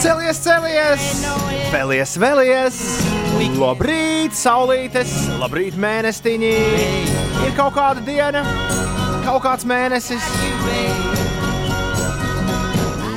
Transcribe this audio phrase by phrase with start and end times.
[0.00, 1.02] Celies, celies!
[1.70, 2.76] Vēlies, vēlies!
[3.60, 5.12] Labrīt, saulītes!
[5.40, 6.52] Labrīt, mēnestiņi!
[7.44, 8.40] Ir kaut kāda diena,
[9.26, 10.24] kaut kāds mēnesis.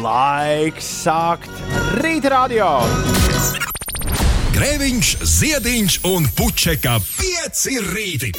[0.04, 1.64] Laiks sākt
[2.04, 2.68] rīta radio!
[4.54, 7.64] Grēviņš, Ziediņš un Puķeka 5
[7.94, 8.34] rīti.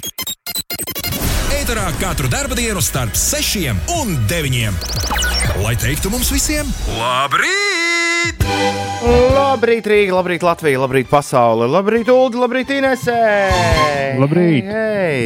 [1.63, 5.34] Eterā katru dienu starp 6 un 9.
[5.63, 6.67] Lai teiktu mums visiem,
[6.99, 8.43] labrīt!
[9.37, 13.19] Labrīt, Rīga, labrīt, Latvija, labrīt, pasaule, labrīt, Ulu, labrīt, Inesē!
[14.19, 14.67] Labrīt.
[14.67, 15.21] Hei!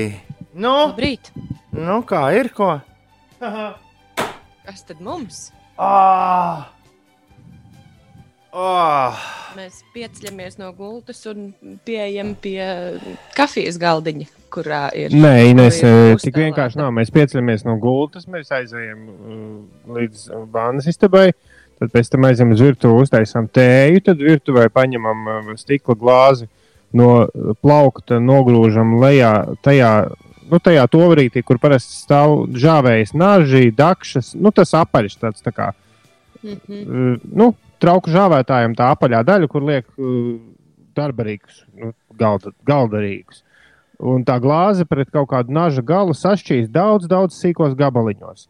[0.53, 1.31] Nu, Labrīt!
[1.73, 2.75] nu, kā ir ko?
[3.41, 5.47] Kas tad mums?
[5.81, 6.69] Ah!
[8.53, 9.25] Ah!
[9.57, 11.55] Mēs pieceļamies no gultas un
[11.89, 12.61] pieejam pie
[13.39, 15.13] kafijas galdiņa, kurā ir.
[15.15, 16.93] Nē, Ines, eh, tik vienkārši nav.
[16.97, 21.31] Mēs pieceļamies no gultas, mēs aizējām uh, līdz vānas istabai.
[21.79, 26.49] Tad pēc tam aizējām uz virtuvi, uztaisām tēju, tad virtuvē paņemam stikla glāzi
[26.93, 27.29] no
[27.63, 29.93] plaukta, nogrūžam lejā tajā.
[30.49, 35.73] Nu, tajā tovrītī, kur parasti stāv žāvējas naži, dakšas, nu, tas apaļš tāds tā kā,
[36.39, 36.79] Mhm.
[36.81, 39.85] uh, nu, trauku žāvētājiem tā apaļā daļa, kur liek
[40.99, 43.43] darbarīgus, nu, galda, galdarīgus.
[43.99, 48.47] Un tā glāze pret kaut kādu naža galu sašķīs daudz, daudz sīkos gabaliņos.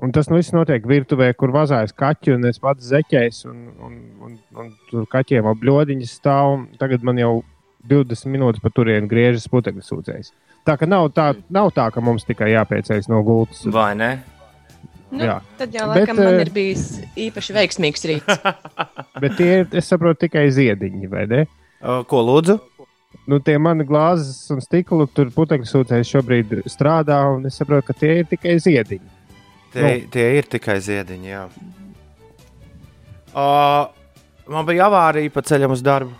[0.00, 3.42] Un tas nu, viss notiek virtuvē, kur vazājas kaķi un es pats zeķēs.
[3.50, 6.62] Un, un, un, un tur kaķiem ap bludiņas stāv.
[6.80, 7.34] Tagad man jau
[7.92, 10.32] 20 minūtes pa turienu griežas putekļu sūdzējs.
[10.64, 13.66] Tā ka nav tā, nav tā, ka mums tikai jāpieceļas no gultas.
[13.74, 14.14] Vai ne?
[15.12, 15.40] Nu, Jā.
[15.60, 16.84] tad jau Bet, laikam man eh, ir bijis
[17.20, 18.44] īpaši veiksmīgs rīts.
[19.22, 21.42] Bet tie ir, es saprotu, tikai ziediņi, vai ne?
[22.08, 22.56] Ko lūdzu?
[23.30, 27.98] Nu, tie mani glāzes un stiklu tur putekļu sūdzējs šobrīd strādā, un es saprotu, ka
[28.00, 29.18] tie ir tikai ziediņi.
[29.72, 31.30] Tie, tie ir tikai ziediņi.
[31.30, 31.44] Jā.
[33.32, 33.86] Uh,
[34.52, 36.12] man bija avārija pa ceļam uz darbu.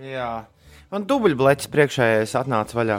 [0.00, 0.30] Jā.
[0.90, 2.98] Man dubļbleķis priekšējais atnāca vaļā.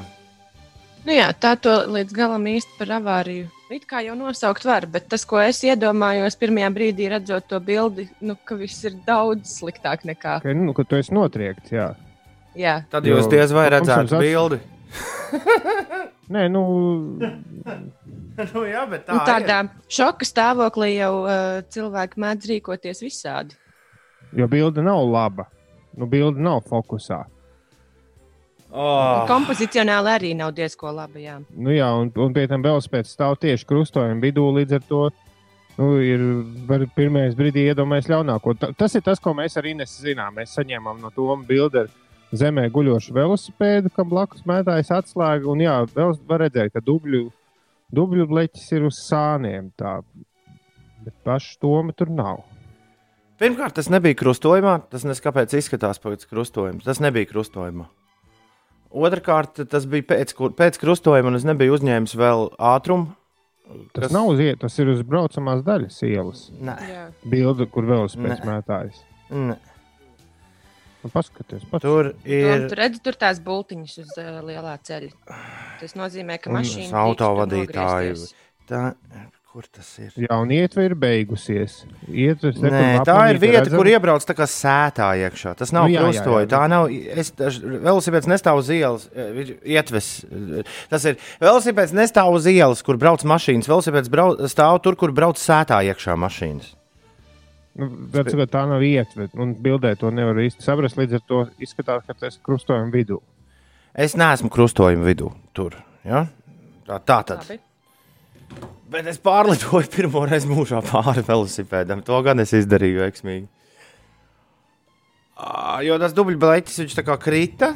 [1.08, 3.50] Nu jā, tā to līdz galam īsti par avāriju.
[3.72, 8.10] It kā jau nosaukt var, bet tas, ko es iedomājos pirmajā brīdī, redzot to bildi,
[8.20, 10.42] nu, ka viss ir daudz sliktāk nekā.
[10.44, 11.94] Ka, nu, ka tu esi notriekts, jā.
[12.58, 14.60] Jā, Tad Jo, jūs diez vai redzētu jums bildi.
[16.36, 16.64] Nē, nu,
[18.52, 23.56] nu, jā, bet tā nu, tādā šoka stāvoklī jau uh, cilvēki mēdz rīkoties visādi.
[24.36, 25.48] jo bilde nav laba.
[25.96, 27.24] Nu, bilde nav fokusā.
[28.72, 29.26] Oh.
[29.28, 31.26] Kompozicionāli arī nav diezko labi.
[31.26, 31.42] Jā.
[31.52, 34.46] Nu, jā, un, un pie tam velospēds stāv tieši krustojuma vidū.
[34.56, 35.02] Līdz ar to
[35.76, 36.24] nu, ir
[36.70, 38.56] var pirmais brīdī iedomājies ļaunāko.
[38.62, 40.40] Ta, tas ir tas, ko mēs arī nezinām.
[40.40, 41.92] Mēs saņēmām no Toma bildi ar
[42.32, 45.52] zemē guļošu velosipēdu, kam blakus mētājas atslēga.
[45.52, 47.26] Un jā, vēl var redzēt, ka dubļu,
[47.92, 49.68] dubļu bleķis ir uz sāniem.
[49.76, 50.00] Tā.
[51.04, 52.46] Bet pašu Toma tur nav.
[53.42, 54.84] Pirmkārt, tas nebija krustojumā.
[54.94, 56.86] Tas neskapēc izskatās pēc krustojuma.
[56.86, 57.90] Tas nebija krustojumā.
[58.92, 63.14] Otrakārt, tas bija pēc, kur- pēc krustojuma, un es nebiju uzņēmis vēl ātrumu.
[63.96, 64.12] Tas Kas?
[64.12, 66.42] nav uz ielas, tas ir uz braucamās daļas ielas.
[66.60, 66.76] Nē.
[67.32, 68.48] Bilde, kur velosipēds Nē.
[68.50, 68.98] mētājas.
[69.32, 69.56] nē.
[71.02, 71.82] Nu, paskaties, pats.
[71.82, 72.46] tur Ir...
[72.52, 75.10] ir Tur redz, tur tās bultiņas uz uh, lielā ceļa.
[75.80, 78.12] Tas nozīmē, ka mašīna autovadītāju.
[78.12, 78.36] nogriezties.
[78.70, 78.92] tā.
[79.52, 80.14] Kur tas ir?
[80.16, 81.82] Jā, un ietve ir beigusies.
[82.08, 85.52] Ietve, Nē, tā ir vieta, kur iebrauc tā kā sētā iekšā.
[85.60, 86.48] Tas nav Nu, krustoja.
[86.48, 86.86] Tā nav.
[86.88, 89.10] Es, velosipēds nestāv uz ielas.
[89.12, 90.08] viņš Ietves.
[90.32, 93.68] eh, Tas ir velosipēds nestāv uz ielas, kur brauc mašīnas.
[93.68, 96.72] Velosipēds brauc, stāv tur, kur brauc sētā iekšā mašīnas.
[97.76, 99.28] Nu, bet, sakat, tā nav ietve.
[99.36, 100.96] Un bildē to nevar īsti saprast.
[100.96, 103.20] Līdz ar to izskatās, ka tas ir krustojuma vidū.
[103.96, 105.34] Es neesmu krustojuma vidū.
[105.52, 105.76] Tur.
[106.08, 106.24] Ja?
[106.88, 107.44] Tā, tā tad.
[107.50, 107.60] Labi.
[108.92, 112.02] Bet es pārlidoju pirmo reizi mūžā pāri velosipēdam.
[112.08, 113.48] To gan es izdarīju veiksmīgi.
[115.40, 117.72] Ā, Jo tas dubļbleķis viņš tā kā krita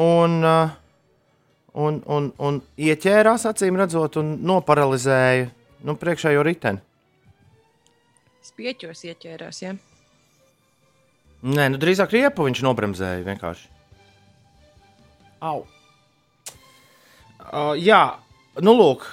[0.00, 5.50] un, un, un, un ieķērās acīm redzot un noparalizēja
[5.84, 6.80] nu, priekšējo riteni.
[8.44, 9.60] Spieķos ieķērās.
[9.64, 9.74] Ja?
[11.44, 13.68] Nē, nu drīzāk riepu viņš nobremzēja vienkārši.
[15.44, 15.66] Au!
[17.44, 18.00] Uh, jā,
[18.64, 19.04] nu lūk.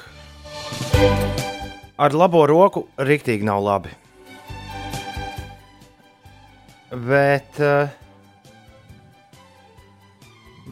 [2.01, 3.91] Ar labo roku rīktīgi nav labi.
[6.91, 7.59] Bet.
[7.61, 7.87] Uh,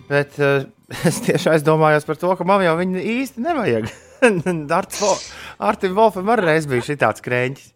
[0.10, 0.66] bet uh,
[1.10, 3.92] es tieši aizdomājos par to, ka man jau viņa īsti nevajag.
[5.70, 7.74] Artiņš Volfam arī reiz bija šī tāds krēķis.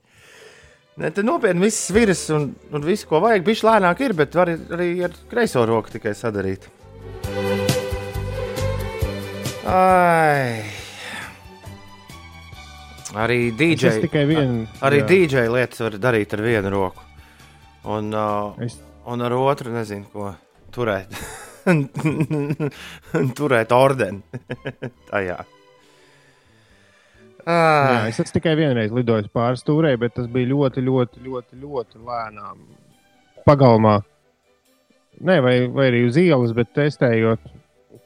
[1.01, 4.51] Ne, te nopietni viss virs un, un viss, ko vajag, bija lēnāk, ir, bet var
[4.53, 6.69] arī ar kreiso roku tikai sadarīt.
[9.65, 10.82] Ai.
[13.13, 13.91] Arī DJ,
[14.25, 14.65] viena.
[14.81, 15.07] arī jā.
[15.11, 17.03] DJ lietas var darīt ar vienu roku.
[17.85, 20.31] Un, uh, Es- un ar otru nezinu, ko
[20.73, 21.13] turēt.
[23.37, 24.21] turēt ordeni
[25.11, 25.37] tajā.
[25.43, 25.45] Jā,
[27.45, 31.99] Ah, es esmu tikai vienreiz lidojis pāri stūrei, bet tas bija ļoti, ļoti, ļoti, ļoti
[32.07, 32.61] lēnām.
[33.43, 33.97] Pagalmā.
[35.27, 37.43] Nē, vai, vai arī uz ielas, bet testējot,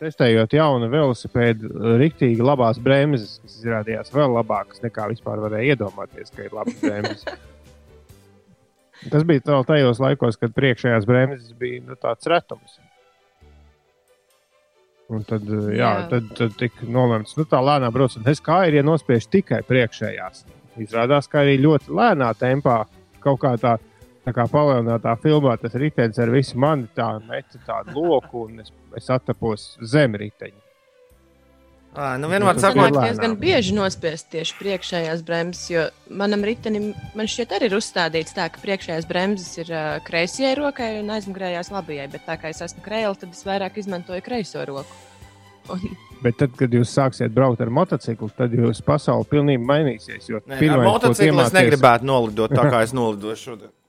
[0.02, 6.48] testējot jaunu velosipēdu, rīktīgi labās bremzes, kas izrādījās vēl labākas nekā vispār varēja iedomāties, ka
[6.48, 7.24] ir labas bremzes.
[9.12, 12.80] Tas bija vēl tajos laikos, kad priekšējās bremzes bija nu, tāds retums.
[15.08, 15.92] Un tad, jā, jā.
[16.12, 18.26] Tad, tad tika nolemts, nu, tā lēnām braucot.
[18.28, 20.44] Es kā ir, ja nospiež tikai priekšējās.
[20.84, 22.82] Izrādās, ka arī ļoti lēnā tempā
[23.24, 23.78] kaut kā tā,
[24.28, 28.74] tā kā palielinātā filmā tas ritenis ar visu mani tā meta tādu loku, un es,
[29.00, 30.64] es attapos zem riteņa.
[31.98, 33.06] Ā, nu vienmēr sakot, ir Sanāk lēnām.
[33.08, 38.46] diezgan bieži nospiest tieši priekšējās bremzes, jo manam ritenim man šķiet arī ir uzstādīts tā,
[38.54, 42.84] ka priekšējās bremzes ir uh, kreisajai rokai un aizmugurējās labajai, bet tā kā es esmu
[42.86, 45.00] krēla, tad es vairāk izmantoju kreiso roku.
[45.74, 45.88] Un,
[46.18, 50.30] Bet tad, kad jūs sāksiet braukt ar motociklu, tad jūsu pasaule pilnīgi mainīsies.
[50.32, 53.74] Jo Nē, ar pirmais, ko motociklu es negribētu nolidot tā, kā es nolidoju šodien.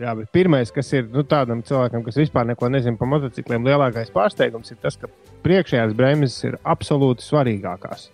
[0.00, 4.10] Jā, bet pirmais, kas ir nu, tādam cilvēkam, kas vispār neko nezina par motocikliem, lielākais
[4.14, 5.10] pārsteigums ir tas, ka
[5.46, 8.08] priekšējās bremzes ir absolūti svarīgākās.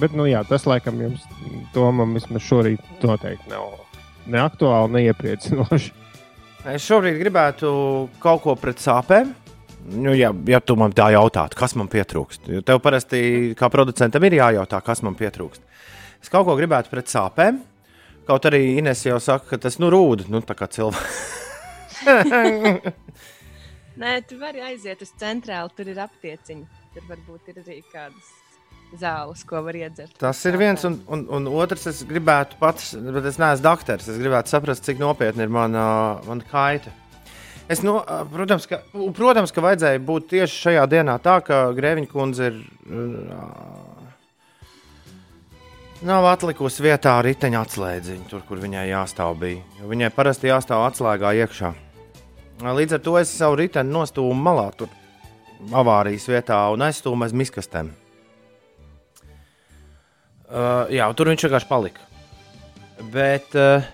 [0.00, 1.24] Bet, nu, jā, tas laikam jums,
[1.72, 3.72] Tomam, vismaz šorīt noteikti nav
[4.32, 5.92] ne aktuāli, ne iepriecinoši.
[6.72, 7.72] Es šobrīd gribētu
[8.22, 9.32] kaut ko pret sāpēm.
[9.98, 14.22] Nu, ja, ja tu man tā jautātu, kas man pietrūkst, jo tev parasti kā producentam
[14.28, 15.64] ir jājautā, kas man pietrūkst.
[16.22, 17.58] Es kaut ko gribētu pret sāpēm.
[18.28, 21.22] Kaut arī Ines jau saka, ka tas nu rūda, nu tā kā cilvēks.
[24.02, 26.84] nē, tu vari aiziet uz centrālu, tur ir aptieciņi.
[26.94, 28.30] Tur varbūt ir arī kādas
[29.00, 30.14] zāles, ko var iedzert.
[30.20, 34.10] Tas ir viens, un, un, un otrs, es gribētu pats, bet es neesmu doktors.
[34.12, 35.84] Es gribētu saprast, cik nopietni ir mana,
[36.28, 36.92] mana kaita.
[37.70, 38.00] Es, no,
[38.32, 38.82] protams, ka,
[39.16, 42.58] protams, ka vajadzēja būt tieši šajā dienā tā, ka Grēviņa kundze ir.
[42.92, 43.46] ā,
[46.02, 49.36] Nav atlikusi vietā riteņa atslēdziņa, tur, kur viņai jāstāv.
[49.38, 51.70] Bija, jo viņai parasti jāstāv atslēgā iekšā.
[52.62, 54.90] Līdz ar to es savu riteni nostūmu malā, tur
[55.70, 57.92] avārijas vietā un aizstūmu aiz miskastēm.
[60.50, 62.08] Uh, jā, tur viņš vienkārši palika.
[63.14, 63.86] Bet, uh,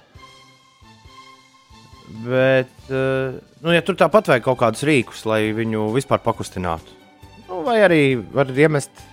[2.24, 6.96] bet uh, nu, ja tur tāpat vajag kaut kādus rīkus, lai viņu vispār pakustinātu.
[7.50, 8.02] Nu, vai arī
[8.32, 9.04] var iemest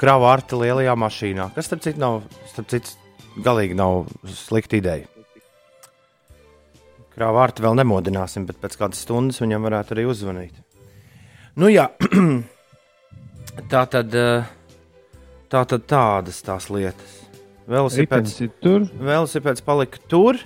[0.00, 2.94] kravu arti lielajā mašīnā, kas, starp citu, nav, starp citu,
[3.44, 5.08] galīgi nav slikta ideja.
[7.14, 10.56] Kravu arti vēl nemodināsim, bet pēc kādas stundas viņam varētu arī uzzvanīt.
[11.60, 11.90] Nu, jā,
[13.72, 14.16] tā tad.
[14.16, 14.56] Uh,
[15.50, 17.16] Tā tad tādas tās lietas.
[17.70, 18.84] Velosipēds, ir tur.
[19.02, 20.38] velosipēds palika tur.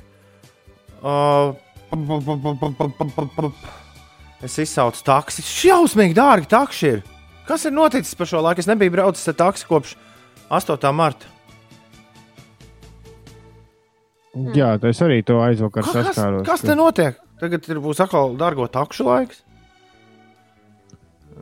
[1.05, 1.53] Uh,
[4.45, 5.45] es izsaucu taksi.
[5.45, 7.03] Šausmīgi dārgi taksi ir.
[7.49, 8.63] Kas ir noticis par šo laiku?
[8.65, 9.97] Es nebiju braucis ar taksi kopš
[10.49, 10.93] 8.
[10.97, 11.29] marta.
[14.55, 16.47] Jā, tas arī to aizvakar Kas, saskāros.
[16.47, 17.19] kas te notiek?
[17.39, 19.43] Tagad ir, būs atkal dārgo takšu laiks.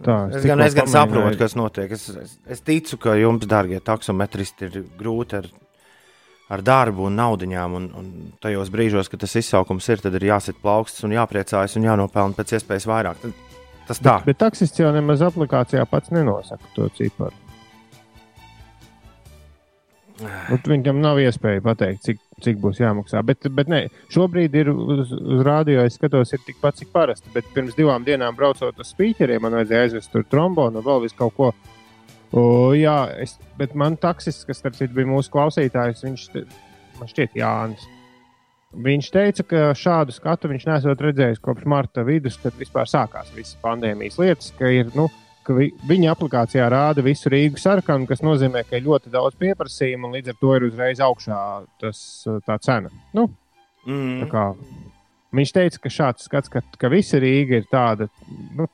[0.02, 1.92] Tā, Es gan, es gan saprotu, kas notiek.
[1.94, 5.46] Es, es, es ticu, ka jums, darbie taksometristi, ir grūti ar,
[6.52, 7.76] ar darbu un naudiņām.
[7.78, 8.10] Un, un
[8.42, 12.56] tajos brīžos, kad tas izsaukums ir, tad ir jāsit plaukstas un jāpriecājas un jānopelna pēc
[12.58, 13.22] iespējas vairāk.
[13.22, 13.51] Tad,
[13.92, 14.18] tas tā.
[14.22, 17.36] Bet, bet taksists jau nemaz aplikācijā pats nenosaka to ciparu.
[20.22, 23.22] Nu, Viņam nav iespēja pateikt, cik, cik būs jāmaksā.
[23.26, 23.80] Bet, bet ne,
[24.12, 27.32] šobrīd ir uz, uz rādio, es skatos, ir tikpat cik parasti.
[27.34, 31.18] Bet pirms divām dienām braucot uz spīķeriem, man vajadzēja aizvest tur trombonu un vēl visu
[31.18, 31.50] kaut ko.
[32.32, 32.44] O,
[32.76, 36.28] jā, es, bet man taksists, kas starp citu bija mūsu klausītājs, viņš
[37.00, 37.88] man šķiet Jānis.
[38.72, 43.58] Viņš teica, ka šādu skatu viņš nesot redzējis kopš marta vidus, kad vispār sākās visas
[43.60, 45.10] pandēmijas lietas, ka, ir, nu,
[45.44, 50.08] ka vi, viņa aplikācijā rāda visu Rīgu sarkanu, kas nozīmē, ka ir ļoti daudz pieprasījumu
[50.08, 51.40] un līdz ar to ir uzreiz augšā
[51.82, 52.00] tas,
[52.48, 52.92] tā cena.
[53.12, 53.28] Nu,
[53.84, 54.30] tā Mm.
[54.30, 54.54] kā,
[55.34, 58.08] viņš teica, ka šāds skats, ka, ka visa Rīga ir tāda,
[58.56, 58.68] nu,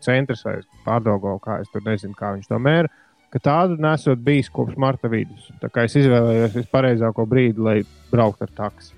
[0.00, 2.88] centrs vai pārdogo, kā es tur nezinu, kā viņš to mēra.
[3.32, 5.50] Ka tādu nesot bijis kopš marta vidus.
[5.60, 7.78] Tā kā es izvēlējos vispareizāko brīdi, lai
[8.12, 8.92] brauktu ar taksi.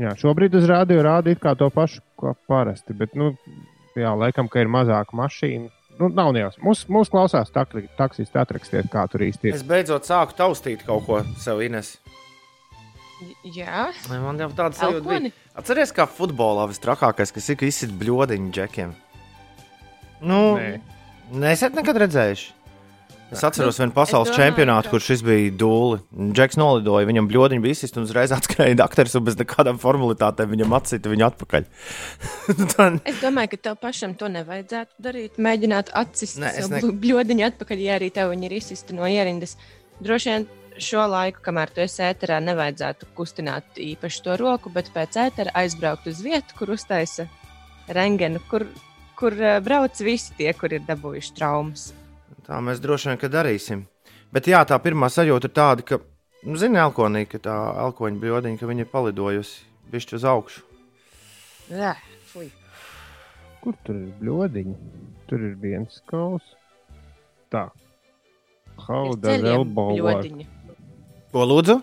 [0.00, 2.94] Jā, šobrīd uz rādio rāda it kā to pašu, kā parasti.
[2.96, 3.34] Bet, nu,
[3.98, 5.68] jā, laikam, ka ir mazāk mašīnu.
[6.00, 6.48] Nu, nav jau.
[6.64, 9.58] Mūsu mūs klausās taksisti atrakstiet, kā tur īsti ir.
[9.58, 11.98] Es beidzot sāku taustīt kaut ko sev, Ines.
[13.44, 15.32] Jā, Man jau tāda sajūta bija.
[15.60, 18.94] Atceries, kā futbolā visstrakākais, kas ir, ka izsit bļodiņu džekiem.
[20.24, 20.70] Nu, Nē.
[21.30, 22.48] Nesat nekad redzējuši.
[23.32, 26.00] Es atceros vienu pasaules Es domāju, čempionātu, ka- kur šis bija dūli.
[26.34, 30.74] Džeks nolidoja, viņam bļodiņa bija izsist un uzreiz atskrēja dakteris un bez nekādām formalitātēm viņam
[30.80, 31.66] atsita viņu atpakaļ.
[32.74, 35.38] Tā- Es domāju, ka tev pašam to nevajadzētu darīt.
[35.38, 39.56] Mēģināt atsist ne- bļu- bļodiņu atpakaļ, ja arī tev viņi ir izsisti no ierindas.
[40.02, 40.46] Droši vien
[40.80, 46.06] šo laiku, kamēr tu esi ēterā, nevajadzētu kustināt īpaši to roku, bet pēc ētera aizbraukt
[46.08, 47.28] uz vietu, kur uztaisa
[47.88, 48.64] rengenu, kur,
[49.18, 51.90] kur eh, brauc visi tie, kur ir dabūjuši traumas.
[52.50, 53.84] Tā mēs droši vien ka darīsim.
[54.34, 56.00] Bet jā, tā pirmā sajūta ir tāda, ka,
[56.42, 57.54] nu, zini, elkonī, ka tā
[57.84, 60.64] elkoņa bļodiņa, ka viņa ir palidojusi bišķi uz augšu.
[61.70, 61.92] Ē,
[62.32, 62.48] fui.
[63.62, 64.74] Kur tur ir bļodiņi?
[65.30, 66.56] Tur ir viens kauls.
[67.54, 67.68] Tā.
[68.82, 70.26] Elbow work?
[70.26, 70.48] bļodiņi.
[71.30, 71.78] Ko lūdzu?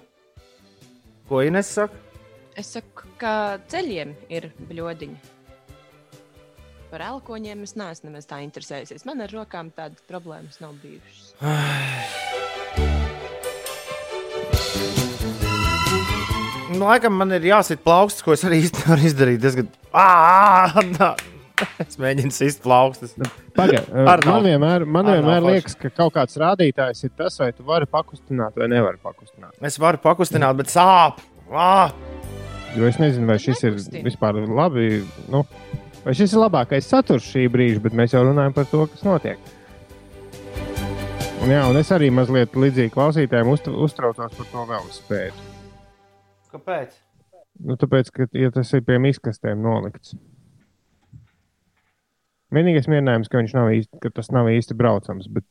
[1.32, 2.04] Ko Ines saka?
[2.60, 3.32] Es saku, ka
[3.72, 5.37] ceļiem ir bļodiņi.
[6.88, 9.03] Par elkoņiem es neesmu nemaz tā interesējusies.
[9.08, 11.34] Man ar rokām tādas problēmas nav bijušas.
[16.72, 19.41] Nu, laikam man ir jāsit plaukstas, ko es arī īsti nevaru izdarīt.
[19.44, 19.67] Diezgan...
[19.91, 20.06] Ā,
[20.96, 21.10] nā.
[21.84, 23.17] Es mēģinu sist plaukstas.
[23.20, 23.36] Nav-
[24.29, 28.56] man vienmēr, man vienmēr liekas, ka kaut kāds rādītājs ir tas, vai tu vari pakustināt
[28.60, 29.58] vai nevari pakustināt.
[29.65, 31.20] Es varu pakustināt, bet sāp.
[31.51, 31.89] Ā!
[32.77, 33.75] Jo es nezinu, vai šis ir
[34.06, 35.01] vispār labi.
[35.34, 35.44] Nu,
[36.08, 39.42] vai šis ir labākais saturs šī brīža, bet mēs jau runājam par to, kas notiek.
[41.44, 45.44] Un, jā, un es arī mazliet līdzīgi klausītājiem uztra, uztraucos par to velospēdu.
[46.54, 46.96] Kāpēc?
[47.68, 50.16] Nu, tāpēc, ka ja tas ir pie miskastēm nolikts.
[52.56, 55.28] Vienīgais mierinājums, ka, viņš nav īsti, ka tas nav īsti braucams.
[55.28, 55.46] Bet...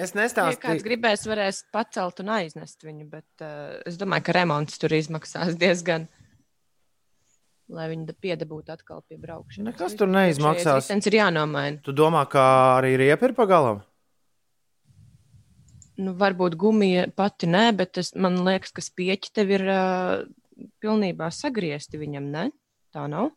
[0.00, 4.80] Es Ja kāds gribēs, varēs pacelt un aiznest viņu, bet uh, es domāju, ka remonts
[4.80, 6.08] tur izmaksās diezgan.
[7.70, 9.68] Lai viņi da- piedabūtu atkal pie braukšanas.
[9.70, 10.88] Nekas tur neizmaksās.
[10.90, 11.78] Tas ir jānomaina.
[11.86, 12.42] Tu domā, ka
[12.80, 13.84] arī riepa ir pagalam?
[16.00, 20.22] Nu, varbūt gumija pati nē, bet es, man liekas, ka spieķi tev ir uh,
[20.80, 22.48] pilnībā sagriezti viņam, ne?
[22.94, 23.30] Tā nav.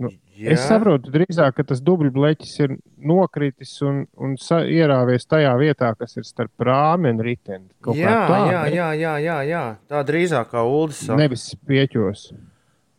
[0.00, 0.54] Jā.
[0.54, 6.24] Es saprotu, drīzāk, ka tas dubļbleķis ir nokritis un, un ierāvies tajā vietā, kas ir
[6.24, 7.68] starp rāmi un riteni.
[7.84, 9.64] Kaut kā Jā, tā, jā, jā, jā, jā, jā.
[9.92, 10.64] Tā drīzāk kā
[10.96, 11.18] saka.
[11.20, 12.30] Nevis pieķos.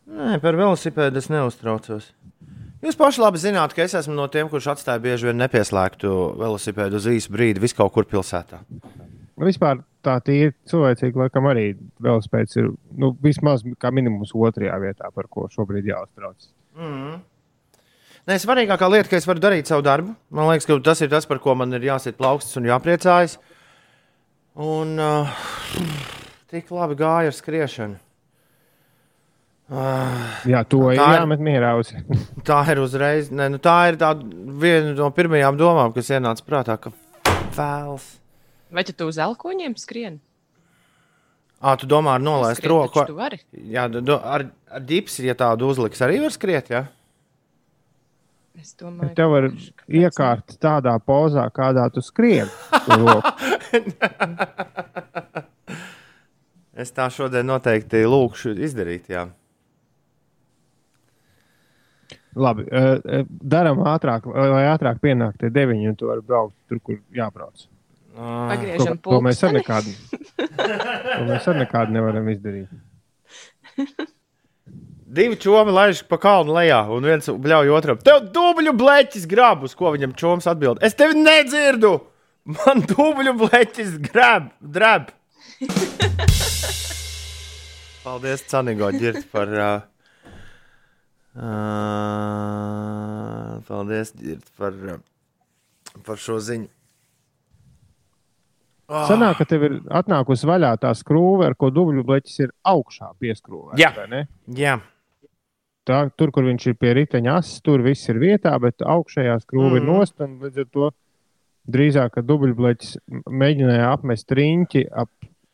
[0.04, 2.10] Nē, par velosipēdu es neuztraucos.
[2.84, 7.00] Jūs paši labi zināt, ka es esmu no tiem, kurš atstāja bieži vien nepieslēgtu velosipēdu
[7.00, 8.60] uz īsu brīdi, vis kaut kur pilsētā.
[8.68, 11.70] Nu, Vispār tā ir cilvēcīgi, laikam arī
[12.04, 12.68] velospēds ir
[13.00, 16.52] nu, vismaz kā minimums otrajā vietā, par ko šobrīd jāuztraucas.
[16.76, 17.22] Mm.
[18.28, 20.12] Nē, svarīgākā lieta, ka es varu darīt savu darbu.
[20.32, 23.38] Man liekas, ka tas ir tas, par ko man ir jāsit plaukstas un jāpriecājas.
[24.60, 25.32] Un uh,
[26.52, 28.03] tik labi gāja ar skriešanu.
[29.64, 31.70] Uh, Jā, to Tā ir jāmet mierā.
[32.48, 33.30] Tā ir uzreiz.
[33.32, 34.10] Ne, nu, tā ir tā
[34.60, 36.92] viena no pirmajām domām, kas ienāca prātā, ka
[37.56, 38.04] vēls.
[38.74, 40.18] Vai tu, uz elkoņiem skrien?
[41.64, 43.06] Ah, tu domā, ar nolaist Skriet roku?
[43.56, 46.68] Jā, du- ar, ar ģipsi, ja tādu uzliks, arī var skriet.
[46.68, 46.82] Ja?
[48.60, 49.48] Es domāju, Tev var
[49.88, 52.52] iekārt tādā pozā, kādā tu skrien.
[52.84, 53.32] to roku.
[56.74, 59.06] Es tā šodien noteikti lūkšu izdarīt.
[59.06, 59.28] Jā.
[62.34, 66.98] Labi, uh, darām ātrāk, lai ātrāk pienāktu tie deviņi, un tu vari braukt tur, kur
[67.14, 67.68] jābrauc.
[68.14, 69.90] Ah, Pagriežam To, to mēs ar nekādu,
[70.38, 72.70] to mēs ar nekādu nevaram izdarīt.
[75.14, 77.98] Divi čomi laiž pa kalnu lejā, un viens bļauj otram.
[78.02, 80.82] Tev dubļu bleķis grab, uz ko viņam čoms atbild.
[80.82, 81.96] Es tevi nedzirdu!
[82.50, 85.10] Man dubļu bleķis grab, drab!
[88.04, 89.48] Paldies, Canigo, ģirt par.
[89.54, 89.93] Uh,
[91.36, 91.42] uh,
[93.68, 94.14] paldies,
[94.58, 94.72] par,
[96.06, 96.68] par šo ziņu.
[98.84, 103.08] Oh, Sanāk, ka tev ir atnākusi vaļā tā skrūve, ar ko dubļu bleķis ir augšā
[103.22, 103.80] pieskrūvēts.
[103.80, 103.90] Jā.
[103.96, 104.20] vai ne?
[104.52, 104.76] jā,
[105.84, 109.74] Tā, tur, kur viņš ir pie riteņa asas, tur viss ir vietā, bet augšējā skrūve
[109.74, 109.80] mm.
[109.80, 110.14] ir nost.
[110.16, 110.86] Līdz ar to
[111.76, 112.94] drīzāk, ka dubļbleķis
[113.28, 115.10] mēģināja apmest riņķi ap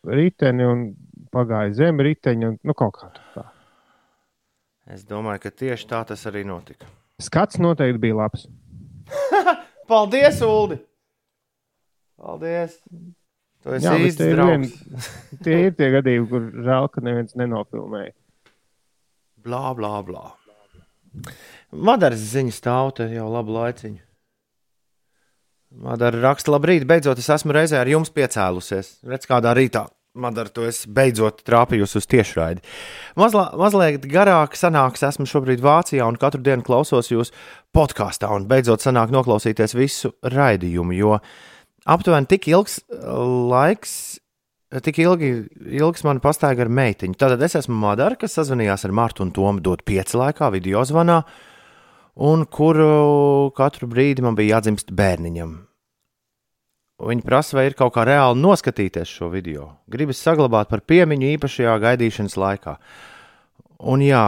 [0.07, 0.85] riteni un
[1.35, 2.53] pagāja zem riteņa.
[2.53, 3.49] Un, nu, kaut kā tā.
[4.95, 6.89] Es domāju, ka tieši tā tas arī notika.
[7.21, 8.47] Skats noteikti bija labs.
[9.91, 10.79] Paldies, Ulu!
[12.21, 12.77] Paldies!
[13.61, 15.09] Tu esi Jā, īsts tie ir, vien, draugs.
[15.45, 18.15] tie ir tie gadījumi, kur žēl, ka neviens nenofilmēja.
[19.45, 20.31] Blā, blā, blā.
[21.73, 24.01] Madaras ziņa stāv te jau labu laiciņu.
[25.85, 28.95] Madara raksta, labrīt, beidzot es esmu reizē ar jums piecēlusies.
[29.07, 29.85] Redz, kādā rītā
[30.19, 32.65] Madara, tu esi beidzot trāpījusi uz tiešraidi.
[33.21, 37.31] Mazlā, mazliet garāk sanāks, esmu šobrīd Vācijā un katru dienu klausos jūs
[37.71, 41.21] podkāstā un beidzot sanāk noklausīties visu raidījumu, jo
[41.87, 43.23] aptuveni tik ilgs uh,
[43.55, 43.95] laiks,
[44.83, 45.31] tik ilgi,
[45.79, 47.15] ilgs man pastāja ar meitiņu.
[47.15, 51.23] Tātad es esmu Madara, kas sazvanījās ar Martu un Tomu dot pieci laikā video zvanā,
[52.19, 55.70] un kuru katru brīdi man bija jādzimst bērniņam.
[57.01, 59.71] Viņi prasa, vai ir kaut kā reāli noskatīties šo video.
[59.89, 62.77] Gribas saglabāt par piemiņu īpašajā gaidīšanas laikā.
[63.89, 64.25] Un jā,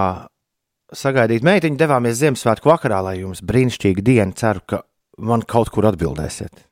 [0.96, 4.32] sagaidīt meitiņu devāmies Ziemassvētku vakarā, lai jums brīnišķīga diena.
[4.36, 4.82] Ceru, ka
[5.20, 6.64] man kaut kur atbildēsiet.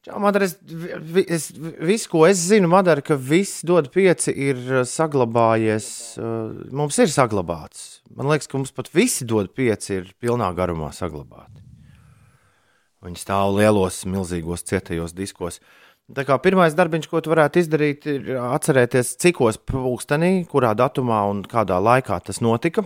[0.00, 0.54] Čau, Madara, es,
[1.28, 1.50] es,
[1.84, 5.88] viss, ko es zinu, Madara, ka viss dod pieci ir uh, saglabājies.
[6.16, 7.98] uh, Mums ir saglabāts.
[8.16, 11.60] Man liekas, ka mums pat visi dod pieci ir pilnā garumā saglabāti.
[13.00, 15.60] Viņi stāv lielos, milzīgos, cietajos diskos.
[16.10, 21.44] Tā kā pirmais darbiņš, ko tu varētu izdarīt, ir atcerēties, cikos pulkstenī, kurā datumā un
[21.48, 22.84] kādā laikā tas notika.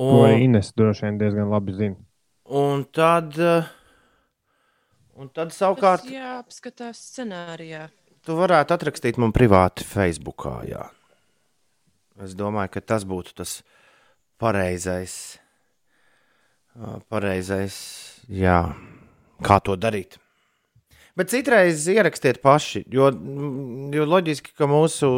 [0.00, 1.96] To arī Ines droši vien diezgan labi zina.
[2.50, 3.36] un tad,
[5.14, 7.88] un tad savukārt, Tas jāapskatās scenārijā.
[8.26, 10.46] tu varētu atrakstīt man privāti Facebook.
[10.66, 10.88] Jā.
[12.20, 13.62] Es domāju, ka tas būtu tas
[14.40, 15.38] pareizais,
[17.12, 17.76] pareizais
[18.28, 18.62] jā,
[19.44, 20.18] kā to darīt.
[21.18, 23.10] Bet citreiz ierakstiet paši, jo,
[23.92, 25.08] jo loģiski, ka mūsu.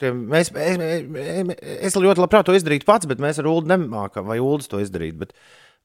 [0.00, 1.50] Tie, mēs, es,
[1.90, 5.18] es ļoti labprāt to izdarītu pats, bet mēs ar Ulu nemākam, vai Ulas to izdarīt.
[5.18, 5.34] Bet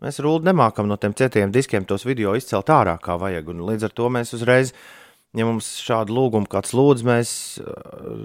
[0.04, 3.50] mēs ar Ulu nemākam no tiem cietiem diskiem tos video izcelt ārā, kā vajag.
[3.52, 4.72] Un līdz ar to mēs uzreiz,
[5.36, 7.32] ja mums šādu lūgumu kāds lūdz, mēs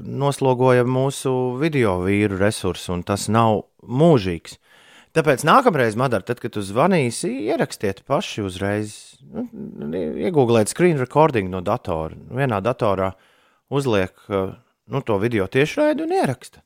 [0.05, 4.61] noslogojam mūsu video vīru resursu, un tas nav mūžīgs.
[5.13, 8.95] Tāpēc nākamreiz, Madara, tad, kad tu zvanīsi, ierakstiet paši uzreiz.
[9.21, 12.17] Nu, Iegūliet screen recording no datora.
[12.33, 13.11] Vienā datorā
[13.73, 14.55] uzliek uh,
[14.89, 16.65] nu, to video tiešraidi un ieraksta.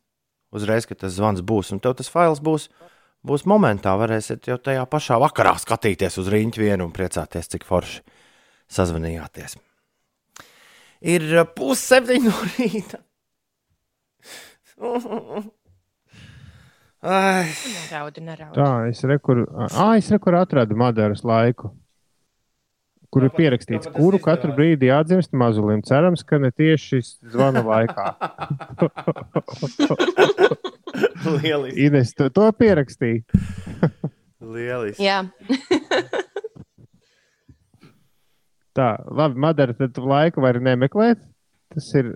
[0.54, 2.68] Uzreiz, kad tas zvans būs, un tev tas fails būs,
[3.26, 3.96] būs momentā.
[3.98, 8.06] Varēsiet jau tajā pašā vakarā skatīties uz rīņķi vienu un priecāties, cik forši
[8.78, 9.58] sazvanījāties.
[11.02, 13.02] Ir uh, pusseptiņi no rīta.
[17.02, 17.48] Ai.
[17.90, 18.54] Neraudi, neraudi.
[18.56, 21.70] Tā, es rekur, ah, es rekur atradu Madaras laiku,
[23.12, 25.84] kur ir pierakstīts, kuru katru brīdi jādzimst mazulim.
[25.86, 28.10] Cerams, ka ne tieši zvana laikā.
[31.26, 31.86] Lieliski.
[31.86, 33.22] Ines, to, to pierakstīja.
[34.40, 35.04] Lieliski.
[35.04, 35.24] Jā,
[38.76, 41.22] Tā, labi, Madara, tad tu laiku vari nemeklēt.
[41.72, 42.12] Tas ir,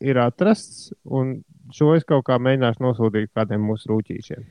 [0.00, 1.42] ir atrasts, un
[1.74, 4.46] šo es kaut kā mēģināšu nosūtīt kādiem mūsu rūtīšiem.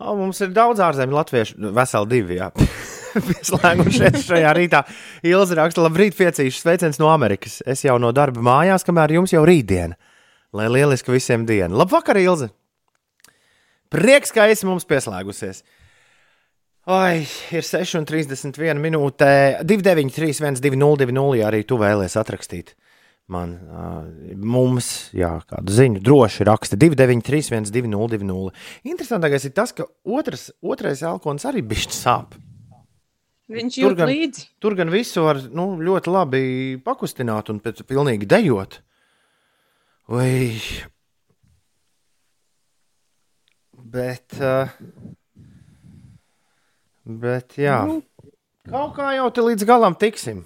[0.00, 2.38] O, mums ir daudz ārzemju latviešu, nu, veseli divi.
[3.28, 4.84] Pieslēgušies šajā rītā.
[5.26, 7.58] Ilza raksta, labrīt, piecīši sveiciens no Amerikas.
[7.68, 9.98] Es jau no darba mājās, kamēr jums jau rītdiena.
[10.56, 11.74] Lai lieliski visiem diena.
[11.82, 12.48] Labvakar, Ilza!
[13.90, 15.64] Prieks, ka esi mums pieslēgusies.
[16.90, 19.28] Oi, ir 6,31 minūte,
[19.66, 22.72] 293, 1202, ja arī tu vēlēsies atrakstīt
[23.30, 28.52] man, uh, mums, jā, kādu ziņu, droši raksta 293, 1202.
[28.90, 32.34] Interesantākais ir tas, ka otrs, otrais elkons arī bišķi sāp.
[33.50, 34.46] viņš Tur gan- līdzi.
[34.62, 36.42] Tur gan visu var nu, ļoti labi
[36.84, 38.80] pakustināt un pēc tam pilnīgi dejot.
[40.10, 40.58] Vai...
[43.90, 44.70] Bet, uh,
[47.02, 47.80] bet, jā,
[48.70, 50.44] kaut kā jau te līdz galam tiksim.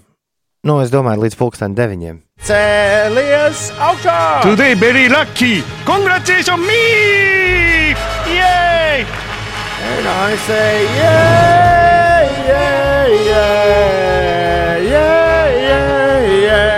[0.65, 2.15] Nu, es domāju, līdz pulksten deviņiem.
[2.41, 4.17] Cēlies augšā!
[4.41, 5.59] Today very lucky.
[5.85, 7.93] Congratulations me!
[8.33, 9.05] Yay!
[9.85, 16.75] And I say, yeah, yeah, yeah, yeah, yeah, yeah.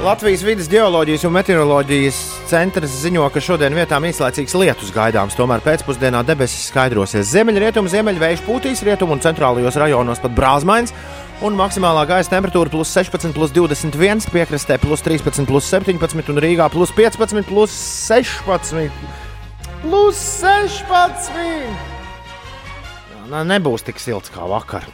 [0.00, 5.36] Latvijas vidas geoloģijas un meteoroloģijas centrs ziņo, ka šodien vietām īslaicīgs lietus gaidāms.
[5.36, 7.28] Tomēr pēcpusdienā debesis skaidrosies.
[7.36, 10.96] Ziemeļrietumu, ziemeļvējš pūtīs, rietumu un centrālajos rajonos pat brāzmains.
[11.40, 16.66] Un maksimālā gaisa temperatūra plus 16, plus 21, piekrastē plus 13, plus 17 un Rīgā
[16.68, 18.92] plus 15, plus 16.
[19.80, 21.32] Plus 16!
[23.08, 24.84] Jā, nē, nebūs tik silts kā vakar.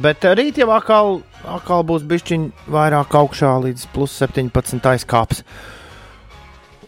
[0.00, 5.44] Bet eh, rīt jau atkal, atkal būs bišķiņ vairāk augšā līdz plus 17 aizkāps.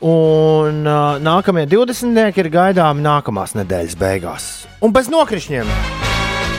[0.00, 4.50] Un uh, nākamie 20 ir gaidāmi nākamās nedēļas beigās.
[4.80, 6.05] Un bez nokrišņiem.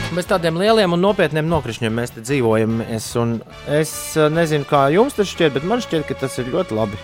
[0.08, 2.80] Bez tādiem lieliem un nopietniem nokrišņiem mēs te dzīvojam.
[2.96, 3.10] Es,
[3.76, 7.00] es eh, nezinu, kā jums tas šķiet, bet man šķiet, ka tas ir ļoti labi.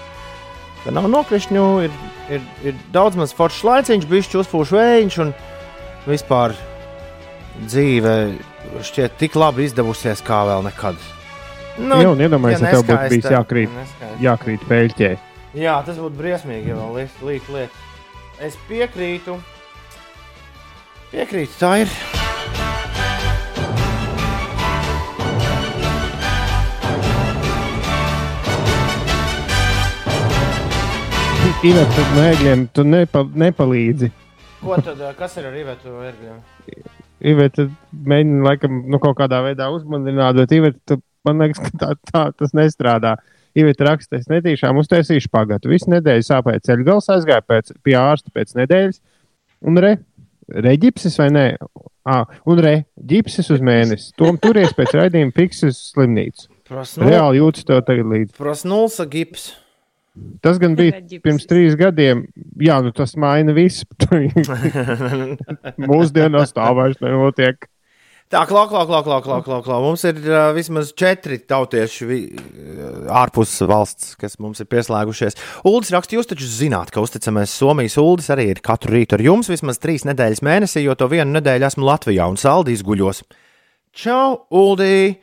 [0.84, 1.98] Ka nav nokrišņu, ir,
[2.32, 5.34] ir, ir daudz maz foršs laiciņš, bišķi uzpūš vējiņš un
[6.08, 6.56] vispār
[7.66, 8.16] dzīve
[8.88, 10.98] šķiet tik labi izdevusies kā vēl nekad.
[11.76, 13.78] Nu, Jā, un iedomājieties, ja tev būtu bijis jākrīt.
[14.22, 15.14] Jākrīt peļķē.
[15.60, 17.88] Jā, tas būtu briesmīgi, ja vēl liek lietas.
[18.42, 19.38] Es piekrītu.
[21.12, 21.98] Piekrītu, tā ir.
[31.64, 34.10] Iveta, no ēgļiem tu nepa, nepalīdzi.
[34.60, 36.42] Ko tad, ā, kas ir ar Ivetu ērgļiem?
[37.24, 37.64] Iveta
[38.10, 42.24] mēģina laikam nu, kaut kādā veidā uzmundrināt, bet Iveta, tu, man liekas, ka tā, tā
[42.36, 43.14] tas nestrādā.
[43.56, 45.70] Iveta raksta, es netīšām uztaisīšu pagatu.
[45.72, 49.00] Visu nedēļu sāpēja ceļgals, aizgāja pēc, pie ārsta pēc nedēļas.
[49.64, 49.94] Un re,
[50.52, 51.48] re ģipsis vai nē?
[52.04, 54.10] À, un re, ģipsis uz mēnesi.
[54.20, 56.50] Tom turies pēc raidījuma fiks uz slimnīcu.
[56.68, 58.34] Prasnul, Reāli jūtas to tagad līdzi.
[58.36, 59.52] prasnulsa gips.
[60.44, 62.24] Tas gan bija pirms trīs gadiem.
[62.62, 63.86] Jā, nu tas maina visu.
[65.90, 67.66] Mūsdienās tā vairs nenotiek.
[68.32, 69.82] Tā, klāk, klāk, klāk, klāk, klāk, klāk, klāk.
[69.84, 75.36] Mums ir uh, vismaz četri tautieši vi, uh, ārpus valsts, kas mums ir pieslēgušies.
[75.68, 79.50] Uldis raksta, jūs taču zināt, ka uzticamais Somijas Uldis arī ir katru rītu ar jums
[79.52, 83.22] vismaz trīs nedēļas mēnesī, jo to vienu nedēļu esmu Latvijā un saldīs guļos.
[83.94, 85.18] Čau, Uldi!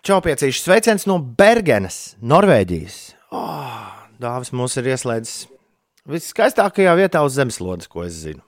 [0.00, 3.02] Čau, piecīši sveiciens no Bergenes, Norvēģijas.
[3.32, 3.88] Oh,
[4.20, 5.46] Dāvis mūs ir ieslēdzis
[6.12, 8.42] viskaistākajā vietā uz zemeslodes, ko es zinu.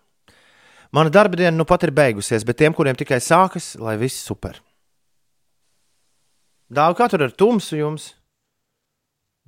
[0.95, 4.61] Mana darba diena nu pat ir beigusies, bet tiem, kuriem tikai sākas, lai viss super.
[6.71, 8.13] Dāvā, kā tur ir tumsu jums?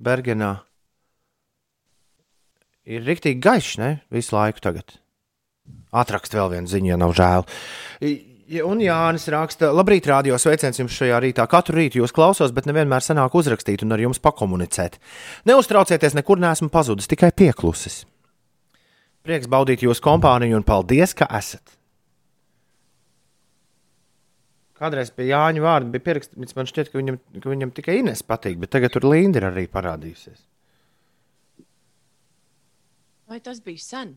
[0.03, 0.57] Bergenā.
[2.87, 3.91] Ir rīktīgi gaišs, ne?
[4.13, 4.97] Visu laiku tagad.
[5.95, 7.47] Atrakst vēl vienu ziņu, ja nav žēl.
[8.47, 11.43] Ja- Un Jānis raksta, labrīt, rādio sveiciens jums šajā rītā.
[11.51, 14.95] Katru rītu jūs klausos, bet nevienmēr sanāk uzrakstīt un ar jums pakomunicēt.
[15.45, 18.05] Neuztraucieties, nekur neesmu pazudis, tikai pieklusis.
[19.27, 21.75] Prieks baudīt jūsu kompāniju un paldies, ka esat.
[24.79, 28.59] Kādreiz pie Jāņa vārda bija pierakstīts, man šķiet, ka viņam, ka viņam tikai Ines patīk,
[28.61, 30.39] bet tagad tur Linda ir arī parādījusies.
[33.27, 34.13] Vai tas bija sen?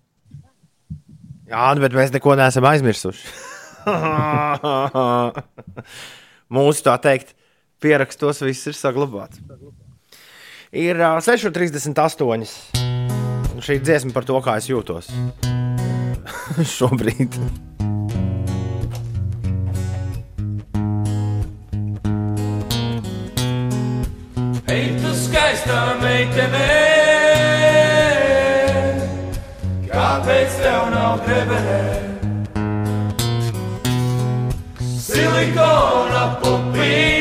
[1.51, 3.33] Jā, nu, bet mēs neko neesam aizmirsuši.
[6.57, 7.35] Mūsu tā teikt,
[7.81, 9.41] pierakstos viss ir saglabāts.
[10.71, 12.53] Ir ā, 6,38.
[13.51, 15.09] Un Šī dziesma par to, kā es jūtos
[16.77, 17.33] šobrīd.
[24.71, 26.69] Ej, tu skaistā meitene,
[29.91, 31.19] kāpēc tev nav
[35.31, 37.20] Billy gonna put me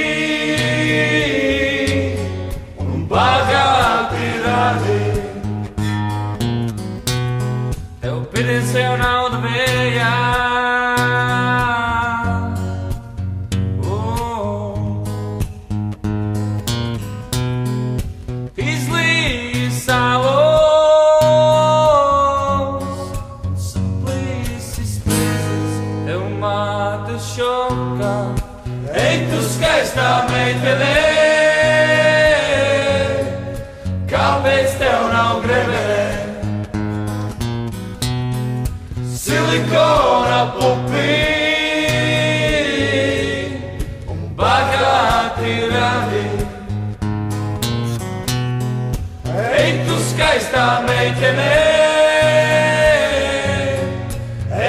[51.20, 51.52] meitene,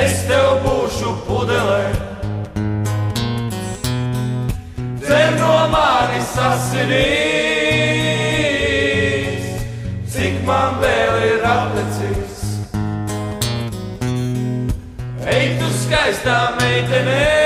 [0.03, 1.85] es tev būšu pudelē.
[4.99, 6.91] Dzer no manis asinīs,
[10.11, 12.37] cik man vēl ir atlicis.
[15.31, 17.40] Ej, tu skaistā meitene,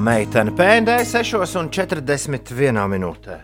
[0.00, 3.36] meitene PND 6,41 minūtē.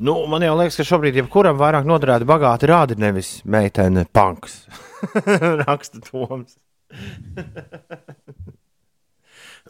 [0.00, 4.62] Nu, man jau liekas, ka šobrīd jebkuram vairāk noderētu bagāti rādi, nevis meitene punks.
[5.66, 6.56] Raksta Toms.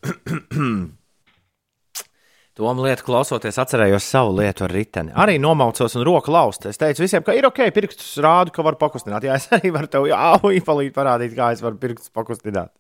[2.61, 5.13] Tomu lietu klausoties, atcerējos savu lietu ar riteni.
[5.17, 6.67] Arī nomaucos un roku laust.
[6.69, 9.25] Es teicu visiem, ka ir ok, pirkstus rādu, ka var pakustināt.
[9.25, 12.71] Jā, es arī varu tev jāuipalīt parādīt, kā es varu pirkstus pakustināt.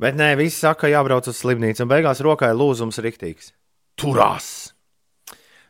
[0.00, 3.52] Bet nē, visi saka, jābrauc uz slimnīcu, un beigās rokai lūzums riktīgs.
[4.00, 4.72] Turās!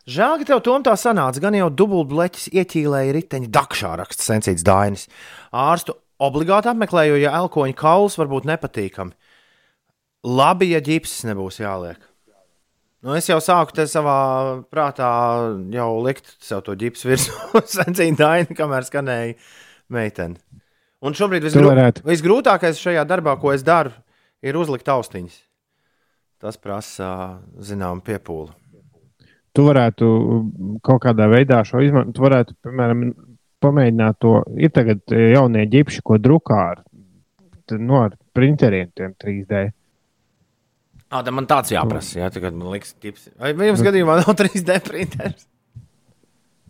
[0.02, 5.04] Žēl, ka tev tom tā sanāca, gan jau dubultbleķis ieķīlēja riteņa dakšā, raksta Sensīts Dainis.
[5.54, 9.14] Ārstu obligāti apmeklēju, ja elkoņa kauls var būt nepatīkami.
[10.26, 12.02] Labi, ja ģipsis nebūs jāliek.
[13.02, 14.18] Nu, es jau sāku te savā
[14.70, 15.08] prātā
[15.74, 17.34] jau likt sev to ģipsu virsū,
[17.76, 19.34] Sensīta Daina, kamēr skanēja
[19.90, 20.38] meitene.
[21.02, 21.70] Un šobrīd visgrū...
[22.06, 24.11] visgrūtākais šajā darbā, ko es daru, ir
[24.58, 25.36] uzlikt austiņas.
[26.42, 27.08] Tas prasa
[27.62, 28.50] zināmu piepūli.
[29.54, 30.06] Tu varētu
[30.82, 32.16] kaut kādā veidā šo izmantot.
[32.16, 33.02] Tu varētu, piemēram,
[33.62, 34.32] pamēģināt to.
[34.58, 36.80] Ir tagad eh, jaunie ģipši, ko drukā ar,
[37.68, 39.60] t- nu, ar printeriem, tiem 3D.
[41.12, 43.28] Ah, man tāds jāprasa, ja tagad man liks ģips.
[43.38, 45.44] Vai jums gadījumā nav 3D printers?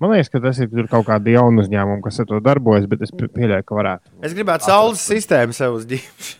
[0.02, 3.04] Man liekas, ka tas ir tur kaut kāda jauna uzņēmuma, kas ar to darbojas, bet
[3.06, 4.10] es pie- pieļauju, ka varētu.
[4.26, 6.34] Es gribētu saules sistēmu sev uz ģipsi.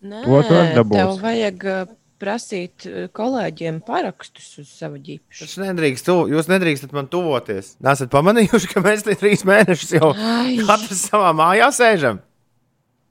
[0.00, 0.96] Nē, To tu arī dabūsi.
[0.96, 5.44] tev vajag uh, prasīt uh, kolēģiem parakstus uz savu ģipšu.
[5.44, 7.74] Tas nedrīkst, tu, jūs nedrīkstat man tuvoties.
[7.84, 10.56] Nesat pamanījuši, ka mēs te trīs mēnešus jau Ai.
[10.64, 12.20] katrs savā mājā sēžam.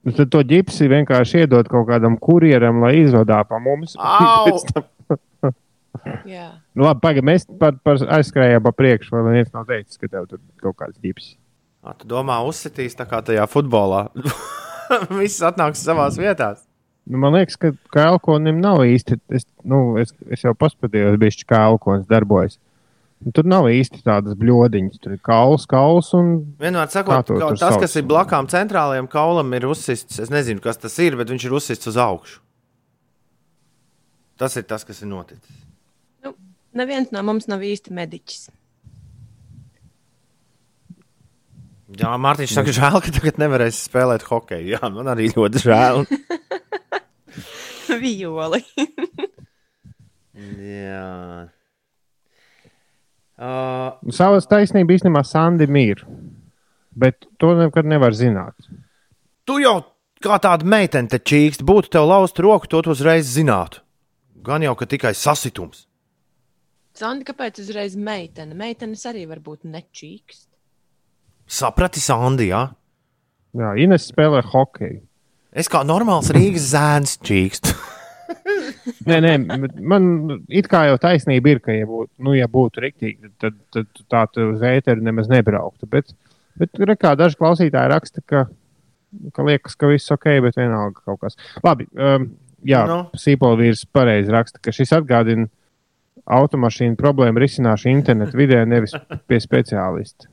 [0.08, 3.98] Nu, Tad to ģipsi vienkārši iedot kaut kādam kurjeram, lai izvadā pa mums.
[6.30, 6.46] Jā.
[6.78, 10.28] Nu, labi, pagaidi, mēs par, par aizskrējām pa priekšu, vai neviens nav teicis, ka tev
[10.30, 11.34] tur kaut kāds ģipsis.
[11.84, 14.06] Ā, tu domā, uzsitīs tā kā tajā futbolā.
[15.20, 16.64] Viss atnāks savās vietās.
[17.10, 19.18] Nu, man liekas, ka, elkonim nav īsti.
[19.34, 22.60] Es, nu, es, es jau paskatījos, bišķi, kā elkonis darbojas.
[23.20, 25.02] Nu, tur nav īsti tādas bļodiņas.
[25.02, 26.30] Tur ir kauls, kauls un
[26.62, 27.82] Vienmēr sakot, to ka tas, sauc?
[27.82, 30.22] kas ir blakām centrālajam kaulam, ir uzsists.
[30.22, 32.40] Es nezinu, kas tas ir, bet viņš ir uzsists uz augšu.
[34.40, 35.66] Tas ir tas, kas ir noticis.
[36.24, 36.36] Nu,
[36.78, 38.48] neviens no mums nav īsti mediķis.
[42.00, 44.76] Jā, Mārtiņš saka, žēl, ka tagad nevarēs spēlēt hokeju.
[44.78, 46.06] Jā, man arī ļoti žēl.
[48.04, 48.64] Violi.
[50.70, 51.50] Jā.
[53.40, 56.04] Uh, savas taisnība īstenībā Sandim ir.
[57.00, 58.56] Bet to nekad nevar zināt.
[59.48, 59.80] tu jau
[60.24, 63.84] kā tāda meitene te čīkst, būtu tev lauzt roku, to tu uzreiz zinātu.
[64.44, 65.86] Gan jau, ka tikai sasitums.
[66.96, 68.56] Sandi, kāpēc uzreiz meitene?
[68.58, 70.48] Meitenes arī var būt nečīks.
[71.50, 72.66] Saprati, Sandi, jā?
[73.58, 75.02] Jā, Ines spēlē hokeju.
[75.60, 77.76] Es kā normāls Rīgas zēns čīkstu.
[79.10, 79.32] Nē, nē,
[79.90, 80.04] man
[80.54, 84.04] it kā jau taisnība ir, ka, ja būtu, nu, ja būtu rīktīgi, tad, tad, tad
[84.12, 85.88] tā tu uz ēteru nemaz nebrauktu.
[85.90, 86.14] Bet,
[86.60, 88.44] bet re, kā daži klausītāji raksta, ka,
[89.36, 91.38] ka liekas, ka viss ok, bet vienalga kaut kas.
[91.66, 92.30] Labi, um,
[92.62, 93.00] jā, Nu?
[93.10, 93.20] no.
[93.20, 95.50] Sīpolvīrs pareizi raksta, ka šis atgādina
[96.30, 98.94] automašīnu problēmu risināšanu internetu vidē, nevis
[99.30, 100.30] pie speciālista.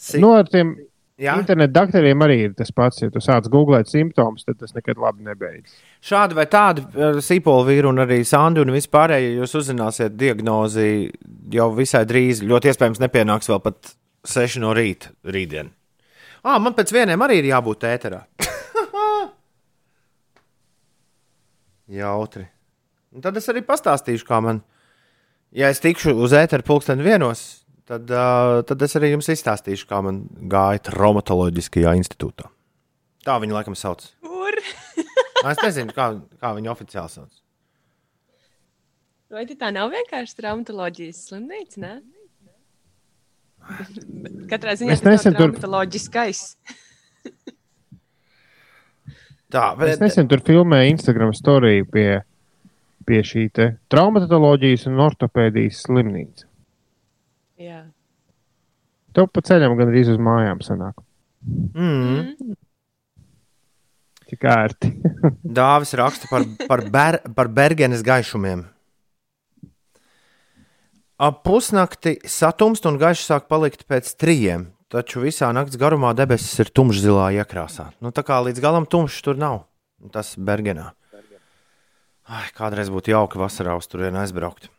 [0.00, 0.74] Si Nu, ar tiem
[1.20, 3.02] jā, internetu doktoriem arī ir tas pats.
[3.02, 5.74] Ja tu sāc googlēt simptomus, tad tas nekad labi nebeidzas.
[6.04, 6.84] šādi vai tādi
[7.22, 11.10] sīpolu vīri un arī Sandi un vispārējie jūs uzzināsiet diagnozi
[11.52, 12.42] jau visai drīz.
[12.46, 13.94] Ļoti iespējams, nepienāks vēl pat
[14.26, 15.70] 6 no rīta rītdien.
[16.40, 18.22] Ah, man pēc vieniem arī ir jābūt ēterā.
[22.00, 22.46] Jautri.
[23.10, 24.62] Un tad es arī pastāstīšu, kā man,
[25.50, 27.59] ja es tikšu uz ēteru pulksteni vienos,
[27.90, 30.22] tad, uh, tad es arī jums izstāstīšu, kā man
[30.52, 32.46] gāja traumatoloģiskajā institūtā.
[33.26, 34.06] Tā viņi laikam sauc.
[34.24, 34.54] Kur?
[35.40, 37.30] Es nezinu, kā, kā viņi oficiāli sauc.
[39.32, 41.80] Vai tā nav vienkārši traumatoloģijas slimnīca?
[41.80, 41.92] Ne?
[44.50, 46.42] Katrā ziņā Es tas tur- traumatoloģiskais.
[49.50, 52.08] Tā, Es bet, nesen tur filmēju Instagram storiju pie,
[53.08, 56.49] pie šī te traumatoloģijas un ortopēdijas slimnīcas.
[57.60, 57.84] Jā.
[59.12, 61.00] Tev pa ceļam gandrīz uz mājām sanāk.
[61.44, 62.56] mm,
[64.30, 64.92] Tik ērti.
[65.58, 68.62] Dāvis raksta par, par, ber, par Bergenes gaišumiem.
[71.20, 76.70] Ap pusnakti satumst un gaišs sāk palikt pēc trījiem, taču visā nakts garumā debesis ir
[76.72, 77.90] tumšzilā iekrāsā.
[78.00, 79.66] Nu, tā kā līdz galam tumšs tur nav.
[80.14, 80.94] Tas Bergenā.
[82.30, 84.70] Ai, kādreiz būtu jauki vasarā uz turieni aizbraukt.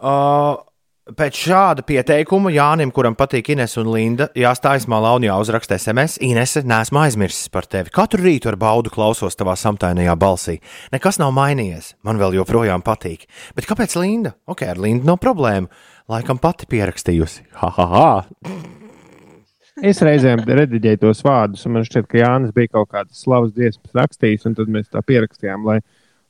[0.00, 0.64] Uh,
[1.04, 6.16] Pēc šāda pieteikuma Jānim, kuram patīk Ines un Linda, jāstājas malā un jāuzraksta SMS.
[6.24, 7.90] Inese, nesmu aizmirsis par tevi.
[7.92, 10.54] Katru rītu ar baudu klausos tavā samtainajā balsī.
[10.94, 11.90] Nekas nav mainījies.
[12.08, 13.26] Man vēl joprojām patīk.
[13.52, 14.32] Bet kāpēc Linda?
[14.48, 15.68] Ok, ar Lindu nav problēmu.
[16.08, 17.44] Laikam pati pierakstījusi.
[17.60, 18.54] Ha, ha, ha.
[19.84, 23.92] Es reizēm rediģēju tos vārdus, un man šķiet, ka Jānis bija kaut kādas slavas dziesmas
[24.00, 25.82] rakstījis, un tad mēs tā pierakstījām, lai,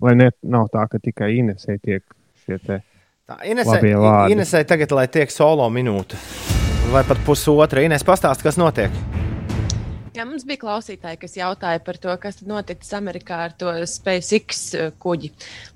[0.03, 2.03] lai ne, nav tā, ka tikai Inesē tiek
[2.43, 2.81] šie te.
[3.25, 4.35] Tā, Inesē, Labie vārdi.
[4.35, 6.19] Inesē tagad, lai tiek solo minūte.
[6.93, 7.81] Vai pat pusotra.
[7.81, 8.93] Ines pastāst, kas notiek.
[10.13, 14.91] Jā, mums bija klausītāji, kas jautāja par to, kas noticis Amerikā ar to SpaceX uh,
[15.01, 15.31] kuģi.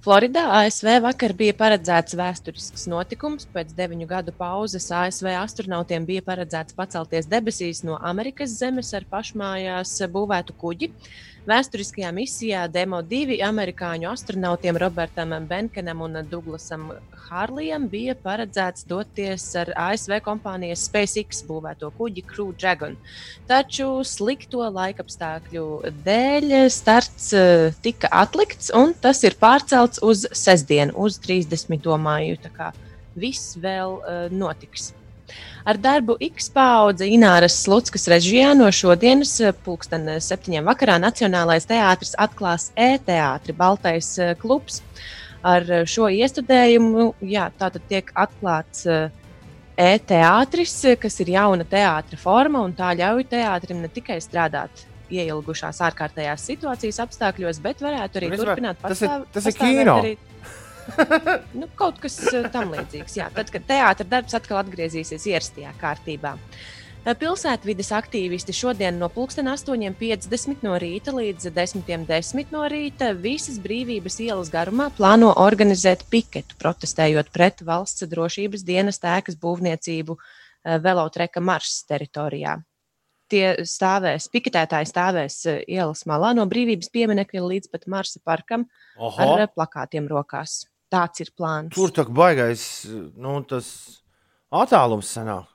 [0.04, 3.48] Floridā ASV vakar bija paredzēts vēsturisks notikums.
[3.56, 9.96] Pēc deviņu gadu pauzes ASV astronautiem bija paredzēts pacelties debesīs no Amerikas zemes ar pašmājās
[10.12, 10.92] būvētu kuģi.
[11.48, 16.90] Vēsturiskajā misijā Demo 2 amerikāņu astronautiem Robertam Benkenam un Douglasam
[17.28, 22.98] Hārlijam bija paredzēts doties ar ASV kompānijas SpaceX būvēto kuģi Crew Dragon.
[23.48, 25.64] Taču slikto laikapstākļu
[26.04, 31.88] dēļ starts eh, tika atlikts, un tas ir pārcelts uz sestdienu, uz 30.
[31.96, 32.36] māju.
[32.44, 32.70] Tā kā
[33.16, 34.92] viss vēl uh, notiks.
[35.68, 42.14] Ar darbu X paudze Ināras Slutskas režijā no šodienas, eh, pulksten septiņiem vakarā, Nacionālais teātris
[42.24, 44.80] atklās e-teātri Baltais eh, klubs.
[45.44, 49.10] Ar eh, šo iestudējumu jā, tātad tiek atklāts eh,
[49.76, 55.78] e-teātris, eh, kas ir jauna teātra forma, un tā ļauj teātrim ne tikai strādāt ieilgušās
[55.84, 59.98] ārkārtējās situācijas apstākļos, bet varētu arī Vispār, turpināt tas ir- pastāv- tas ir pastāvēt kino.
[60.02, 60.16] Arī,
[61.58, 63.18] nu, kaut kas eh, tam līdzīgs.
[63.20, 66.34] Jā, tad, kad teātris darbs atkal atgriezīsies ierastajā kārtībā.
[67.04, 74.18] Eh, Pilsētvidas aktīvisti šodien no 8.50 no rīta līdz 10.10 .10 no rīta visas brīvības
[74.26, 81.84] ielas garumā plāno organizēt piketu, protestējot pret valsts drošības dienas tēkas būvniecību eh, Velotreka maršas
[81.88, 82.58] teritorijā.
[83.28, 88.64] Tie stāvēs, piketētāji stāvēs ielas malā no brīvības pieminiekļa līdz pat Marsa parkam
[88.96, 90.62] ar Oho, eh, plakātiem rokās.
[90.88, 91.74] Tāds ir plāns.
[91.76, 92.62] tur tā baigais,
[93.16, 93.66] nu, tas
[94.50, 95.46] attālums sanāk.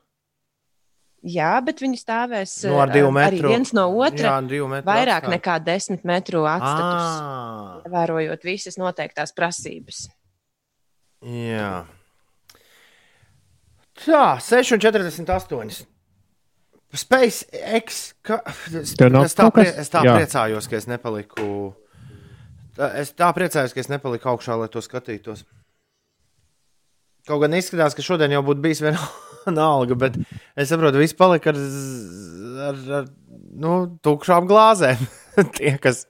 [1.23, 3.49] Jā, bet viņi stāvēs Nu, ar eh, divu arī metru.
[3.53, 4.41] viens no otra.
[4.43, 4.81] Jā.
[4.83, 5.31] Vairāk atstāja.
[5.37, 10.09] nekā desmit metru atstatus, Ah, ievērojot visas noteiktās prasības.
[11.23, 11.85] jā.
[14.03, 15.85] Tā, 6,48.
[16.93, 18.13] SpaceX.
[18.21, 18.41] Ka...
[18.73, 18.93] Es,
[19.37, 20.15] tā, prie, es tā Jā.
[20.17, 21.73] priecājos, ka es nepaliku.
[22.73, 25.43] Es tā priecājos, ka es nepaliku augšā, lai to skatītos.
[27.27, 30.17] Kaut gan izskatās, ka šodien jau būtu bijis vienalga, bet
[30.59, 31.59] es saprotu, viss palika ar,
[32.69, 33.05] ar, ar
[33.61, 35.05] nu, tukšām glāzēm.
[35.57, 36.03] tie, kas,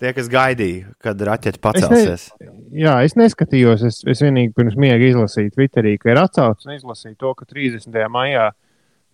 [0.00, 2.28] tie, kas gaidīja, kad raķeite pacelsies.
[2.76, 3.84] Jā, es neskatījos.
[3.88, 8.00] Es, es vienīgi pirms miega izlasīju Twitterī, ka ir atcaucis un izlasīju to, ka 30.
[8.12, 8.50] maijā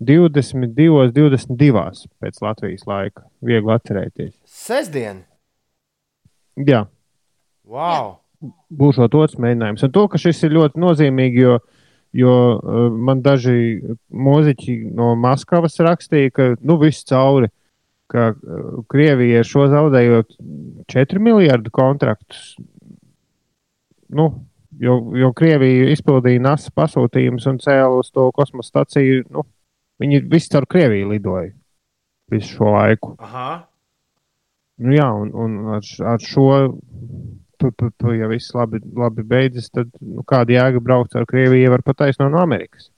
[0.02, 3.28] 22, 22 pēc Latvijas laika.
[3.40, 4.34] Viegli atcerēties.
[4.42, 5.22] Sestdien!
[6.60, 6.86] Jā,
[7.72, 8.18] Wow!
[8.74, 9.84] būšot otrs mēģinājums.
[9.86, 11.58] Un to, ka šis ir ļoti nozīmīgi, jo,
[12.18, 17.52] jo uh, man daži mūziķi no Maskavas rakstīja, ka nu, viss cauri,
[18.10, 20.34] ka uh, Krievija ir šo zaudējot
[20.90, 22.56] 4 miljardu kontraktus.
[24.12, 24.28] Nu,
[24.82, 29.22] jo, jo Krievija izpildīja NASA pasūtījumus un cēlā uz to kosmosa staciju.
[29.30, 29.46] Nu,
[30.02, 31.52] viņi visi caur Krieviju lidoja
[32.32, 33.14] visu šo laiku.
[33.22, 33.62] Aha!
[34.80, 36.46] Nu, jā, un, un ar, ar šo,
[37.60, 41.70] tu, tu, tu, ja viss labi, labi beidzas, tad nu, kāda jēga braukt ar Krieviju,
[41.74, 42.88] var pataisno no Amerikas?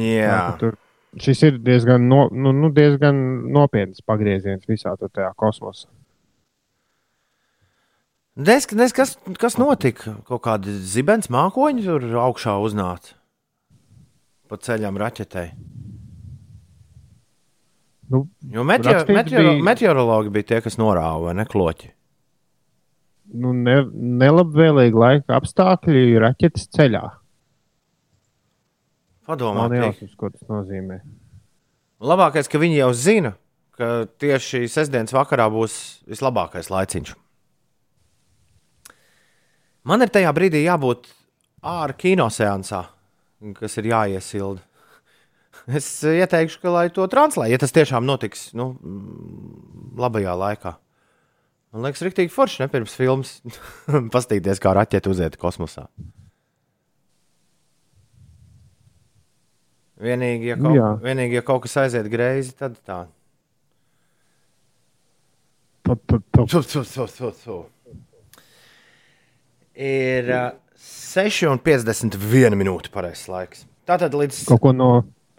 [0.00, 0.78] Jā, Tur,
[1.20, 3.18] šis ir diezgan, no, nu, nu, diezgan
[3.52, 5.90] nopietns pagrieziens visā tajā kosmosā.
[8.34, 10.16] Nes, nes, kas, kas notika?
[10.26, 13.14] Kaut kādi zibens mākoņi tur augšā uznāca
[14.48, 15.52] pa ceļam raķetei.
[18.10, 21.90] Nu, Jo meteor, meteor, bija- meteorologi bija tie, kas norāva, vai ne kloķi.
[23.34, 23.78] nu, ne,
[24.20, 27.00] nelabvēlīgi laika apstākļi raķetes ceļā.
[29.26, 29.68] Padomā,
[30.20, 31.00] ko tas nozīmē.
[32.04, 33.32] Labākais, ka viņi jau zina,
[33.78, 37.14] ka tieši sestdienas vakarā būs vislabākais laiciņš.
[39.84, 41.08] Man ir tajā brīdī jābūt
[41.64, 42.84] ārā kinoseansā,
[43.58, 44.60] kas ir jāiesilda.
[45.64, 50.74] Es ieteikšu, ka lai to translē, ja tas tiešām notiks nu, mm, labajā laikā.
[51.74, 53.38] Man liekas, rīktīgi forši, ne pirms filmas
[54.14, 55.88] pastīties, kā raķeite uziet kosmosā.
[60.04, 60.88] Vienīgi, ja kaut, Jā.
[61.02, 63.04] vienīgi, ja kaut kas aiziet greizi, tad tā.
[65.84, 66.20] Tu, tu,
[66.60, 67.58] tu, tu, tu.
[69.74, 73.64] Ir uh, 6,51 minūte pareizais laiks.
[73.88, 74.44] Tātad līdz.
[74.48, 74.90] Kaut ko no.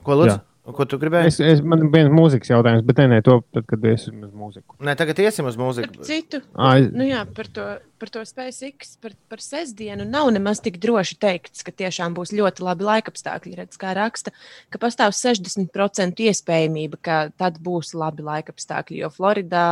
[0.06, 0.36] Ko, lūdzu?
[0.36, 0.44] Jā.
[0.74, 1.30] Ko tu gribēji?
[1.30, 4.32] Es, es, man bija viens mūzikas jautājums, bet nē, nē, to tad, kad iesim uz
[4.34, 4.74] mūziku.
[4.82, 6.00] Nē, tagad iesim uz Par mūziku.
[6.08, 6.88] citu, Ai.
[6.90, 7.66] nu jā, par to,
[8.02, 12.66] par to SpaceX, par, par sestdienu nav nemaz tik droši teikts, ka tiešām būs ļoti
[12.66, 13.54] labi laikapstākļi.
[13.62, 14.34] Redz, kā raksta,
[14.74, 19.68] ka pastāv 60% iespējamība, ka tad būs labi laikapstākļi, jo Floridā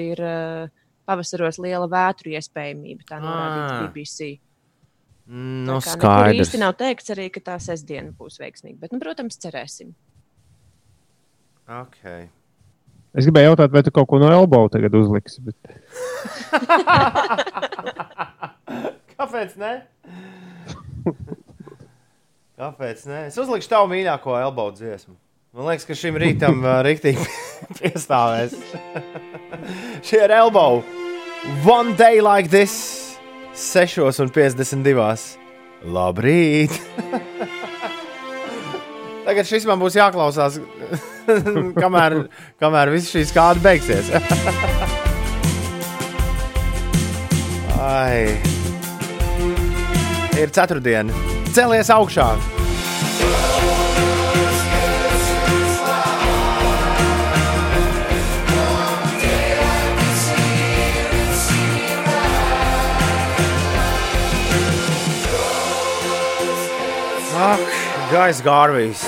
[0.00, 0.74] ir eh,
[1.04, 3.04] pavasaros liela vētru iespējamība.
[3.04, 3.80] Tā norādīts Ā.
[3.92, 4.38] BBC.
[5.28, 6.40] Nu, Tā kā skaidrs.
[6.46, 8.78] īsti nav teikts arī, ka tā sestdiena būs veiksmīga.
[8.80, 9.90] Bet, nu, protams, cerēsim.
[11.68, 12.30] Okay.
[13.12, 15.42] Es gribēju jautāt, vai tu kaut ko no elbow tagad uzliksi.
[15.44, 15.56] Bet...
[19.18, 19.72] Kāpēc ne?
[22.58, 23.18] Kāpēc ne?
[23.28, 25.14] Es uzlikšu tavu mīļāko elbow dziesmu.
[25.56, 27.24] Man liekas, ka šim rītam uh, rīktīgi
[27.80, 28.52] piestāvēs.
[30.08, 30.80] Šie ir elbow.
[31.68, 32.97] One day like this.
[33.58, 35.36] 6,52.
[35.94, 36.72] Labrīt!
[39.28, 40.56] Tagad šis man būs jāklausās,
[41.82, 42.12] kamēr,
[42.62, 44.08] kamēr viss šīs kāda beigsies.
[47.78, 48.40] Ai.
[50.38, 51.12] Ir ceturtdiena.
[51.52, 52.30] Celies augšā!
[68.08, 69.02] Gais Gārvijs.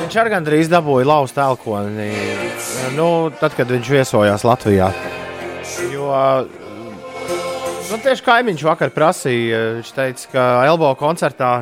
[0.00, 2.08] Viņš arī gandrīz dabūja lauzt elkoni.
[2.96, 4.88] Nu, tad, kad viņš viesojās Latvijā.
[5.92, 6.08] Jo
[7.90, 11.52] nu, tieši kaimiņš vakar prasīja, viņš teica, ka Elbo koncertā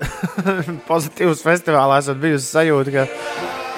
[0.90, 3.04] pozitīvs festivālā esat bijusi sajūta, ka,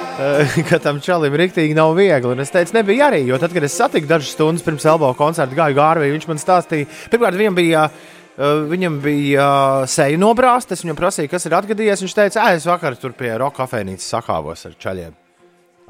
[0.68, 2.36] ka tam čalim rīktīgi nav viegli.
[2.36, 5.56] Un es teicu, nebija arī, jo tad, kad es satiku dažas stundas pirms Elbo koncerta,
[5.56, 7.88] gāju Gārviju, viņš man stāstīja, pirmkārt, viņam bija.
[7.88, 10.76] Uh, viņam bija uh, seja nobrāzta.
[10.76, 12.04] Es viņam prasīju, kas ir atgadījies.
[12.04, 15.18] Viņš teica, ah, es vakar tur pie roka kafejnīcas sakāvos ar čaļiem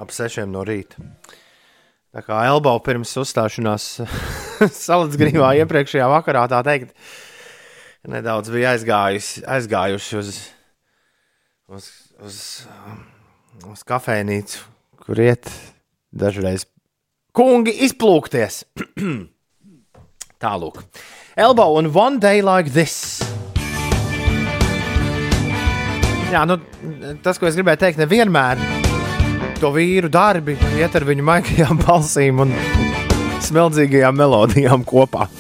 [0.02, 1.02] ap sešiem no rīta.
[2.12, 3.86] Tā kā Elbau pirms uzstāšanās
[4.86, 6.92] salacgrīvā iepriekšējā vakarā, tā teikt,
[8.08, 10.34] nedaudz bija aizgājusi, aizgājuši uz,
[11.72, 11.88] uz,
[12.20, 12.42] uz,
[13.70, 14.66] uz kafejnīcu,
[15.06, 15.48] kur iet
[16.12, 16.66] dažreiz
[17.36, 18.62] kungi izplūkties.
[20.42, 20.82] Tālāk.
[21.34, 23.22] Elbow un one day like this.
[26.28, 26.58] Jā, nu,
[27.24, 28.60] tas, ko es gribēju teikt, nevienmēr
[29.60, 32.52] to vīru darbi iet ar viņu maigajām balsīm un
[33.48, 35.30] smeldzīgajām melodijām kopā.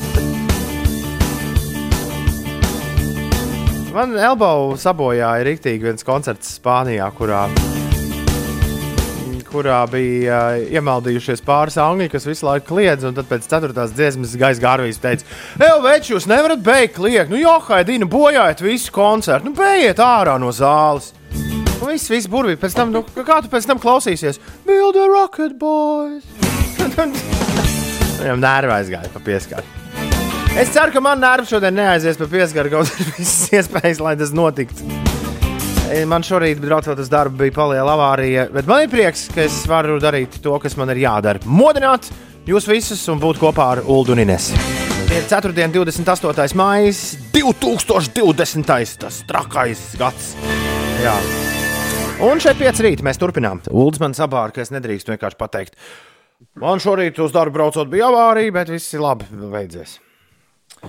[3.92, 7.44] Man Elbow sabojāja rīktīgi viens koncerts Spānijā, kurā,
[9.52, 13.06] kurā bija uh, iemaldījušies pāris angļi, kas visu laiku kliedz.
[13.08, 15.28] Un tad pēc ceturtās dziesmas gaisa gārvijas teica,
[15.60, 17.32] Ej, veči, jūs nevarat beigt kliegt.
[17.32, 19.50] Nu, jā, Haidina, bojājiet visu koncertu.
[19.50, 21.12] Nu, bejiet ārā no zāles.
[21.34, 22.60] Nu, viss, viss burvīgi.
[22.62, 24.40] Pēc tam, nu, kā tu pēc tam klausīsies?
[24.66, 26.26] Build a rocket, boys!
[28.22, 29.66] Viņam nervi aizgāja pa pieskaru.
[30.52, 34.34] Es ceru, ka man nervi šodien neaizies pa pieskaru, kaut arī visas iespējas, lai tas
[34.36, 35.11] notiktu.
[35.92, 39.58] E, Man šorīt, braucot uz darbu, bija paliela avārija, bet man ir prieks, ka es
[39.68, 41.42] varu darīt to, kas man ir jādara.
[41.44, 42.08] Modināt
[42.48, 44.56] jūs visus un būt kopā ar Ulu un Inesu.
[45.12, 45.52] Ir 4.
[45.52, 46.56] un 28.
[46.56, 46.94] maija
[47.36, 48.96] 2020.
[49.02, 50.30] tas trakais gads.
[51.02, 51.12] Jā.
[52.24, 53.60] Un šeit pieci rīta mēs turpinām.
[53.68, 55.76] Uldis man sabāra, ka es nedrīkstu vienkārši pateikt.
[56.62, 59.98] Man šorīt uz darbu braucot bija avārija, bet viss ir labi, beidzies.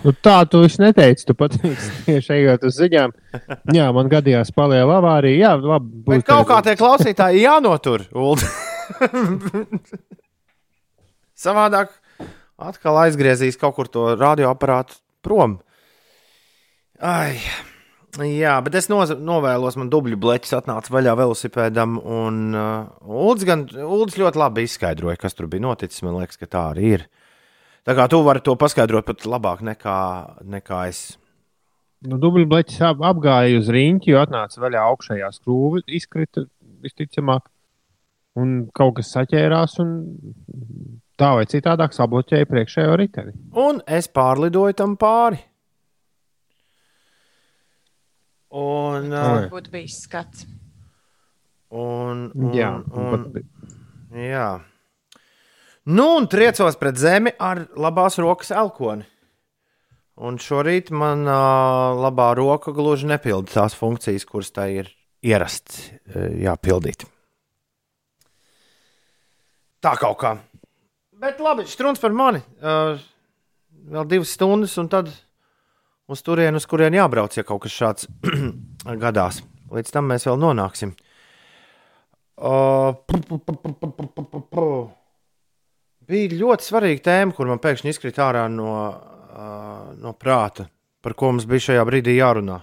[0.01, 1.25] Nu, tā tu es neteici.
[1.29, 3.13] Tu pateici, tieši ejot uz ziņām.
[3.77, 5.37] Jā, man gadījās paliela avārija.
[5.37, 6.01] Jā, labi.
[6.09, 8.07] Bet kaut kā tie klausītāji jānotur.
[11.43, 11.93] Savādāk
[12.63, 15.59] atkal aizgriezīs kaut kur to radioaparātu prom.
[17.03, 17.37] Ai.
[18.13, 23.63] Jā, bet es noz- novēlos, man dubļu bleķis atnāca vaļā velosipēdam, un uh, Uldis, gan,
[23.81, 26.03] Uldis ļoti labi izskaidroja, kas tur bija noticis.
[26.05, 27.07] Man liekas, ka tā arī ir.
[27.83, 29.97] Tā kā tu vari to paskaidrot pat labāk nekā,
[30.47, 31.01] nekā es.
[32.07, 36.45] Nu, Dubļbleķis ap, apgāja uz rīņķi, jo atnāca vaļā augšējā skrūve, izkrita
[36.83, 37.47] visticamāk,
[38.39, 39.93] un kaut kas saķērās, un
[41.19, 43.35] tā vai citādāk sabloķēja priekšējo riteni.
[43.59, 45.39] Un es pārlidoju tam pāri.
[48.53, 49.47] Un, Oi.
[49.51, 50.45] Būtu bijis skats.
[51.73, 54.51] un, un, Jā, un, un, Jā.
[55.83, 59.03] Nu, un triecos pret zemi ar labās rokas elkoni.
[60.23, 64.93] Un šorīt man uh, labā roka gluži nepilda tās funkcijas, kuras tai ir
[65.25, 67.03] ierasts uh, jāpildīt.
[69.83, 70.33] Tā kaut kā.
[71.19, 72.39] Bet labi, strūns par mani.
[72.63, 72.95] Uh,
[73.91, 75.11] vēl divas stundas, un tad,
[76.07, 78.07] uz turieni, uz kurien jābrauc, ja kaut kas šāds
[79.03, 79.43] gadās.
[79.73, 80.95] Līdz tam mēs vēl nonāksim.
[82.39, 84.67] Uh, pu, pu, pu, pu, pu, pu, pu, pu.
[86.09, 90.67] Bija ļoti svarīga tēma, kur man pēkšņi izkrita ārā no, uh, no prāta,
[91.03, 92.59] par ko mums bija šajā brīdī jārunā.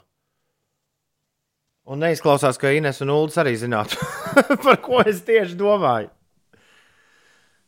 [1.91, 3.99] Un neizklausās, ka Ines un Ulas arī zinātu,
[4.67, 6.11] par ko es tieši domāju.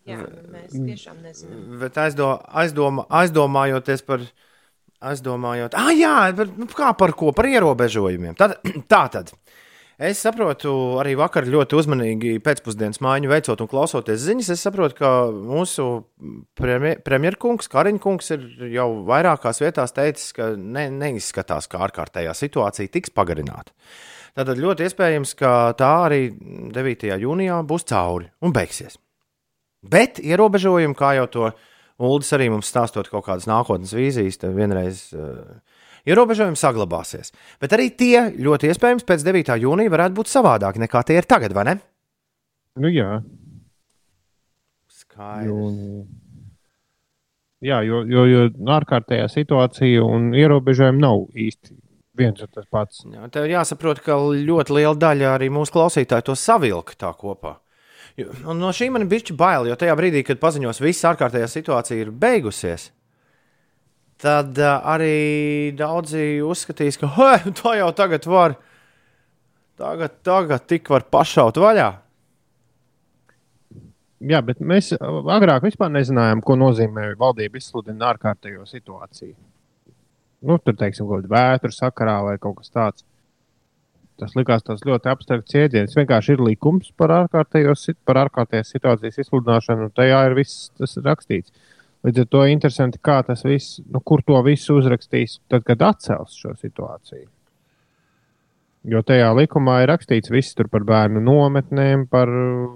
[0.06, 0.18] Jā,
[0.50, 1.60] mēs tiešām nezinām.
[1.80, 4.24] Bet aizdo, aizdoma, aizdomājoties par.
[5.02, 7.32] Aizdomājot, ah, jā, par, nu, kā par ko?
[7.34, 8.36] Par ierobežojumiem.
[8.38, 8.52] Tad,
[8.92, 9.32] tā tad.
[10.02, 14.48] Es saprotu, arī vakar ļoti uzmanīgi pēcpusdienas mājiņu veicot un klausoties ziņas.
[14.50, 15.84] Es saprotu, ka mūsu
[16.58, 23.14] premjer, premjerkungs, Kariņkungs, ir jau vairākās vietās teicis, ka ne, neizskatās, ka ārkārtējā situācija tiks
[23.14, 23.70] pagarināta.
[24.34, 26.22] Tātad ļoti iespējams, ka tā arī
[26.74, 27.12] 9.
[27.22, 28.98] jūnijā būs cauri un beigsies.
[29.86, 31.52] Bet ierobežojumi, kā jau to
[32.02, 35.60] Uldis arī mums stāstot kaut kādas nākotnes vīzijas, tad vienreiz uh,
[36.08, 37.32] ierobežojumi saglabāsies.
[37.62, 39.54] Bet arī tie ļoti iespējams pēc 9.
[39.62, 41.76] jūnija varētu būt savādāki nekā tie ir tagad, vai ne?
[42.80, 43.20] Nu, jā,
[44.88, 46.06] Skaidrs.
[47.60, 48.44] jā, jo, jo, jo
[48.78, 51.76] ārkārtējā situācija un ierobežojumi nav īsti
[52.16, 53.04] viens un tas pats.
[53.08, 57.58] Jā, tev ir jāsaprot, ka ļoti liela daļa arī mūsu klausītāju to savilka tā kopā.
[58.20, 62.04] Un no šī man bija bail, jo tajā brīdī, kad paziņos, ka viss ārkārtējā situācija
[62.04, 62.90] ir beigusies,
[64.22, 67.10] tad uh, arī daudzi uzskatīs, ka
[67.62, 68.56] tā jau tagad var.
[69.82, 71.90] Tagad, tagad tik var pašaut vaļā.
[74.22, 79.34] Jā, bet mēs agrāk vispār nezinājām, ko nozīmē valdība izsludina ārkārtējo situāciju.
[80.46, 83.06] Nu, tur, teiksim, kaut kāda vētra sakarā vai kaut kas tāds.
[84.20, 85.96] Tas likās tas ļoti abstrakts jēdziens.
[85.98, 87.74] Vienkārši ir likums par, ārkārtējo
[88.06, 90.70] par ārkārtējas situācijas izsludināšanu, un tajā ir viss
[91.02, 91.50] rakstīts.
[92.02, 96.34] Līdz ar to interesanti, kā tas viss, nu, kur to visu uzrakstīs, tad, kad atcels
[96.34, 97.28] šo situāciju.
[98.90, 102.72] Jo tajā likumā ir rakstīts viss par bērnu nometnēm, par uh,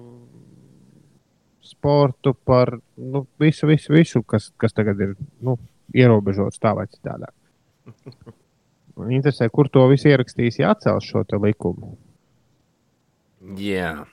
[1.67, 5.59] sportu, par nu, visu, visu, visu kas, kas tagad ir nu,
[5.95, 7.27] ierobežots tā vai citādi.
[8.97, 11.97] Man interesē, kur to visu ierakstīs, ja atcels šo likumu.
[13.59, 14.07] Jā.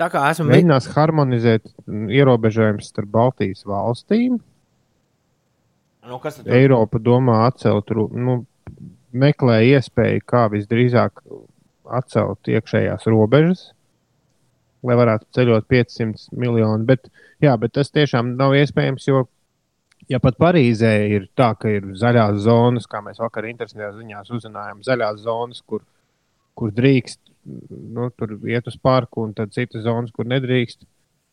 [0.00, 0.48] Tā kā esmu.
[0.50, 4.38] Mēģinās harmonizēt mm, ierobežojumus starp Baltijas valstīm.
[6.08, 6.48] Nu, kas tad?
[6.56, 8.40] Eiropa domā atcelt, nu,
[9.12, 11.22] meklē iespēju, kā visdrīzāk
[11.92, 13.68] atcelt iekšējās robežas,
[14.82, 16.86] lai varētu ceļot 500 miljonu.
[16.88, 17.06] Bet,
[17.42, 19.26] jā, bet tas tiešām nav iespējams, jo,
[20.10, 24.82] ja pat Parīzē ir tā, ka ir zaļās zonas, kā mēs vakar interesantās ziņās uzzinājām,
[24.86, 25.84] zaļās zonas, kur,
[26.58, 30.84] kur drīkst nu, tur iet uz parku, un tad citas zonas, kur nedrīkst,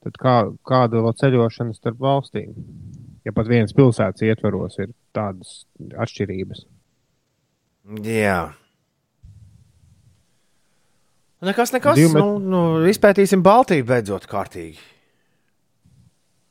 [0.03, 0.35] tad kā,
[0.65, 2.53] kāda vēl ceļošana starp valstīm?
[3.27, 6.65] Ja pat vienas pilsētas ietvaros ir tādas atšķirības.
[8.05, 8.53] Jā.
[11.41, 11.95] Nekas, nekas.
[11.95, 14.77] Divi met- Nu, nu, izpētīsim Baltiju beidzot kārtīgi.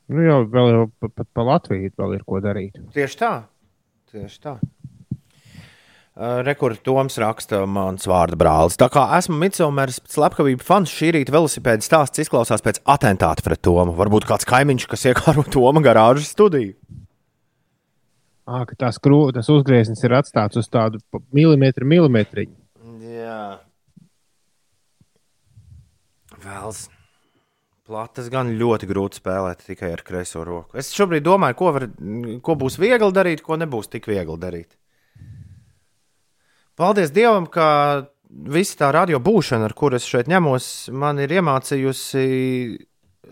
[0.09, 2.79] Nu, jau vēl jau pa- pat pa Latviju vēl ir ko darīt.
[2.93, 3.33] Tieši tā.
[4.11, 4.55] Tieši tā.
[6.19, 8.75] Uh, Rekords Toms raksta mans vārdu brālis.
[8.75, 13.93] Tā kā esmu Midsomers slepkavību fans, šī rīta velosipēda stāsts izklausās pēc atentāta pret Tomu.
[13.95, 16.73] Varbūt kāds kaimiņš, kas iekāro Toma garāžas studiju.
[18.49, 20.99] À, tās krū, tas uzgrieznis ir atstāts uz tādu
[21.31, 22.51] milimetru, milimetriņu.
[23.13, 23.39] Jā.
[26.43, 26.81] Vēls.
[27.87, 30.75] Platas gan ļoti grūti spēlēt tikai ar kreiso roku.
[30.75, 31.87] Es šobrīd domāju, ko, var,
[32.43, 34.75] ko būs viegli darīt, ko nebūs tik viegli darīt.
[36.79, 37.67] Paldies Dievam, ka
[38.29, 40.65] visa tā radio būšana, ar kuru es šeit ņemos,
[40.95, 42.27] man ir iemācījusi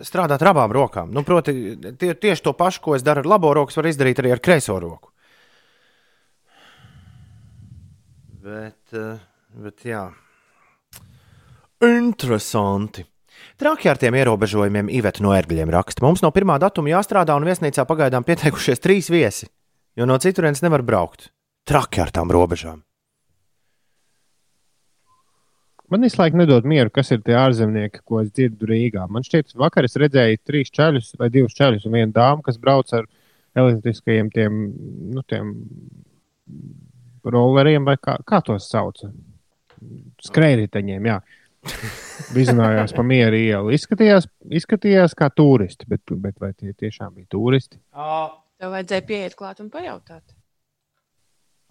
[0.03, 1.13] strādāt ar abām rokām.
[1.15, 4.33] Nu, proti, tie, tieši to pašu, ko es daru ar labo roku, var izdarīt arī
[4.35, 5.13] ar kreiso roku.
[8.47, 9.19] Bet, eh,
[9.63, 10.07] bet jā.
[11.83, 13.05] Interesanti.
[13.57, 16.03] Traki ar tiem ierobežojumiem Iveta no ērgļiem raksta.
[16.05, 19.49] Mums no pirmā datuma jāstrādā, un viesnīcā pagaidām pieteikušies trīs viesi,
[19.95, 21.29] jo no citurienes nevar braukt.
[21.67, 22.86] Traki ar tām robežām.
[25.87, 29.05] Man visu laiku nedod mieru, kas ir tie ārzemnieki, ko es dzirdu Rīgā.
[29.11, 32.91] Man šķiet, vakar es redzēju trīs čaļus vai divus čaļus un vienu dāmu, kas brauc
[32.97, 33.07] ar
[33.57, 34.57] elektriskajiem tiem,
[35.15, 35.53] nu, tiem
[37.23, 38.99] rolleriem vai kā, kā tos sauc.
[40.27, 41.21] Skrējriteņiem, jā.
[42.35, 43.71] Vizinājās pa mieru ielu.
[43.75, 44.27] Izskatījās,
[44.59, 47.79] izskatījās kā turisti, bet, bet vai tie tiešām bija turisti?
[48.59, 50.35] Tev vajadzēja pieiet klāt un pajautāt.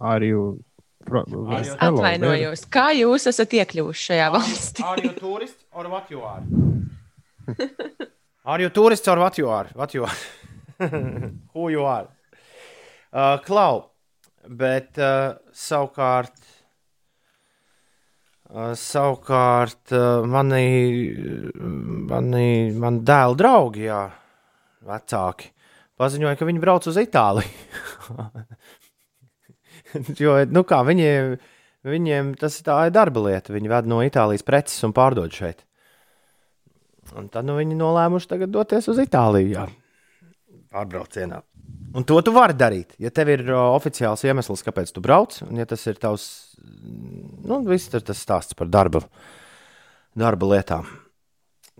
[0.00, 0.65] Arī Es
[1.08, 4.84] atvainojos, kā jūs esat iekļuvuši šajā valstī?
[4.86, 6.42] Are you tourist or what you are?
[8.46, 9.68] Are you tourist or what you are?
[9.74, 10.18] What you are?
[11.54, 12.06] Who you are?
[13.12, 13.90] Uh, Klau,
[14.46, 16.36] Bet uh, savukārt,
[18.52, 21.10] uh, savukārt uh, mani,
[22.06, 24.04] mani, mani dēla draugi, jā,
[24.86, 25.50] vecāki,
[25.98, 27.50] paziņoja, ka viņi brauc uz Itāliju.
[30.22, 31.36] jo, nu kā, viņiem,
[31.86, 33.54] viņiem tas tā ir darba lieta.
[33.54, 35.64] Viņi ved no Itālijas preces un pārdod šeit.
[37.16, 39.52] Un tad nu, viņi nolēmuši tagad doties uz Itāliju.
[39.54, 39.66] Jā.
[40.74, 41.42] Pārbraucienā.
[41.96, 42.96] Un to tu vari darīt.
[43.00, 46.26] Ja tev ir uh, oficiāls iemesls, kāpēc tu brauc, un ja tas ir tavs,
[46.60, 49.04] nu, viss ir tas stāsts par darba,
[50.18, 50.88] darba lietām.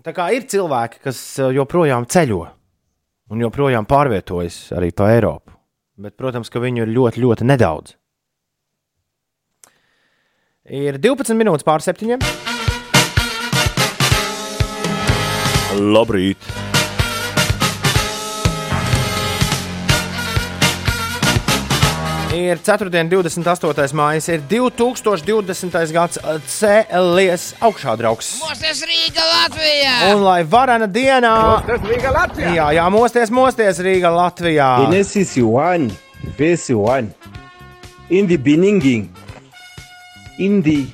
[0.07, 1.20] Tā kā ir cilvēki, kas
[1.57, 2.44] joprojām ceļo
[3.32, 5.55] un joprojām pārvietojas arī pa Eiropu.
[5.97, 7.94] Bet, protams, ka viņu ir ļoti, ļoti nedaudz.
[10.66, 12.20] Ir 12 minūtes pār septiņiem.
[15.76, 16.65] Labrīt!
[22.37, 22.91] Ir 4.
[23.09, 23.95] 28.
[23.97, 25.93] mājas, ir 2020.
[25.95, 26.18] gads,
[26.53, 28.34] cēlies augšā, draugs.
[28.43, 29.95] Mosties Rīga Latvijā!
[30.11, 31.32] Un lai varana dienā,
[32.37, 34.68] jā, jā, mosties, mosties Rīga Latvijā.
[34.84, 35.89] Genesis 1,
[36.37, 37.09] verse 1.
[38.11, 39.09] In the beginning,
[40.39, 40.84] in the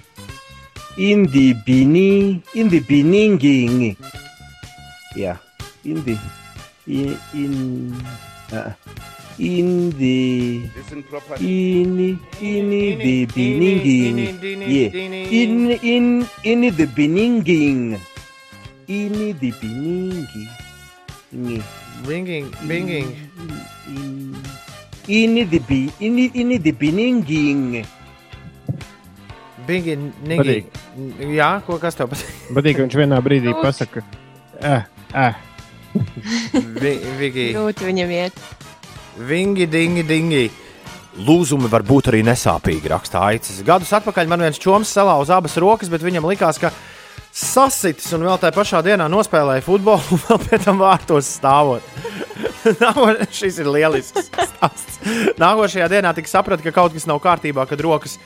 [0.97, 3.97] in the beginning, in the beginning,
[5.16, 5.43] yeah,
[5.82, 6.16] in the
[6.86, 7.97] in in
[8.53, 8.70] uh,
[9.38, 10.68] in the
[11.40, 12.68] in in
[12.98, 14.90] the beginning, yeah,
[15.30, 16.06] in in
[16.44, 18.00] in the beginning,
[18.88, 20.26] in the beginning.
[22.02, 23.08] Binging, binging.
[25.08, 27.86] in, in the be in, the- in the beginning.
[29.66, 30.66] Binging, nigi.
[31.38, 32.28] Jā, ko kas tev patīk?
[32.52, 34.02] Patīk, ka viņš vienā brīdī pasakā,
[34.60, 34.82] eh,
[35.14, 35.34] eh.
[36.82, 37.46] Vi- Vigi.
[37.54, 38.34] Grūti viņam iet.
[39.16, 40.46] Vingi, dingi, dingi.
[41.22, 43.60] Lūzumi var būt arī nesāpīgi, raksta Aicis.
[43.66, 46.70] Gadus atpakaļ man viens čoms salauza abas rokas, bet viņam likās, ka
[47.32, 51.84] sasitis un vēl tajā pašā dienā nospēlēja futbolu, un vēl pēc tam vārtos stāvot.
[53.38, 55.00] Šis ir lielisks stāsts.
[55.40, 58.16] Nākošajā dienā tika saprata, ka kaut kas nav kārtībā, kad rokas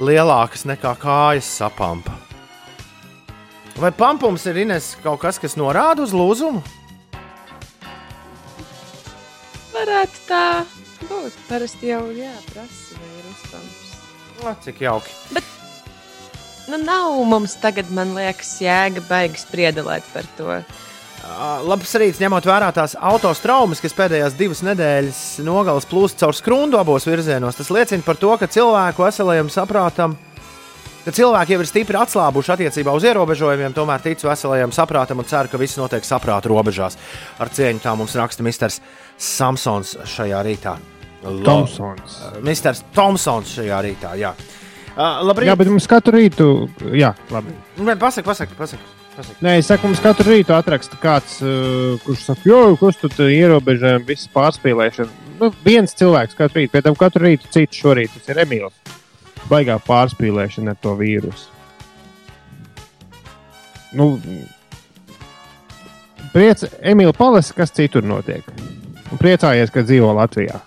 [0.00, 2.16] lielākas nekā kājas sapampa.
[3.76, 6.62] Vai pampums ir Ines kaut kas, kas norāda uz lūzumu?
[9.74, 10.46] Varētu tā
[11.08, 11.36] būt.
[11.48, 13.82] Parasti jau jāprasa, vai ir uzpams.
[14.44, 15.42] O, cik jauki.
[16.64, 20.60] Nu, nav mums tagad, man liekas, jēga baigas spriedelēt par to.
[21.24, 26.80] Uh, Labs rīts, ņemot vērā tās autostraumas, kas pēdējās divas nedēļas nogalas plūst caur skrundu
[26.80, 27.56] abos virzienos.
[27.56, 30.18] Tas liecina par to, ka cilvēku veselajam saprātam,
[31.04, 35.48] ka cilvēki jau ir stipri atslābuši attiecībā uz ierobežojumiem, tomēr tic veselajam saprātam un cer,
[35.52, 36.96] ka viss notiek saprāta robežās.
[37.38, 38.80] Ar cieņu tā mums raksta Misters
[39.20, 40.76] Samsons šajā rītā.
[41.24, 42.18] Lo- Tomsons.
[42.44, 44.12] Misters Tomsons šajā rītā.
[44.20, 44.34] Jā,
[44.96, 45.48] uh, labrīt.
[45.48, 46.48] Jā, bet mums katru rītu,
[46.92, 47.54] jā, labi.
[47.80, 48.82] Nē, Pasaki, pasaki, pasaki.
[49.16, 49.38] pasaki.
[49.44, 54.04] Nē, es saku, mums katru rītu atraksta kāds, uh, kurš saka, jo, tu tur ierobežojumi,
[54.08, 55.22] visas pārspīlēšana.
[55.40, 58.76] Nu, viens cilvēks katru rītu, pēc tam katru rītu cits šorīt, tas ir Emīls.
[59.50, 61.50] Baigā pārspīlēšana ar to vīrusu.
[63.94, 64.18] Nu,
[66.34, 68.46] priec, Emīl, palasi, kas citur notiek.
[69.12, 70.62] Un priecājies, ka dzīvo Latvijā.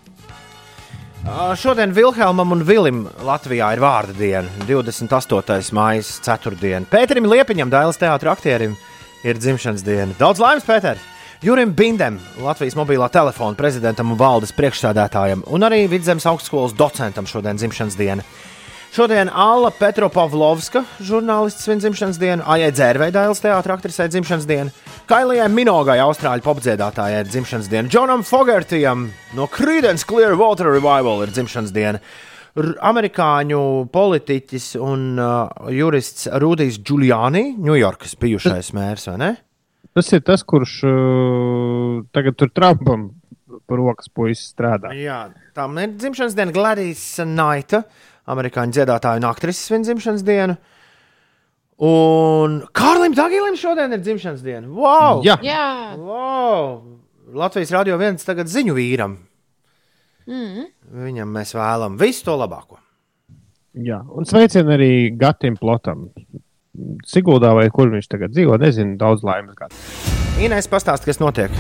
[1.60, 5.74] Šodien Vilhelmam un Vilim Latvijā ir vārda diena, 28.
[5.76, 6.86] maija, 4.
[6.88, 8.78] Pēterim Liepiņam, Dailas teātris aktierim,
[9.28, 10.16] ir dzimšanas diena.
[10.22, 11.02] Daudz laimes, Pēter!
[11.44, 17.60] Jurim Bindem, Latvijas mobilā telefona prezidentam un valdes priekšsēdētājam, un arī Vidzemes augstskolas docentam šodien
[17.60, 18.26] dzimšanas diena.
[18.96, 24.72] Šodien Alla Petropavlovska, žurnālists svin dzimšanas dienu, Aijai Dzērvei, Dailas teātris aktrisei dzimšanas dienu,
[25.10, 31.76] Kailijai Minogai, austrāļu popdziedātājai ir dzimšanas diena, Džonam Fogertijam no Creedence Clearwater Revival ir dzimšanas
[31.76, 32.02] diena.
[32.58, 33.60] Amerikāņu
[33.94, 39.32] politiķis un uh, jurists Rudijs Giuliani, Ņujorkas bijušais mērs, vai ne?
[39.94, 43.12] Tas ir tas, kurš uh, tagad tur Trumpam
[43.68, 44.90] par rokas puisis strādā.
[44.98, 45.28] Jā,
[45.58, 47.84] tam ir dzimšanas diena Gladys Naita,
[48.28, 50.58] amerikāņu dziedātāja un aktrises dzimšanas dienu.
[51.88, 54.66] Un Kārlim Dagilim šodien ir dzimšanas diena.
[54.68, 55.22] Wow!
[55.26, 56.82] Jā, Jā, Wow!
[57.38, 59.18] Latvijas radio viens tagad ziņu vīram.
[60.28, 60.68] mm.
[61.06, 62.80] Viņam mēs vēlamies visu to labāko.
[63.76, 64.00] jā.
[64.10, 66.10] un sveicien arī Gatim Plotam.
[67.06, 69.58] Siguldā vai kur viņš tagad dzīvo, nezinu, daudz laimes.
[70.40, 71.52] Inês pastāst, kas notiek.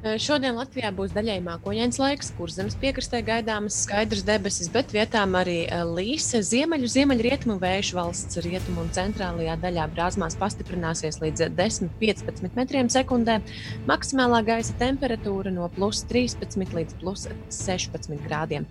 [0.00, 5.34] Eh, Šodien Latvijā būs daļai mākoņains laiks, kur zemes piekrastē gaidāmas skaidras debesis, bet vietām
[5.36, 6.30] arī eh, līs.
[6.48, 13.42] Ziemeļu, ziemeļrietumu vējš valsts rietumu un centrālajā daļā brāzmās pastiprināsies līdz 10-15 metriem sekundē.
[13.90, 18.64] Maksimālā gaisa temperatūra no plus 13 līdz plus 16 grādiem.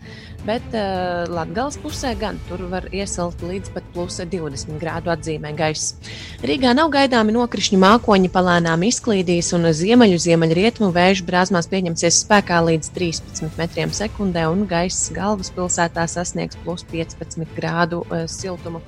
[0.50, 6.00] Bet uh, Latvijas pusē gan tur var iesilt līdz pat plus 20 grādu atzīmē gaisa.
[6.42, 10.90] Rīgā nav gaidāmi nokrišņu mākoņi, palēnām izklīdīs un ziemeļu, ziemeļrietumu
[11.20, 18.06] vējš brāzmās pieņemsies spēkā līdz 13 metriem sekundē, un gaiss galvaspilsētā sasniegs plus 15 grādu
[18.08, 18.80] uh, siltumu.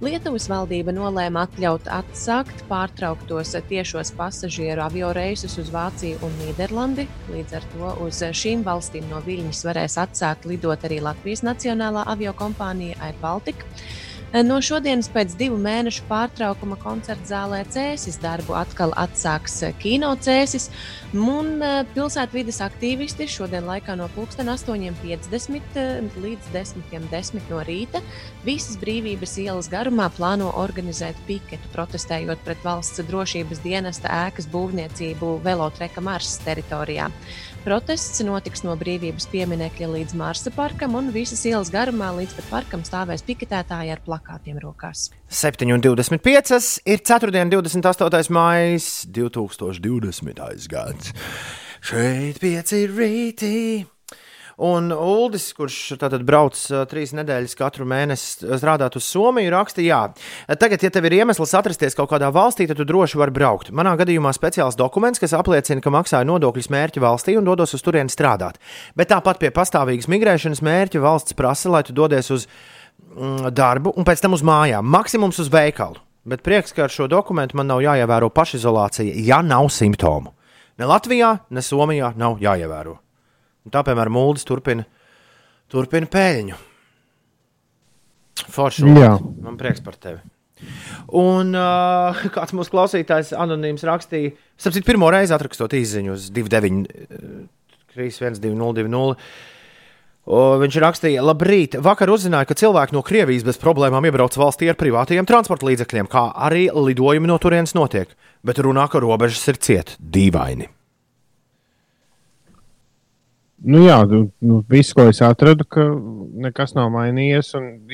[0.00, 7.06] Lietuvas valdība nolēma atļaut atsākt pārtrauktos tiešos pasažieru avio reisus uz Vāciju un Nīderlandi.
[7.30, 12.32] Līdz ar to uz šīm valstīm no Viļņas varēs atsākt lidot arī Latvijas Nacionālā avio
[12.34, 13.68] kompānija Air Baltica.
[14.30, 20.68] No šodienas pēc divu mēnešu pārtraukuma koncerta zālē Cēsis darbu atkal atsāks kino Cēsis.
[21.18, 28.04] Un eh, pilsētvidas aktīvisti šodien laikā no 8.50 līdz 10.10 10 no rīta
[28.46, 36.06] visas brīvības ielas garumā plāno organizēt piketu, protestējot pret valsts drošības dienesta ēkas būvniecību Velotreka
[36.06, 37.10] Marsas teritorijā.
[37.60, 42.86] Protests notiks no brīvības pieminekļa līdz Marsa parkam, un visas ielas garumā līdz pat parkam
[42.86, 45.10] stāvēs piketētāji ar plakātiem rokās.
[45.30, 47.30] 7,25 ir 4.
[47.50, 48.30] 28.
[48.30, 50.68] maija 2020.
[50.68, 51.14] gads.
[51.80, 53.86] Šeit pieci ir rītī.
[54.60, 56.58] Un Uldis, kurš tātad brauc
[56.90, 60.00] trīs nedēļas katru mēnesi strādāt uz Somiju, raksta, jā,
[60.60, 63.70] tagad, ja tev ir iemesls atrasties kaut kādā valstī, tad tu droši vari braukt.
[63.72, 68.12] Manā gadījumā speciāls dokuments, kas apliecina, ka maksāju nodokļus mērķa valstī un dodos uz turieni
[68.12, 68.60] strādāt.
[69.00, 72.79] Bet tāpat pie pastāvīgas migrēšanas mērķa valsts prasa, lai tu dodies uz mm,
[73.50, 76.00] darbu un pēc tam uz mājām, maksimums uz veikalu.
[76.30, 80.34] Bet prieks, ka ar šo dokumentu man nav jāievēro pašizolācija, ja nav simptomu.
[80.80, 82.98] Ne Latvijā, ne Somijā nav jāievēro.
[83.64, 84.84] Un tā, piemēram, Mūlis turpina,
[85.72, 86.58] turpina pēļņu.
[88.50, 88.84] Forši.
[88.88, 90.20] Man prieks par tevi.
[91.16, 96.84] Un uh, kāds mūsu klausītājs anonīms rakstīja, sapratu, pirmo reizi atrakstot izziņu uz 29,
[97.96, 99.24] 3120.
[100.30, 105.26] Viņš rakstīja, labrīt, vakar uzzināju, ka cilvēki no Krievijas bez problēmām iebrauc valstī ar privātajiem
[105.26, 108.12] transporta līdzekļiem, kā arī lidojumi no turienes notiek.
[108.46, 110.68] Bet runā, ka robežas ir ciet, dīvaini.
[113.60, 115.88] Nu, jā, nu, nu, viss, ko es atradu, ka
[116.46, 117.50] nekas nav mainījies.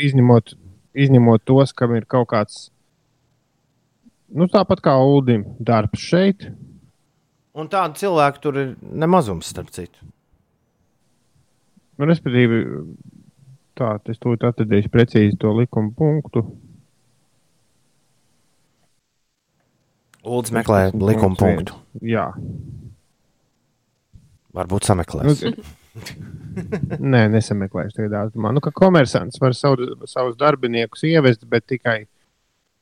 [0.07, 0.53] Izņemot,
[0.95, 2.59] izņemot tos, kam ir kaut kāds,
[4.29, 6.51] nu, tāpat kā Ulim, darbs šeit.
[7.57, 10.05] Un tādu cilvēku tur ir nemazums, starp citu.
[11.97, 12.61] Nu, respektīvi,
[13.79, 16.45] tā, es to atradīšu precīzi to likuma punktu.
[20.27, 21.77] Uldis meklē likuma punktu.
[22.05, 22.29] Jā.
[24.57, 25.45] Varbūt sameklēs.
[25.47, 25.53] Nu,
[27.13, 28.51] Nē, nesameklēšu tagad datumā.
[28.57, 31.99] Nu, ka komersants var savu, savus darbiniekus ievest, bet tikai,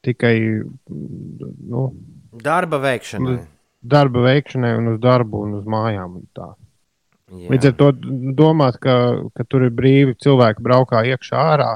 [0.06, 0.34] tikai
[0.90, 1.84] nu,
[2.44, 3.36] Darba veikšanai.
[3.82, 6.16] darba veikšanai un uz darbu un uz mājām.
[6.20, 6.48] Un tā.
[7.34, 7.48] Jā.
[7.50, 7.88] Līdz ar to
[8.38, 8.94] domāt, ka,
[9.34, 11.70] ka tur ir brīvi cilvēki braukā iekšā ārā.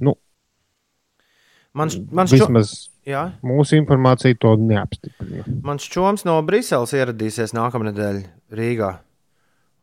[0.00, 0.14] Nu,
[1.76, 2.70] Man, š- man, šo, vismaz
[3.04, 5.44] jā, mūsu informācija to neapstiprina.
[5.62, 8.22] man šķoms no Briseles ieradīsies nākamnedēļ
[8.56, 8.94] Rīgā.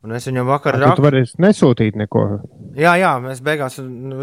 [0.04, 2.24] Un es viņam vakar Tu rakstīju, vari nesūtīt neko.
[2.76, 3.78] jā, jā, mēs beigās,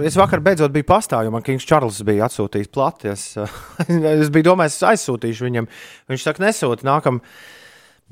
[0.05, 3.09] es vakar beidzot biju pastāvjumā, man Kings Čārlis bija atsūtījis plati.
[3.15, 3.23] Es,
[3.87, 5.69] es biju domājis, es aizsūtīšu viņam.
[6.11, 7.17] Viņš saka, nesūti, nākam,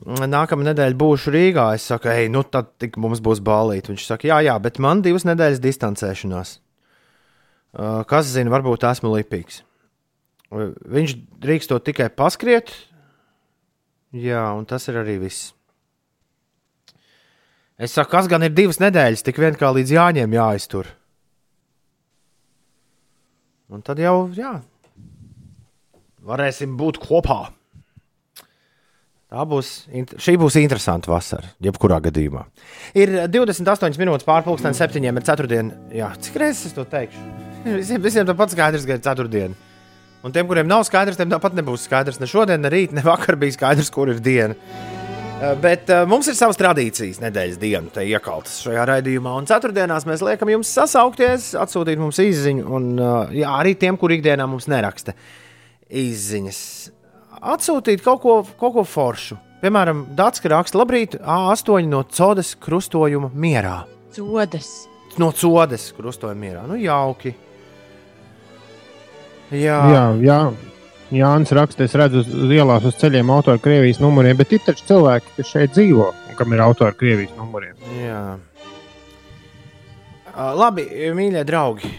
[0.06, 1.70] nākamā nedēļa būšu Rīgā.
[1.76, 3.94] Es saku, ej, nu tad mums būs balīti.
[3.94, 6.58] Viņš saka, jā, jā, bet man divas nedēļas distancēšanās.
[6.58, 9.62] Uh, Kas zina, varbūt esmu lipīgs.
[10.50, 12.72] Viņš drīkstot tikai paskriet,
[14.16, 15.52] jā, un tas ir arī viss.
[17.78, 20.90] Es saku, kas gan ir divas nedēļas, tik vien kā līdz jāņem jāiztur.
[23.70, 24.58] Un tad jau, jā,
[26.26, 27.44] varēsim būt kopā.
[29.30, 29.68] Tā būs,
[30.18, 32.48] šī būs interesanta vasara, jebkurā gadījumā.
[32.98, 35.60] Ir 28 minūtes pārpusdienas, 7 ir 4.
[35.94, 37.26] Jā, cik reizes es to teikšu?
[37.80, 39.50] Visiem, visiem tāpat skaidrs, ka ir 4.
[40.26, 42.18] Un tiem, kuriem nav skaidrs, tiem tāpat nebūs skaidrs.
[42.20, 44.58] Ne šodien, ne rīt, ne vakar bija skaidrs, kur ir diena.
[45.40, 49.38] Eh, Bet uh, mums ir savas tradīcijas, nedēļas diena, te iekaltas šajā raidījumā.
[49.40, 52.66] Un ceturtdienās mēs liekam jums sasaukties, atsūtīt mums izziņu.
[52.66, 55.16] Un uh, jā, arī tiem, kur ikdienā mums neraksta
[55.88, 56.60] izziņas,
[57.42, 59.38] atsūtīt kaut ko, kaut ko foršu.
[59.60, 63.84] Piemēram, Dārts raksta, labrīt, A8 no Codas krustojuma mierā.
[64.16, 64.88] Codas.
[65.20, 66.66] No Codas krustojuma mierā.
[66.68, 67.34] Nu, jauki.
[69.52, 70.42] Jā, Jā, jā.
[71.10, 74.86] Jānis raksta, es redzu uz ielās uz ceļiem auto ar Krievijas numuriem, bet ir taču
[74.92, 76.12] cilvēki, kas šeit dzīvo.
[76.30, 77.74] Un kam ir autora Krievijas numuriem.
[77.98, 78.22] Jā.
[80.30, 80.86] Uh, labi,
[81.18, 81.90] mīļie draugi.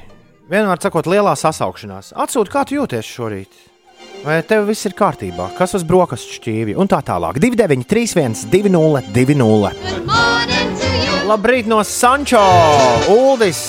[0.51, 2.13] Vienmēr sakot, lielā sasaukšanās.
[2.23, 3.59] Atsūti, kā tu jūties šorīt?
[4.21, 5.47] Vai tev viss ir kārtībā?
[5.57, 6.75] Kas uz brokastu šķīvi?
[6.77, 7.39] Un tā tālāk.
[7.41, 9.73] 29, 31, 20, 20.
[11.31, 12.43] Labrīt no Sančo!
[13.15, 13.61] Uldis!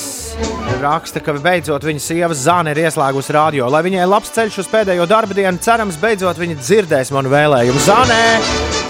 [0.81, 3.69] Raksta, ka beidzot viņa sieva Zana ir ieslēgusi radio.
[3.71, 7.83] Lai viņai labs ceļš uz pēdējo darba dienu, cerams, beidzot viņa dzirdēs manu vēlējumu.
[7.85, 8.23] Zanē!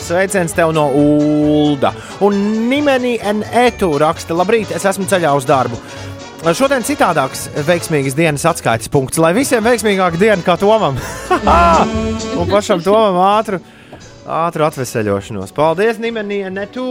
[0.01, 1.93] Sveiciens tev no Ulda!
[2.25, 2.39] Un
[2.71, 3.91] Nimeni N.E.Tu.
[4.01, 5.77] raksta, labrīt, es esmu ceļā uz darbu.
[6.41, 10.97] Šodien citādāks veiksmīgas dienas atskaites punkts, lai visiem veiksmīgāka diena kā Tomam.
[12.41, 13.59] Un pašam Tomam ātru,
[14.25, 15.53] ātru atveseļošanos.
[15.53, 16.87] Paldies, Nimenija, ne tu!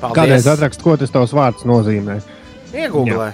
[0.00, 2.16] Kādreiz atrakst, ko tas tavs vārds nozīmē?
[2.72, 3.28] Iegūlē.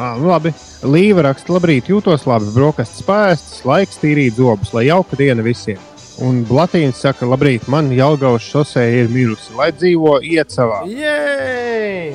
[0.00, 0.54] Ah, nu labi.
[0.88, 5.91] Līva raksta, labrīt, jūtos labi, brokastis pēstas, laiks tīrīt zobus, lai jauka diena visiem.
[6.20, 10.82] Un Latīns saka, labrīt, man Jālgaujas šosē ir mirusi, lai dzīvo iecavā.
[10.90, 12.12] Jej!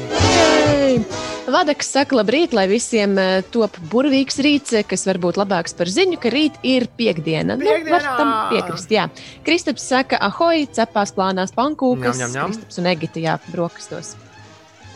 [1.47, 5.87] Vadaks saka, labrīt, lai visiem eh, top burvīgs rīts, eh, kas var būt labāks par
[5.89, 7.55] ziņu, ka rīt ir piekdiena.
[7.55, 8.15] Nu, var Piekdienā!
[8.19, 9.07] tam piekrist, jā.
[9.47, 12.19] Kristaps saka, ahoj, cepās plānās pankūkas.
[12.19, 12.51] Ņem, ņem, ņem.
[12.51, 14.13] Kristaps un Egita, jā, brokastos.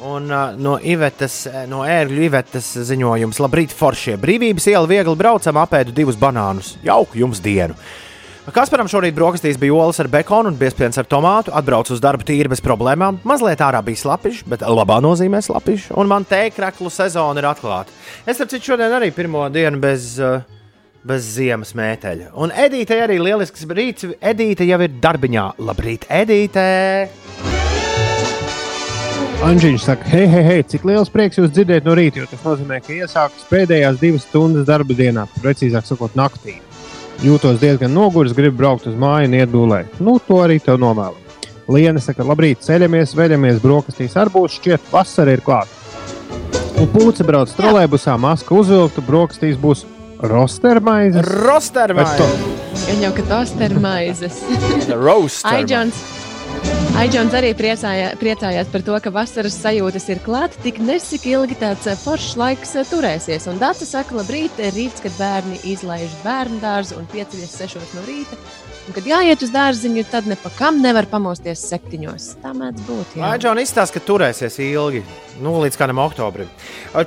[0.01, 4.17] Un uh, no Ivetas, no ērgļu Ivetas ziņojums, labrīt, foršie.
[4.19, 6.75] Brīvības iela viegli braucam, apēdu divus banānus.
[6.83, 7.79] Jauku jums dienu!
[8.49, 11.53] Kasparam šorīt brokastīs bija olas ar bekonu un biezpiens ar tomātu.
[11.53, 13.19] Atbraucu uz darbu tīri bez problēmām.
[13.27, 15.91] Mazliet ārā bija slapiņš, bet labā nozīmē slapiņš.
[16.01, 17.93] Un man tēkraklu sezona ir atklāta.
[18.25, 20.41] Es saprotu, šodien arī pirmo dienu bez, uh,
[21.05, 22.31] bez ziemas mēteļa.
[22.41, 24.09] Un Edīte arī lielisks rīts.
[24.17, 25.45] Edīte jau ir darbiņā.
[25.61, 26.65] Labrīt, Edīte!
[29.45, 32.77] Anģiņš saka, hei, hei, hei, cik liels prieks jūs dzirdēt no rīta, jo tas nozīmē,
[32.85, 36.59] ka iesākas pēdējās divas stundas darba dienā, precīzāk sakot, naktī.
[37.21, 39.99] Jūtos diezgan noguris, gribu braukt uz māju un iet gulēt.
[40.01, 41.19] Nu, to arī tev novēlu.
[41.69, 45.69] Liena saka, labrīt, ceļamies, veļamies, brokastīs ar būs šķiet, vasara ir klāta.
[46.81, 49.85] Un pūce brauc trolēbusā, maska uzvilkta, brokastīs būs
[50.25, 51.21] rostermaizes.
[51.45, 52.33] Rostermaizes!
[53.03, 53.77] Jau, ka tos ir
[56.99, 61.87] Aidžons arī priecāja, priecājās par to, ka vasaras sajūtas ir klāta, tik nesik ilgi tāds
[61.87, 63.47] eh, foršs laiks eh, turēsies.
[63.47, 68.03] Un Dārsa saka, labrīt, ir rīts, kad bērni izlaiž bērnu dārzu un pieceļas sešos no
[68.09, 68.35] rīta.
[68.81, 72.25] Un, kad jāiet uz dārziņu, tad nepakam nevar pamosties septiņos.
[72.43, 73.13] Tā mēdz būt.
[73.23, 75.03] Aģents izstāsta, ka turēsies ilgi,
[75.45, 76.49] nu, līdz kādam oktobrim.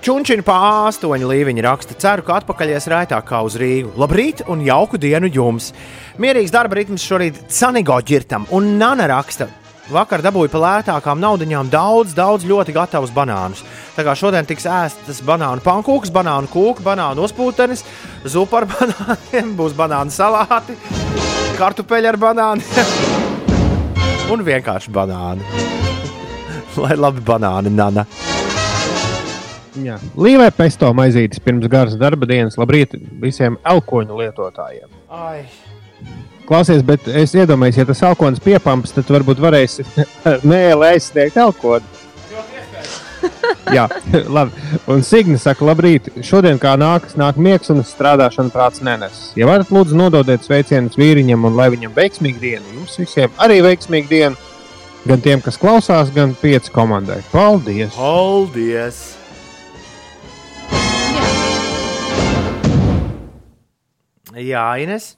[0.00, 3.92] Čunčina pa astoņu līviņu raksta, ceru, ka atpakaļies raitāk kā uz Rīgu.
[4.00, 5.74] Labrīt un jauku dienu jums!
[6.22, 9.50] Mierīgs darba ritms šorīt Sanigo ģirtam un Nana raksta.
[9.92, 13.60] Vakar dabūju par lētākām naudaiņām daudz, daudz ļoti gatavus banānus.
[13.92, 17.84] Tā kā šodien tiks ēstas banānu pankūks, banānu kūka, banānu uzpūtenis,
[18.24, 20.78] zupa ar banāniem, būs banānu salāti,
[21.58, 22.94] kartupeļi ar banāniem
[24.32, 25.44] un vienkārši banāni.
[26.80, 28.06] Lai labi banāni, Nana.
[29.84, 29.98] Jā.
[30.16, 32.56] Līvai pesto maizītes pirms garas darba dienas.
[32.56, 34.88] Labrīt visiem elkoņu lietotājiem.
[35.12, 35.44] Ai.
[36.44, 39.86] Klausies, bet es iedomājos, ja tas elkonis piepamps, tad varbūt varēsi
[40.50, 42.02] nē, lai aizsniegtu elkoni.
[43.72, 43.86] Jā,
[44.36, 44.52] labi.
[44.92, 46.10] Un Signa saka, labrīt.
[46.24, 49.30] Šodien kā nākas, nāk miegs un strādāšana prāts nenes.
[49.38, 52.76] Ja varat, lūdzu, nododiet sveicienus vīriņam un lai viņam veiksmīga diena.
[52.76, 54.52] Jums visiem arī veiksmīga diena.
[55.04, 57.20] Gan tiem, kas klausās, gan pieci komandai.
[57.32, 57.92] Paldies!
[57.96, 59.02] Paldies!
[64.34, 65.14] Jā, Ines.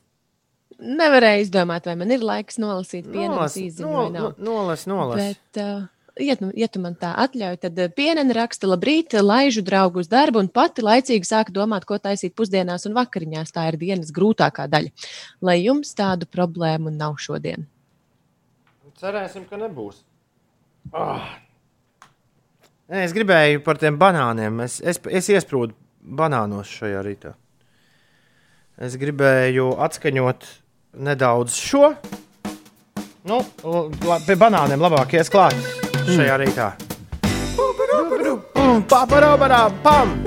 [0.76, 4.32] Nevarēju izdomāt, vai man ir laiks nolasīt pienu Nolas, īziņu nol, vai nav.
[4.44, 5.20] nolas, nolas.
[5.22, 5.86] Bet, uh,
[6.20, 10.10] ja, tu, ja tu man tā atļauj, tad uh, pienene raksta, labrīt, laižu draugu uz
[10.12, 13.54] darbu un pati laicīgi sāk domāt, ko taisīt pusdienās un vakariņās.
[13.56, 14.92] Tā ir dienas grūtākā daļa.
[15.48, 17.64] Lai jums tādu problēmu nav šodien.
[19.00, 20.04] Cerēsim, ka nebūs.
[20.92, 21.24] Oh.
[22.92, 24.60] Nē, es gribēju par tiem banāniem.
[24.64, 25.74] Es, es, es iesprūdu
[26.20, 27.32] banānos šajā rītā.
[28.76, 30.46] Es gribēju atskaņot
[30.98, 31.94] nedaudz šo.
[33.26, 33.40] Nu,
[34.06, 35.56] la, pie banāniem labāk ies klāt
[36.06, 36.72] šajā rītā.
[38.86, 40.22] Paparābarā, pam!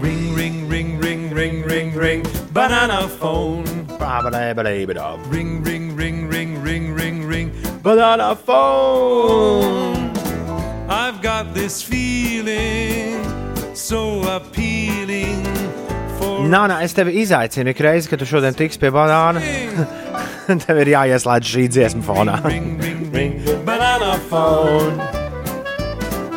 [0.00, 2.22] Ring, ring, ring, ring, ring, ring, ring.
[2.52, 3.64] Banana phone.
[3.98, 5.18] Paparābarā.
[5.30, 7.52] Ring, ring, ring, ring, ring, ring, ring.
[7.82, 10.10] Banana phone!
[10.88, 13.22] I've got this feeling
[13.74, 15.49] so appealing for
[16.40, 19.42] Nā, nā, es tevi izaicinu ik reizi, kad tu šodien tiks pie banāna.
[20.64, 22.38] Tev ir jāieslēdz šī dziesma fonā.
[23.66, 24.96] banana phone.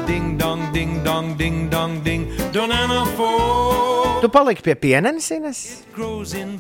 [0.08, 4.20] Ding dong, ding dong, ding dong, ding, banana phone.
[4.22, 5.64] Tu paliki pie pienenes, Ines?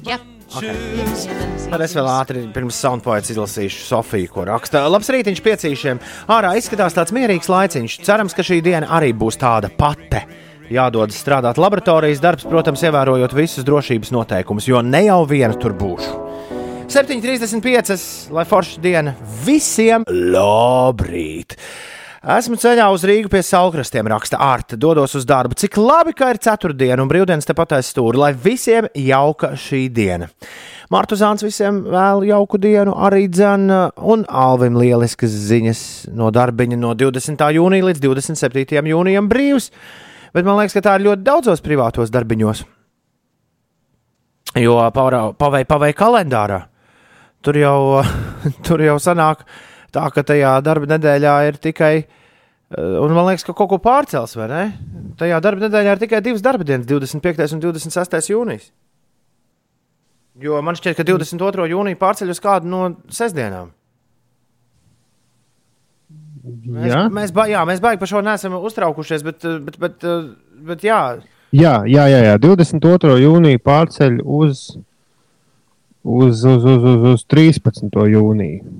[0.03, 0.19] Jā.
[0.53, 1.27] choose.
[1.71, 4.83] Tad es vēl ātri pirms soundpoets izlasīšu Sofiju, ko raksta.
[4.91, 6.01] Labs rītiņš piecīšiem.
[6.33, 7.99] Ārā izskatās tāds mierīgs laiciņš.
[8.05, 10.21] Cerams, ka šī diena arī būs tāda pati.
[10.71, 16.21] Jādodas strādāt laboratorijas darbs, protams, ievērojot visus drošības noteikumus, jo ne jau viena tur būšu.
[16.93, 18.31] 7,35.
[18.35, 21.57] lai forša diena visiem labrīt!
[22.23, 24.77] Esmu ceļā uz Rīgu pie saulkrastiem, raksta Arta.
[24.79, 25.57] Dodos uz darbu.
[25.59, 30.29] Cik labi, ka ir ceturtdiena un brīvdienas tepat aiz stūra, lai visiem jauka šī diena.
[30.93, 35.83] Mārtu Zāns visiem vēl jauku dienu, arī dzēna, un Alvim lieliskas ziņas
[36.15, 37.43] no darbiņa no 20.
[37.57, 38.87] jūnija līdz 27.
[38.93, 39.67] jūnijam brīvs.
[40.33, 42.63] Bet man liekas, ka tā ir ļoti daudzos privātos darbiņos.
[44.61, 46.63] Jo pavai pavai kalendārā.
[47.43, 48.01] Tur jau,
[48.65, 49.43] tur jau sanāk,
[49.93, 51.93] tā ka tajā darba nedēļā ir tikai.
[52.03, 54.63] eh, Un man liekas, ka kaut ko pārcels, vai ne?
[55.19, 57.53] Tajā darba nedēļā ir tikai divas darba dienas, 25.
[57.53, 58.31] un 26.
[58.33, 58.71] jūnijas.
[60.41, 61.67] Jo man šķiet, ka 22.
[61.69, 63.69] jūnija pārceļ uz kādu no sestdienām.
[66.43, 70.07] Mēs, mēs, ba, jā, mēs baigi par šo neesam uztraukušies, bet, bet, bet,
[70.67, 70.99] bet jā,
[71.55, 72.33] jā, jā, jā, jā.
[72.43, 73.15] 22.
[73.23, 74.65] jūnija pārceļ uz,
[76.03, 77.87] uz, uz, uz, uz, uz 13.
[78.15, 78.73] jūniju.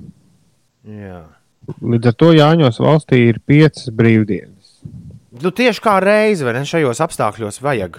[0.92, 1.22] jā.
[1.80, 4.74] Līdz ar to Jāņos valstī ir piecas brīvdienas.
[5.40, 6.66] Nu, tieši kā reizi, vai ne?
[6.68, 7.96] Šajos apstākļos vajag.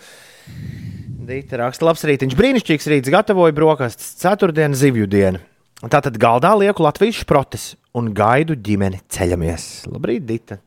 [1.28, 5.44] Dīta raksta, labs rītiņš, brīnišķīgs rīts, gatavoju brokastis, ceturtdiena, zivju diena.
[5.84, 7.68] Tātad galdā lieku Latvijas šprotes
[7.98, 9.68] un gaidu ģimeni ceļamies.
[9.92, 10.58] Labrīt, Dita!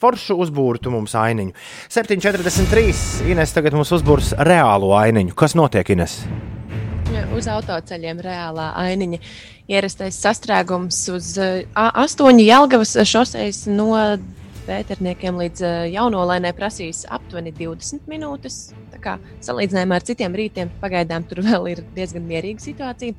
[0.00, 1.52] Foršu uzbūrtu mums ainiņu.
[1.92, 3.26] 7,43.
[3.28, 5.34] Ines tagad mums uzbūrs reālu ainiņu.
[5.36, 6.22] Kas notiek, Ines?
[7.36, 9.18] Uz autoceļiem reālā ainiņa
[9.70, 13.92] ierastais sastrēgums uz uh, astoņu Jelgavas šoseis no
[14.64, 18.70] Pēterniekiem līdz uh, jaunolainē prasīs aptuveni 20 minūtes.
[19.00, 23.16] Kā salīdzinājumā ar citiem rītiem pagaidām tur vēl ir diezgan mierīga situācija.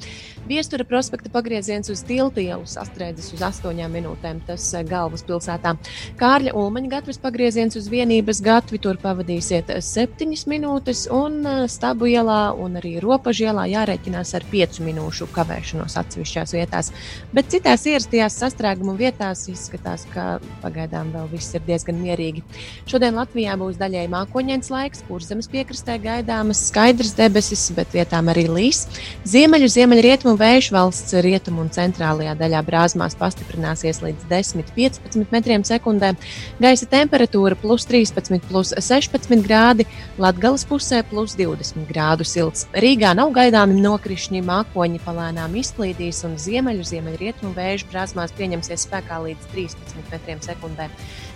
[0.50, 4.44] Viestura prospekta pagrieziens uz tiltu ielu sastrēdzis uz 8 minūtēm.
[4.48, 5.76] Tas uh, galvaspilsētā.
[6.20, 12.52] Kārļa Ulmaņa gatavs pagrieziens uz vienības gatvi tur pavadīsiet 7 minūtes, un uh, Stabu ielā
[12.62, 16.92] un arī Ropažu ielā jārēķinās ar 5 minūšu kavēšanos atsevišķās vietās.
[17.36, 22.44] Bet citās ierastajās sastrēgumu vietās izskatās, ka pagaidām vēl viss ir diezgan mierīgi.
[22.90, 28.44] Šodien Latvijā būs daļai mākoņdienas laiks, kur zemes piekrastē gaidāmas skaidrs debesis, bet vietām arī
[28.52, 28.82] līs.
[29.24, 36.12] Ziemeļu, ziemeļrietumu vējš valsts rietumu un centrālajā daļā brāzmās pastiprināsies līdz 10-15 metriem sekundē.
[36.60, 39.88] Gaisa temperatūra plus 13, plus 16 grādi,
[40.20, 42.68] Latvijas pusē plus 20 grādu silts.
[42.76, 49.52] Rīgā nav gaidāmi nokrišņi, mākoņi palēnām izklīdīs un ziemeļu, ziemeļrietumu vējš brāzmās pieņemsies spēkā līdz
[49.56, 50.92] 13 metriem sekundē.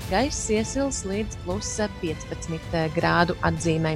[0.05, 1.69] Gaiss iesils līdz plus
[2.01, 3.95] 15 grādu atzīmē.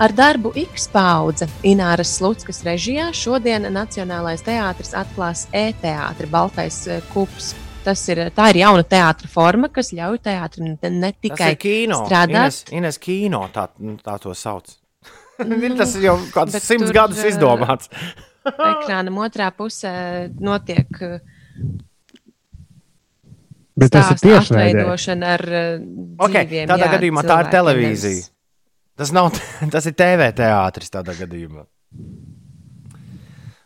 [0.00, 7.52] Ar darbu X paudze Ināras Slutskas režijā šodien Nacionālais teātris atklās e-teātri Baltais eh, kups.
[7.84, 12.00] Tas ir, tā ir jauna teātris forma, kas ļauj teātrim ne, Tas tikai kino.
[12.06, 12.38] strādāt.
[12.38, 14.70] Ines, Ines kino, tā, nu, tā to sauc.
[15.82, 17.92] Tas ir jau kādus Bet simts tur, gadus eh, izdomāts.
[18.72, 19.92] Ekrānam otrā pusē
[20.40, 21.18] notiek eh,
[23.82, 24.82] Bet tas ir tiešraidē.
[24.82, 25.70] atveidošana ar eh,
[26.22, 28.26] Okay, dzīviem, tādā jā, gadījumā tā ir cilvēkiem, televīzija.
[29.02, 29.32] Tas, nav,
[29.74, 31.66] tas ir TV teātris tādā gadījumā.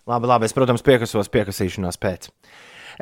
[0.07, 2.31] Labi, labi, es, protams, piekasos piekasīšanās pēc.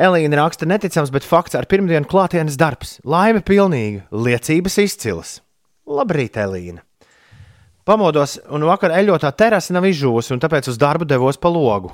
[0.00, 2.96] Elīna raksta, neticams, bet fakts ar pirmdienu klātienes darbs.
[3.06, 5.36] Laime pilnīga, liecības izcils.
[5.84, 6.82] Labrīt, Elīna!
[7.84, 11.92] Pamodos, un vakar eļotā terasa nav izžūs, un tāpēc uz darbu devos pa logu.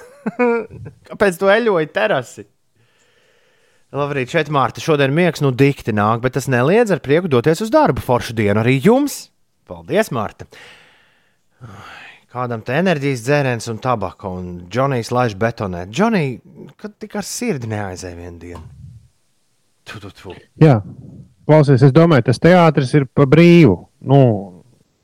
[1.10, 2.46] Kāpēc tu eļoji terasi?
[3.90, 4.78] Labrīt, šeit Mārta.
[4.82, 8.02] Šodien miegs nu dikti nāk, bet tas neliedz ar prieku doties uz darbu.
[8.04, 9.24] Foršu dienu arī jums.
[9.66, 10.46] Paldies, Mārta.
[12.30, 15.88] Kādam te enerģijas dzēriens un tabaka, un Džonijs laiž betonē.
[15.90, 16.36] Džonij,
[16.78, 18.62] kad tik ar sirdi neaizēja vienu dienu?
[19.90, 20.36] Tu, tu, tu.
[20.62, 20.76] Jā,
[21.50, 23.74] klausies, es domāju, tas teātris ir pa brīvu.
[24.06, 24.20] Nu,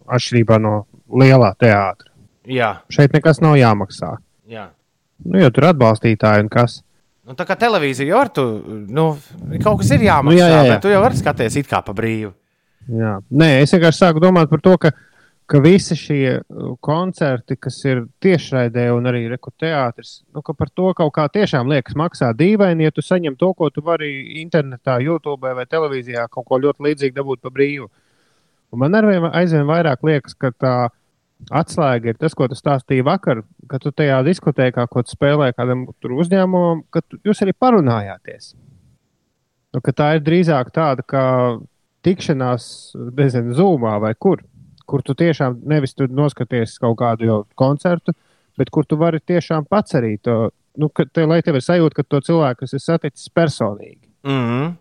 [0.06, 2.12] atšķirībā no lielā teātra.
[2.46, 4.14] Jā, Šeit nekas nav jāmaksā.
[4.46, 4.68] jā.
[5.26, 6.82] Nu, jo tur atbalstītāji un kas.
[7.26, 8.44] Nu, tā kā televīzija jau ar to,
[8.86, 9.08] nu,
[9.64, 10.74] kaut kas ir jāmaksā, Nu, jā, jā, jā.
[10.74, 12.30] bet tu jau vari skatīties it kā pa brīvu.
[12.86, 13.16] Jā.
[13.34, 14.92] Nē, es vienkārši sāku domāt par to, ka,
[15.50, 20.92] ka visi šie uh, koncerti, kas ir tiešraidē un arī rekoteātris, nu, ka par to
[20.94, 24.12] kaut kā tiešām liekas maksā dīvaini, ja tu saņem to, ko tu vari
[24.44, 27.90] internetā, YouTube vai televīzijā kaut ko ļoti līdzīgu dabūt pa brīvu.
[28.70, 30.76] Un man arvien aizvien vairāk liekas, ka tā
[31.50, 35.86] atslēga ir tas, ko tu stāstīji vakar, kad tu tajā diskotēkā, ko tu spēlēji kādam
[36.02, 38.54] uzņēmumam, ka tu, jūs arī parunājāties.
[39.74, 41.24] Nu, tā ir drīzāk tāda kā
[42.06, 44.44] tikšanās, nezinu, zūmā vai kur.
[44.86, 48.12] kur tu tiešām nevis tu noskaties kaut kādu koncertu,
[48.56, 51.96] bet kur tu vari tiešām pats arī to, nu, ka, te, lai tev ir sajūta,
[51.96, 54.06] ka to cilvēku, ir saticis personīgi.
[54.22, 54.76] Mm -hmm.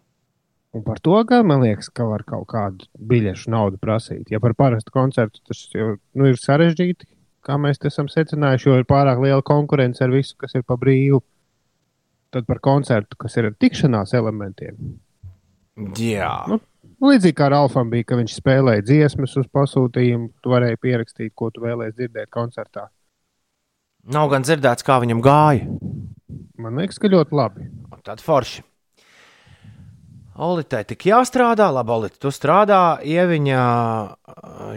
[0.75, 4.27] Un par to gan man liekas, ka var kaut kādu biļešu naudu prasīt.
[4.33, 7.07] Ja par parastu koncertu tas jau nu, ir sarežģīti,
[7.47, 11.21] kā mēs esam secinājuši, jo ir pārāk liela konkurence ar visu, kas ir pa brīvu.
[12.35, 14.75] Tad par koncertu, kas ir ar tikšanās elementiem.
[15.95, 16.33] Jā.
[16.51, 16.59] Nu,
[17.05, 21.49] Līdzīgi kā ar Alfam bija, ka viņš spēlēja dziesmas uz pasūtījumu, tu varēji pierakstīt, ko
[21.51, 22.87] tu vēlējies dzirdēt koncertā.
[24.15, 25.65] Nav gan dzirdēts, kā viņam gāja.
[26.61, 27.67] Man liekas, ka ļoti labi.
[28.05, 28.63] Tad forši.
[30.35, 32.97] Olitē tik jāstrādā, labi, Olite, tu strādā.
[33.07, 33.61] Ieviņā,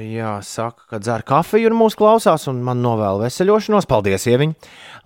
[0.06, 3.88] jā, saka, ka dzer kafiju un mūs klausās, un man novēl veseļošanos.
[3.90, 4.54] Paldies, Ieviņ!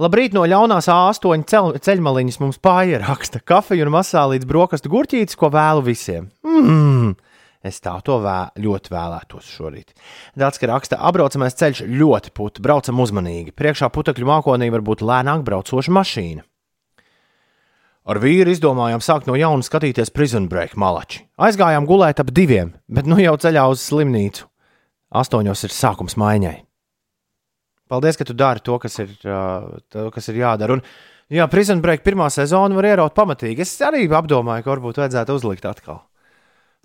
[0.04, 5.40] Labrīt no ļaunās A8 ceļ, ceļmaliņas mums pāri raksta kafiju un masā līdz brokastu gurķītes,
[5.40, 6.28] ko vēlu visiem.
[6.44, 7.16] Mmm!
[7.64, 9.96] Es tā to vē, ļoti vēlētos šorīt.
[10.36, 13.54] Daudz, ka raksta, apbraucamais ceļš ļoti putekļi, braucam uzmanīgi.
[13.56, 16.44] Priekšā putekļu mākonī var būt lēnāk braucoša mašīna.
[18.02, 21.22] Ar vīru izdomājām sākt no jauna skatīties Prison Break malači.
[21.38, 24.48] Aizgājām gulēt ap diviem, bet nu jau ceļā uz slimnīcu.
[25.22, 26.56] Astoņos ir sākums maiņai.
[27.92, 30.78] Paldies, ka tu dari to, kas ir, to, kas ir jādara.
[30.78, 30.82] Un,
[31.30, 33.62] jā, Prison Break pirmā sezona var ieraut pamatīgi.
[33.62, 36.00] Es arī apdomāju, ka varbūt vajadzētu uzlikt atkal.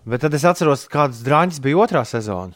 [0.06, 2.54] Bet tad es atceros, kādas drāņas bija otrā sezona.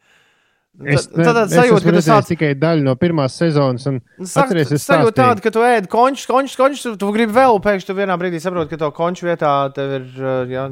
[0.80, 3.84] Es, tāds sajūta, ka tu sāc- tikai daļu no pirmās sezonas.
[3.91, 5.15] Un, atceries, es sajūta stāstīju.
[5.17, 8.71] tāda, ka tu ēd končus, končus, končus, tu gribi vēl, pēkšņi tu vienā brīdī saproti,
[8.71, 10.69] ka to konču vietā tev ir uh, jā,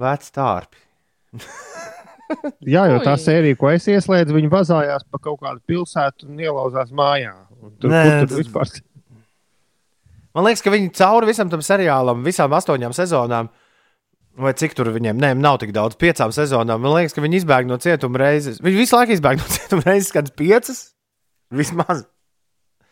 [0.00, 0.80] vecs tārpi.
[2.66, 6.88] Jā, jo tā sērija, ko es ieslēdzu, viņi vazājās pa kaut kādu pilsētu un ielauzās
[6.90, 7.34] mājā.
[7.62, 8.72] Un Tur, Nē, tur tas- vispār...
[10.34, 13.46] Man liekas, ka viņi cauri visam tam seriālam, visām astoņām sezonām,
[14.36, 16.82] vai cik tur viņiem, nē, nav tik daudz, piecām sezonām.
[16.82, 18.60] Man liekas, ka viņi izbēg no cietuma reizes.
[18.64, 20.82] Viņi visu laiku izbēg no cietuma reizes, kad piecas.
[21.54, 22.04] Vismaz.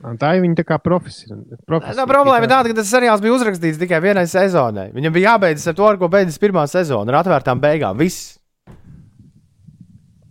[0.04, 1.36] Un Tā ir viņa tā kā profesija.
[1.70, 4.88] Tā problēma ir tāda, ka tas seriāls bija uzrakstīts tikai vienai sezonai.
[4.96, 7.96] Viņam bija jābeidz ar to, ar ko beidzas pirmā sezona, ar atvērtām beigām.
[8.00, 8.34] Viss.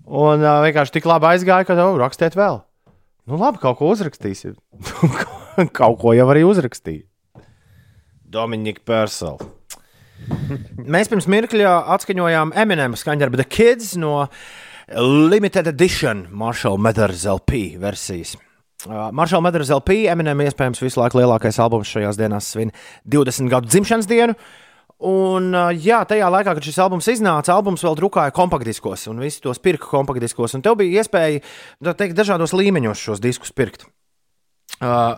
[0.03, 2.59] Un uh, vienkārši tik labi aizgāja, ka jau rakstiet vēl.
[3.31, 4.53] Nu, labi, kaut ko uzrakstīsim.
[5.79, 7.07] kaut ko jau arī uzrakstīja.
[8.33, 9.39] Dominika Persela.
[10.77, 14.27] Mēs pirms mirkļa atskaņojām Eminem skaņdarbu The Kids no
[14.93, 18.35] Limited Edition Marshall Mathers LP versijas.
[18.83, 22.73] Uh, Maršala Mathers LP, Eminem iespējams visu laiku lielākais albums šajās dienās svin
[23.07, 24.35] 20 gadu dzimšanas dienu.
[25.03, 29.39] Un, uh, jā, tajā laikā, kad šis albums iznāca, albums vēl drukāja kompaktdiskos, un visi
[29.43, 30.57] tos pirka kompaktdiskos.
[30.57, 31.39] Un tev bija iespēja
[31.93, 33.87] teikt, dažādos līmeņos šos diskus pirkt.
[34.83, 35.15] Uh,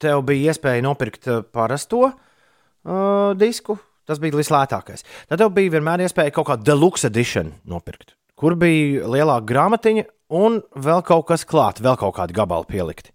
[0.00, 3.76] tev bija iespēja nopirkt uh, parasto uh, disku,
[4.08, 5.06] tas bija vislētākais.
[5.30, 10.60] Tad tev bija vienmēr iespēja kaut kādu deluxe edition nopirkt, kur bija lielāka grāmatiņa un
[10.74, 13.12] vēl kaut kas klāt, vēl kaut kādi gabali pielikti.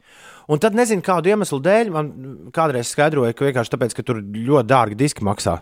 [0.49, 2.07] Un tad nezinu, kādu iemeslu dēļ man
[2.55, 5.59] kādreiz skaidroja, ka vienkārši tāpēc, ka tur ļoti dārgi diski maksā.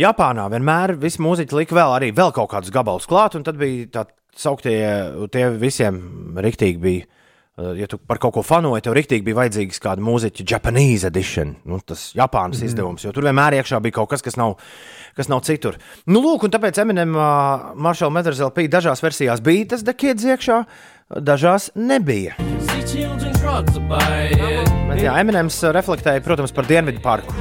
[0.00, 3.90] Japānā vienmēr visi mūziķi lika vēl arī vēl kaut kādus gabalus klāt, un tad bija
[3.92, 4.78] tā sauktie,
[5.34, 5.98] tie visiem
[6.40, 7.08] riktīgi bija.
[7.60, 11.82] Ja tu par kaut ko fanoji, tev rīktīgi bija vajadzīgs kāda mūziķa Japanese edition, nu,
[11.84, 14.54] tas Japānas mm izdevums, jo tur vienmēr iekšā bija kaut kas, kas nav,
[15.18, 15.76] kas nav citur.
[16.08, 20.62] Nu, lūk, un tāpēc Eminem uh, Marshall Mathers LP dažās versijās bija tas Kids iekšā,
[21.20, 22.38] dažās nebija.
[24.88, 27.36] Bet, jā, Eminems reflektēja, protams, par Dienvidu parku.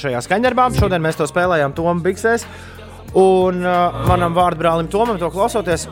[0.00, 2.48] Šajā skaņdarbā šodien mēs to spēlējām Tomā Bigsēs.
[3.12, 5.90] Un uh, manam vārdbrālim Tomam to klausoties,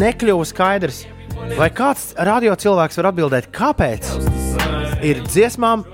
[0.00, 1.04] nekļuva skaidrs,
[1.58, 4.08] vai kāds radio cilvēks var atbildēt, kāpēc
[5.06, 5.84] ir dziesmām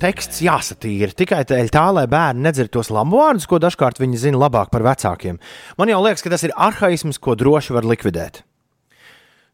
[0.00, 4.40] teksts jāsatīra tikai tēļ tā, lai bērni nedzird tos lambu vārdus, ko dažkārt viņi zina
[4.40, 5.40] labāk par vecākiem.
[5.80, 8.42] Man jau liekas, ka tas ir arhaisms, ko droši var likvidēt.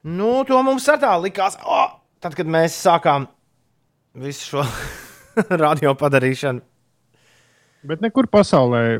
[0.07, 3.27] Nu, to mums ar tā likās, oh, tad, kad mēs sākām
[4.23, 4.67] visu šo
[5.65, 6.63] radio padarīšanu.
[7.87, 8.99] Bet nekur pasaulē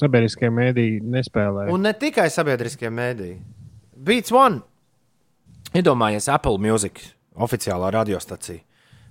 [0.00, 1.66] sabiedriskie mēdīji nespēlē.
[1.72, 3.40] Un ne tikai sabiedriskie mēdīji.
[4.04, 4.62] Beats One.
[5.74, 7.00] Iedomājies Apple Music
[7.34, 8.62] oficiālā radiostacija.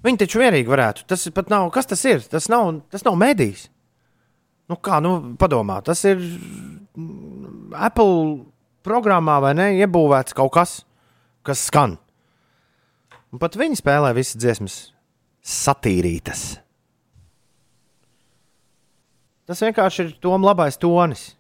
[0.04, 1.06] Viņi taču vienīgi varētu.
[1.08, 1.70] Tas pat nav.
[1.76, 2.24] Kas tas ir?
[2.32, 3.68] Tas nav, tas nav mēdījis.
[4.72, 8.46] Nu, kā, nu, padomā, tas ir mm, Apple
[8.84, 9.68] programmā vai ne?
[9.84, 10.78] Iebūvēts kaut kas,
[11.44, 11.98] kas skan.
[13.34, 14.78] Un pat viņi spēlē visas dziesmas
[15.44, 16.44] satīrītas.
[19.44, 21.34] Tas vienkārši ir Toms labais tonis.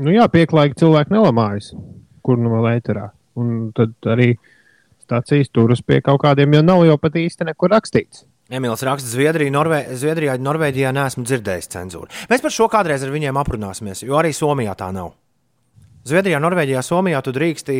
[0.00, 1.74] Nu, jā, pieklājīgi cilvēki nelamājas,
[2.24, 3.10] kur nu vēl ēterā.
[3.40, 4.34] Un tad arī
[5.02, 8.26] stācijas turas pie kaut kādiem, jo nav jau pat īsti nekur rakstīts.
[8.50, 12.10] Emīls raksta, Zviedrija, Norvē, Zviedrijā, Norvēģijā neesmu dzirdējis cenzūru.
[12.30, 15.12] Mēs par šo kādreiz ar viņiem aprunāsimies, jo arī Somijā tā nav.
[16.08, 17.76] Zviedrijā, Norvēģijā, Somijā tu drīksti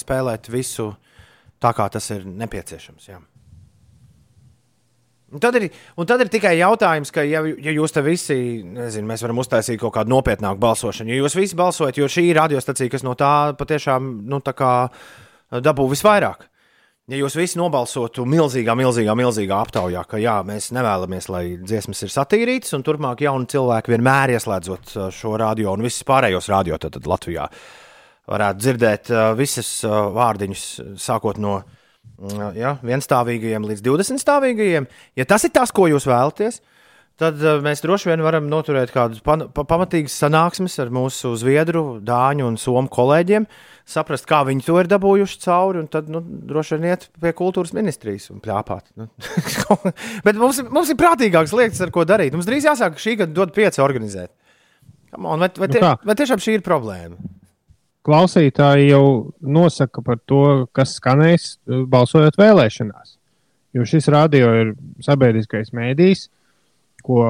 [0.00, 0.88] spēlēt visu
[1.60, 3.10] tā, kā tas ir nepieciešams.
[3.10, 3.20] Jā.
[5.30, 8.36] Un tad, ir, un tad ir tikai jautājums, ka, ja, ja jūs te visi,
[8.66, 12.40] nezinu, mēs varam uztaisīt kaut kādu nopietnāku balsošanu, ja jūs visi balsojat, jo šī ir
[12.40, 14.72] radiostacija, kas no tā patiešām nu, tā kā
[15.62, 16.50] dabū visvairāk.
[17.10, 22.12] Ja jūs visi nobalsotu milzīgā, milzīgā, milzīgā aptaujā, ka jā, mēs nevēlamies, lai dziesmas ir
[22.14, 26.94] satīrītas, un turpmāk jauni cilvēki vienmēr ieslēdzot uh, šo radio un visus pārējos radio tad,
[26.94, 27.48] tad Latvijā,
[28.30, 30.64] varētu dzirdēt uh, visas uh, vārdiņus,
[31.02, 31.56] sākot no
[32.56, 34.88] ja, vienstāvīgajiem līdz 20 stāvīgajiem.
[35.18, 36.60] Ja tas ir tas, ko jūs vēlaties,
[37.20, 42.00] tad uh, mēs droši vien varam noturēt kādas pa, pa, pamatīgas sanāksmes ar mūsu zviedru,
[42.04, 43.48] dāņu un somu kolēģiem,
[43.90, 47.74] saprast, kā viņi to ir dabūjuši cauri, un tad nu, droši vien iet pie kultūras
[47.76, 48.86] ministrijas un plāpāt.
[49.00, 49.08] Nu.
[50.26, 52.36] Bet mums, mums ir prātīgākas lietas, ar ko darīt.
[52.36, 54.32] Mums drīz jāsāk šī gada dod pieci organizēt.
[55.18, 55.96] On, vai, vai, Nu tie, kā?
[56.06, 57.18] vai tiešām šī ir problēma?
[58.06, 59.04] Klausītāji jau
[59.40, 63.16] nosaka par to, kas skanēs eh, balsojot vēlēšanās.
[63.76, 64.72] Jo šis radio ir
[65.04, 66.24] sabiedriskais mēdījis,
[67.06, 67.22] ko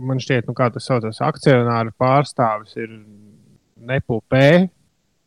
[0.00, 2.90] man šķiet, nu, kā tas saucas, akcionāru pārstāvis ir
[3.90, 4.68] nepulpē,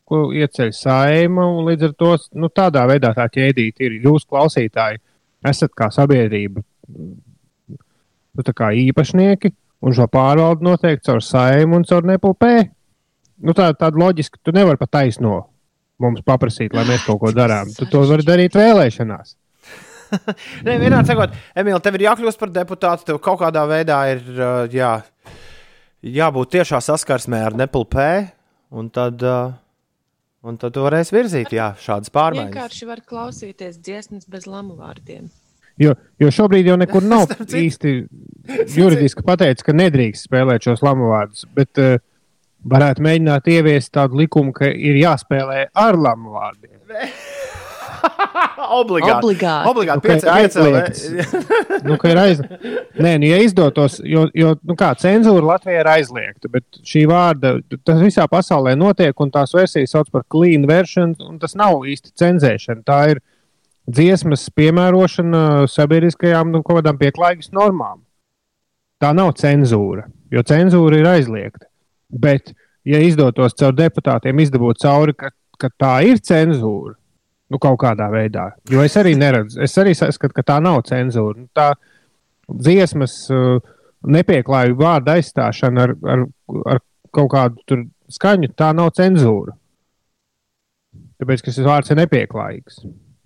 [0.09, 1.47] ko ieceļ saima.
[1.69, 3.99] Līdz ar to nu, tādā veidā tā ķēdīte ir.
[4.03, 5.01] Jūs, klausītāji,
[5.49, 9.53] esat kā sabiedrība, nu, tā kā īpašnieki,
[9.83, 12.55] un šo pārvaldu noteikti caur saimu un caur nepulpē.
[13.43, 15.41] Nu, tā, tāda loģiska, tu nevari pat taisno
[16.03, 17.71] mums paprasīt, lai mēs kaut ko darām.
[17.75, 19.35] Tu to vari darīt vēlēšanās.
[20.65, 23.07] Nē, vienādi sakot, Emīl, tev ir jākļūst par deputātu.
[23.09, 24.95] Tev kaut kādā veidā ir uh, jā,
[26.03, 28.09] jābūt tiešā saskarsmē ar nepulpē,
[28.77, 29.53] un tad, uh,
[30.45, 32.51] un tad tu varēsi virzīt jā, šādas pārmaiņas.
[32.51, 35.27] Vienkārši var klausīties dziesmas bez lamu vārdiem.
[35.81, 37.95] Jo, jo šobrīd jau nekur nav īsti
[38.79, 41.47] juridiski pateikts, ka nedrīkst spēlēt šos lamu vārdus.
[41.57, 41.97] Bet uh,
[42.69, 46.79] varētu mēģināt ieviest tādu likumu, ka ir jāspēlē ar lamu vārdiem.
[48.73, 49.13] Obligāti.
[49.13, 49.69] Obligāti.
[49.69, 49.97] Obligāti.
[49.97, 51.83] Nu, ka ir Piecē, aizliegts.
[51.87, 52.41] nu, ir aiz...
[52.99, 57.55] Nē, nu, ja izdotos, jo, jo nu, kā, cenzūra Latvijā ir aizliegta, bet šī vārda,
[57.85, 62.15] tas visā pasaulē notiek, un tās versijas sauc par clean version, un tas nav īsti
[62.19, 62.85] cenzēšana.
[62.87, 63.23] Tā ir
[63.89, 68.01] dziesmas piemērošana sabiedriskajām nu, kaut kādām pieklājīgas normām.
[69.03, 71.67] Tā nav cenzūra, jo cenzūra ir aizliegta.
[72.13, 72.53] Bet,
[72.85, 76.93] ja izdotos caur deputātiem izdabūt cauri, ka, ka tā ir cenzūra,
[77.49, 78.51] nu, kaut kādā veidā.
[78.69, 81.39] Jo es arī neredzu, es arī saskatu, ka tā nav cenzūra.
[81.41, 81.71] Nu, Tā
[82.49, 83.57] dziesmas uh,
[84.03, 86.25] nepieklājīga vārda aizstāšana ar, ar,
[86.75, 86.81] ar
[87.13, 87.83] kaut kādu
[88.13, 89.55] skaņu, tā nav cenzūra.
[91.21, 92.83] Tāpēc, ka šis vārds ir nepieklājīgs.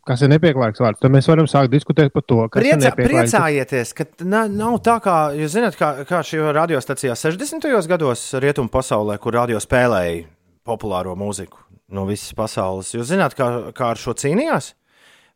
[0.07, 1.01] Kas ir nepieklājīgs vārds?
[1.03, 4.97] Tad mēs varam sākt diskutēt par to, kas Priecā, ir priecājieties, ka na, nav tā,
[5.03, 7.67] kā jūs zināt, kā, kā šī radiostacijā 60.
[7.91, 10.23] gados rietumu pasaulē, kur radio spēlēja
[10.67, 11.59] populāro mūziku
[11.91, 12.93] no visas pasaules.
[12.95, 14.73] Jūs zināt, kā, kā ar šo cīnījās?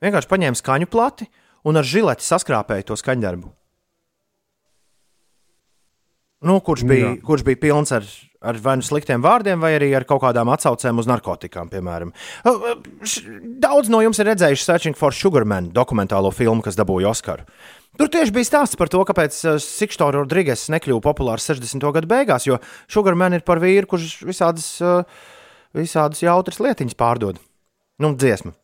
[0.01, 1.27] Vienkārši paņēma skaņu plati
[1.67, 3.51] un ar žileti saskrāpēja to skaņdarbu.
[6.47, 8.07] Nu, kurš, bija, kurš bija pilns ar,
[8.41, 12.13] ar vai nu sliktiem vārdiem, vai arī ar kaut kādām atsaucēm uz narkotikām, piemēram.
[13.61, 17.45] Daudz no jums ir redzējuši Searching for Sugarman dokumentālo filmu, kas dabūja Oskaru.
[17.99, 21.83] Tur tieši bija stāsts par to, kāpēc uh, Sikstors Rodrīgas nekļuva populārs 60.
[21.97, 22.57] gadu beigās, jo
[22.89, 25.03] Sugarman ir par vīru, kurš visādas, uh,
[25.77, 27.41] visādas jautras lietiņas pārdod.
[28.01, 28.55] Nu, dziesmu.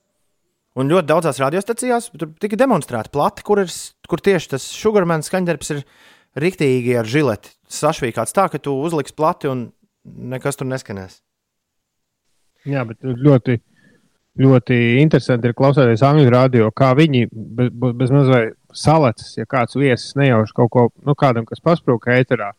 [0.77, 3.73] Un ļoti daudzās radiostacijās tika demonstrēta plati, kur, ir,
[4.07, 5.83] kur tieši tas Sugarman skaņdarbs ir
[6.37, 9.69] riktīgi ar žileti sašvīkāts tā, ka tu uzliksi plati un
[10.05, 11.19] nekas tur neskanēs.
[12.67, 13.57] Jā, bet ļoti,
[14.41, 20.15] ļoti interesanti ir klausīties angļu radio, kā viņi bez, bez mazliet salacas, ja kāds viesis
[20.19, 22.51] nejauši kaut ko, nu, kādam, kas pasprūka ēterā.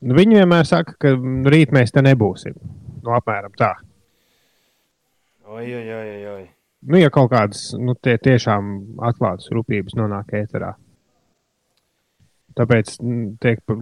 [0.00, 2.56] Nu, viņi vienmēr saka, ka "Nu, rīt mēs te nebūsim.
[3.02, 3.74] Nu, apmēram tā.
[5.50, 6.44] Oi, oi, oi, oi.
[6.88, 10.74] Nu, ja kaut kādas nu, tie tiešām atklātas rūpības nonāk ēterā.
[12.58, 13.76] Tāpēc mm, tiek pa-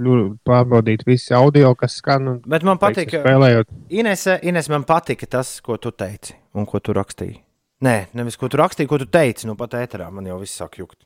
[0.49, 2.29] pārbaudīt visi audio, kas skan.
[2.29, 3.71] Un, Bet man patīk, ka spēlējot.
[3.97, 7.39] Inese, Ines, man patika tas, ko tu teici un ko tu rakstīji.
[7.87, 9.47] Nē, nevis ko tu rakstīji, ko tu teici.
[9.49, 11.01] Nu, pat ēterā man jau viss sāk jukt.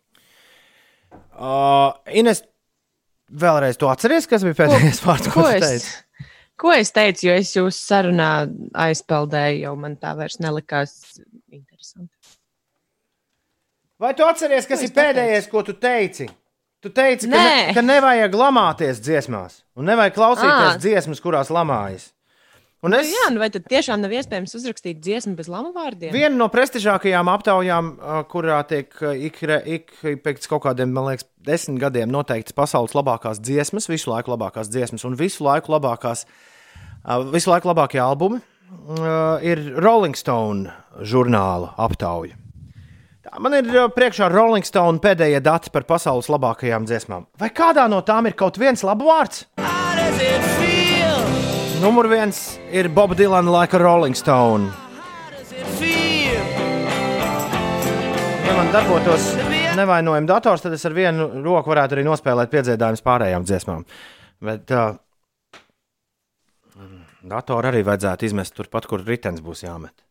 [1.36, 2.43] Uh, Ines,
[3.32, 6.28] vēlreiz tu atceries, kas bija pēdējais vārds, ko, Ko ko tu es, teici?
[6.62, 8.30] ko es teicu, jo es jūsu sarunā
[8.89, 10.97] aizpeldēju, jau man tā vairs nelikās
[11.52, 12.12] interesanti.
[14.02, 16.26] Vai tu atceries, kas Ko ir es pēdējais, ko tu teici?
[16.83, 17.43] Tu teici, ka, Nē.
[17.69, 20.81] ne, ka nevajag lamāties dziesmās, un nevajag klausīties Ā.
[20.83, 22.09] dziesmas, kurās lamājas.
[22.83, 26.11] Un es, Jā, nu vai tad tiešām nav iespējams uzrakstīt dziesmu bez lamu vārdiem?
[26.11, 29.93] Viena no prestižākajām aptaujām, ā, kurā tiek ā, ik, re- ik
[30.25, 35.07] pēc kaut kādiem, man liekas, desmit gadiem noteikts pasaules labākās dziesmas, visu laiku labākās dziesmas
[35.07, 36.27] un visu laiku labākās,
[37.07, 38.43] ā, visu laiku labākie albumi,
[38.99, 42.35] ā, ir Rolling Stone žurnāla aptauja.
[43.41, 47.25] Man ir priekšā Rolling Stone pēdējie dati par pasaules labākajām dziesmām.
[47.41, 49.47] Vai kādā no tām ir kaut viens labs vārds?
[51.81, 54.69] Numur viens ir Bob Dylan, like a Rolling Stone.
[58.45, 59.33] Ja man darbotos
[59.81, 63.89] nevainojami dators, tad es ar vienu roku varētu arī nospēlēt piedziedājumus pārējām dziesmām.
[64.45, 64.93] Bet uh,
[67.25, 70.02] datoru arī vajadzētu izmest turpat, kur ritenis būs jāmet.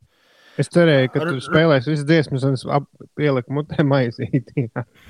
[0.62, 4.68] Es cerēju, ka tu spēlēsi visas dziesmas, un ap- pieliku mutē maizīti.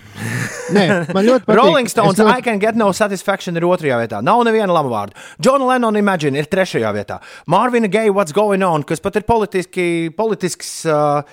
[0.76, 1.57] Nē, man ļoti patīk.
[1.60, 2.36] Rolling Stones, es ļoti...
[2.40, 4.22] I can get no satisfaction ir otrajā vietā.
[4.26, 5.26] Nav neviena laba vārda.
[5.44, 7.19] John Lennon Imagine ir trešajā vietā.
[7.52, 10.78] Marvina Gaye, what's going on, kas pat ir politiski, politisks.
[10.88, 11.26] Uh,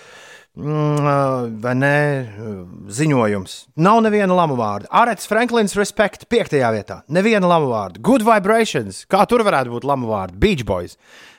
[0.59, 1.95] vai ne?
[2.27, 2.59] uh,
[2.91, 3.55] Ziņojums.
[3.79, 4.89] Nav neviena lama vārda.
[4.91, 7.01] Arēts Franklins, respect, piektajā vietā.
[7.15, 8.03] Neviena lama vārda.
[8.03, 9.05] Good vibrations.
[9.11, 10.39] Kā tur varētu būt lama vārda?
[10.39, 10.99] Beach Boys.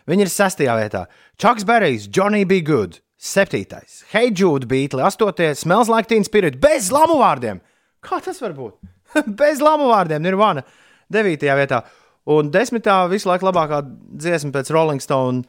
[0.10, 1.04] Viņi ir sestajā vietā.
[1.40, 2.62] Chucks Berrijs, Johnny B.
[2.66, 3.02] Good.
[3.20, 4.06] Septītais.
[4.14, 5.04] Hey Jude, Beatles.
[5.12, 5.66] Astoties.
[5.66, 6.62] Smells like teen spirit.
[6.64, 7.60] Bez lamu vārdiem.
[8.06, 8.78] Kā tas var būt?
[9.42, 10.24] Bez lamu vārdiem.
[10.24, 10.64] Nirvana.
[11.12, 11.84] Devītajā vietā.
[12.30, 13.82] Un desmitā visu laiku labākā
[14.22, 15.44] dziesma pēc Rolling Stone.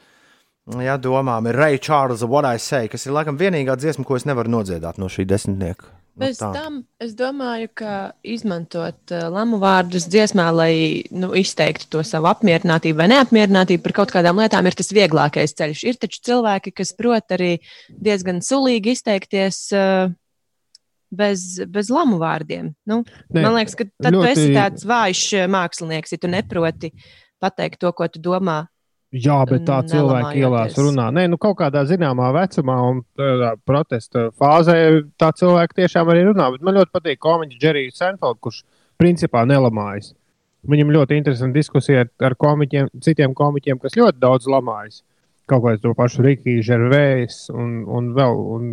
[0.79, 4.27] Jā, domām ir Ray Charles, What I Say, kas ir laikam vienīgā dziesma, ko es
[4.29, 5.89] nevaru nodziedāt no šī desmitnieka.
[6.21, 6.51] Nu, Bez tā.
[6.53, 7.95] tam es domāju, ka
[8.27, 10.73] izmantot uh, lamu vārdus dziesmā, lai
[11.15, 15.85] nu, izteiktu to savu apmierinātību vai neapmierinātību par kaut kādām lietām, ir tas vieglākais ceļš.
[15.89, 17.53] Ir taču cilvēki, kas prot arī
[17.89, 20.11] diezgan sulīgi izteikties uh,
[21.11, 22.75] bez, bez lamu vārdiem.
[22.91, 24.21] Nu, Nē, man liekas, ka tad ļoti...
[24.21, 26.93] tu esi tāds vājš uh, mākslinieks, ja tu neproti
[27.41, 28.65] pateikt to, ko tu domā.
[29.11, 31.09] Jā, bet tā cilvēka ielās runā.
[31.11, 34.77] Nē, nu kaut kādā zināmā vecumā un tādā protesta fāzē
[35.19, 36.47] tā cilvēka tiešām arī runā.
[36.55, 38.61] Bet man ļoti patīk komiķis Džerijs Senfelds, kurš
[39.03, 40.13] principā nelamājas.
[40.71, 45.03] Viņam ļoti interesanti diskusija ar, ar komiķiem, citiem komiķiem, kas ļoti daudz lamājas.
[45.51, 48.41] Kaut kādu to pašu Rikiju, Žervējs un, un vēl.
[48.55, 48.73] Un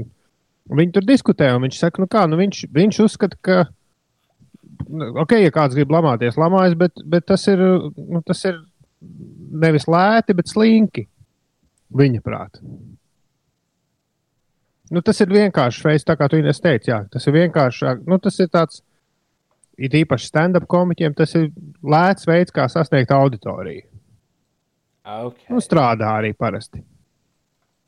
[0.78, 3.60] viņi tur diskutē, un viņš saka, nu kā, nu viņš, viņš uzskata, ka.
[4.86, 7.64] nu, Ok, ja kāds grib lamāties, lamājas, bet, bet tas, ir,
[7.98, 8.60] nu, tas ir
[9.02, 11.08] nevis lēti, bet slinki.
[11.98, 12.64] Viņa prātā.
[14.92, 16.92] Nu, tas ir vienkārši veids, tā kā tu teici.
[16.92, 17.94] Jā, tas ir vienkārši.
[18.08, 18.82] Nu, tas ir tāds,
[19.78, 21.50] it īpaši stand-up komiķiem, tas ir
[21.84, 23.84] lēts veids, kā sasniegt auditoriju.
[25.08, 25.48] Okay.
[25.52, 26.84] Nu, strādā arī parasti.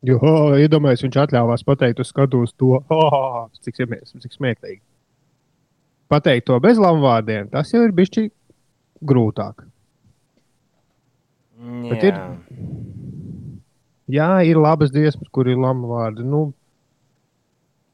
[0.08, 0.20] Jo,
[0.56, 4.80] iedomājieties, viņš atļāvās pateikt, uz skatuves to, oh, cik, cik smieklīgi.
[6.10, 8.32] Pateikt to bez lamu vārdiem, tas jau ir bijis
[9.04, 9.68] grūtāk.
[11.60, 12.20] Bet ir-
[14.10, 16.24] Jā, ir labas dziesmas, kur ir lamu vārdi.
[16.26, 16.54] Nu,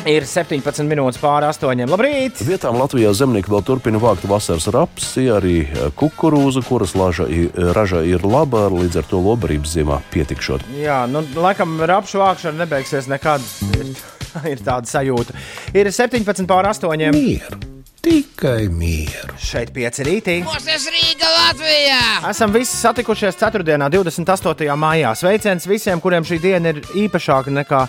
[0.05, 1.89] Ir 17 minūtes pāri astoņiem.
[1.89, 2.43] Labrīt!
[2.44, 8.02] Vietām Latvijā zemnieki vēl turpina vākt vasaras rapsi, arī eh, kukurūzu, kuras laža, i- raža
[8.05, 10.66] ir laba, līdz ar to lobarības ziemā pietikšot.
[10.76, 13.40] Jā, nu, laikam rapšu vākšana nebeigsies nekad.
[13.81, 13.94] Ir,
[14.52, 15.32] ir tāda sajūta.
[15.72, 17.16] Ir 17 pāri astoņiem.
[17.16, 17.62] Mieru,
[18.05, 19.35] tikai mieru.
[19.40, 20.36] Šeit pieci rītī.
[20.44, 22.01] Mostas Rīga Latvijā!
[22.31, 23.64] Esam visi satikušies 4.
[23.64, 24.68] 28.
[24.78, 25.14] maijā.
[25.16, 27.82] Sveiciens visiem, kuriem šī diena ir īpašāka nekā,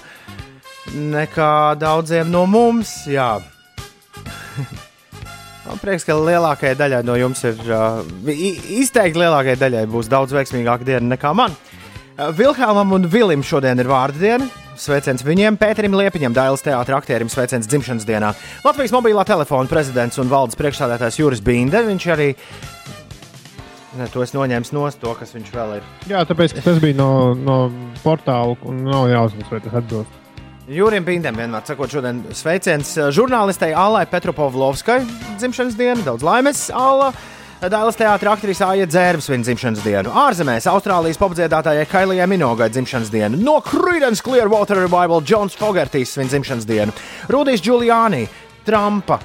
[0.96, 1.52] nekā
[1.82, 3.02] daudziem no mums.
[3.12, 3.34] Jā.
[5.66, 10.36] Man prieks, ka lielākajai daļai no jums ir uh, i- izteikti lielākajai daļai būs daudz
[10.38, 11.56] veiksmīgāka diena nekā man.
[12.16, 14.46] Uh, Vilhelmam un Vilim šodien ir vārdu diena.
[14.76, 18.34] Sveiciens viņiem, Pēterim Liepiņam, Dailas teātris aktierim, sveiciens dzimšanas dienā.
[18.66, 21.84] Latvijas mobilā telefona prezidents un valdes priekšstādātājs Juris Binde.
[21.88, 22.34] Viņš arī
[23.96, 25.86] Ne, to es noņēmu no to, kas viņš vēl ir.
[26.12, 27.72] jā, tāpēc tas bija no, no
[28.04, 30.18] portāla, un nav jāuzsver, vai tas atbilst.
[30.68, 35.00] Jurim Bindam vienmēr sakot, šodien sveiciens žurnālistei Allai Petropavlovskai
[35.38, 36.04] dzimšanas dienu.
[36.04, 37.14] Daudz laimes, Alla.
[37.72, 40.12] Dailas teātris aktrise Aija Dzērvis viņa dzimšanas dienu.
[40.22, 43.40] Ārzemēs Austrālijas popdziedātājai Kailijai Minogai dzimšanas dienu.
[43.42, 46.94] No Creedence Clearwater Revival Džons Fogertīs viņa dzimšanas dienu.
[47.34, 48.26] Rudijs Giuliani,
[48.68, 49.18] Trumpa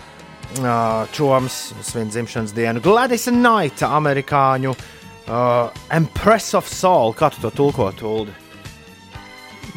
[1.12, 2.80] čoms svin dzimšanas dienu.
[2.80, 7.12] Gladys Knight, amerikāņu uh, Empress of Soul.
[7.14, 8.34] Kā tu to tulkot, Uldi?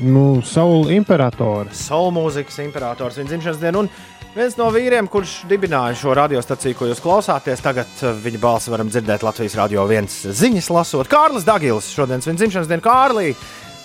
[0.02, 1.70] Nu, Saula imperatora.
[1.76, 3.84] Soul mūzikas imperators viņa dzimšanas dienu.
[3.84, 3.92] Un
[4.34, 8.90] viens no vīriem, kurš dibināja šo radiostaciju, ko jūs klausāties, tagad uh, viņa balsi varam
[8.92, 11.10] dzirdēt Latvijas radio viens ziņas lasot.
[11.12, 12.86] Kārlis Dagils šodien viņa dzimšanas dienu.
[12.86, 13.34] Kārlī,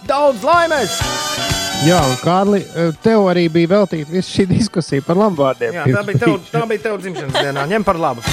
[0.08, 0.96] daudz laimes!
[1.86, 2.64] Jā, un Kārli,
[3.04, 5.76] tev arī bija veltīta visa šī diskusija par lambārdiem.
[5.76, 7.68] Jā, tā bija tev, tā bija tev dzimšanas dienā.
[7.70, 8.24] Ņem par labu.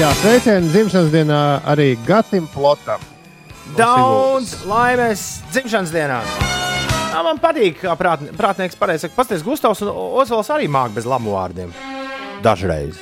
[0.00, 3.04] Jā, sveicieni dzimšanas dienā arī Gatim Plotam.
[3.76, 6.22] Daudz laimes dzimšanas dienā!
[7.12, 11.04] Jā, man patīk, kā prāt, prātnieks pareizi saka, pasties Gustavs un Ozols arī māk bez
[11.08, 11.72] lamu vārdiem.
[12.42, 12.96] Dažreiz.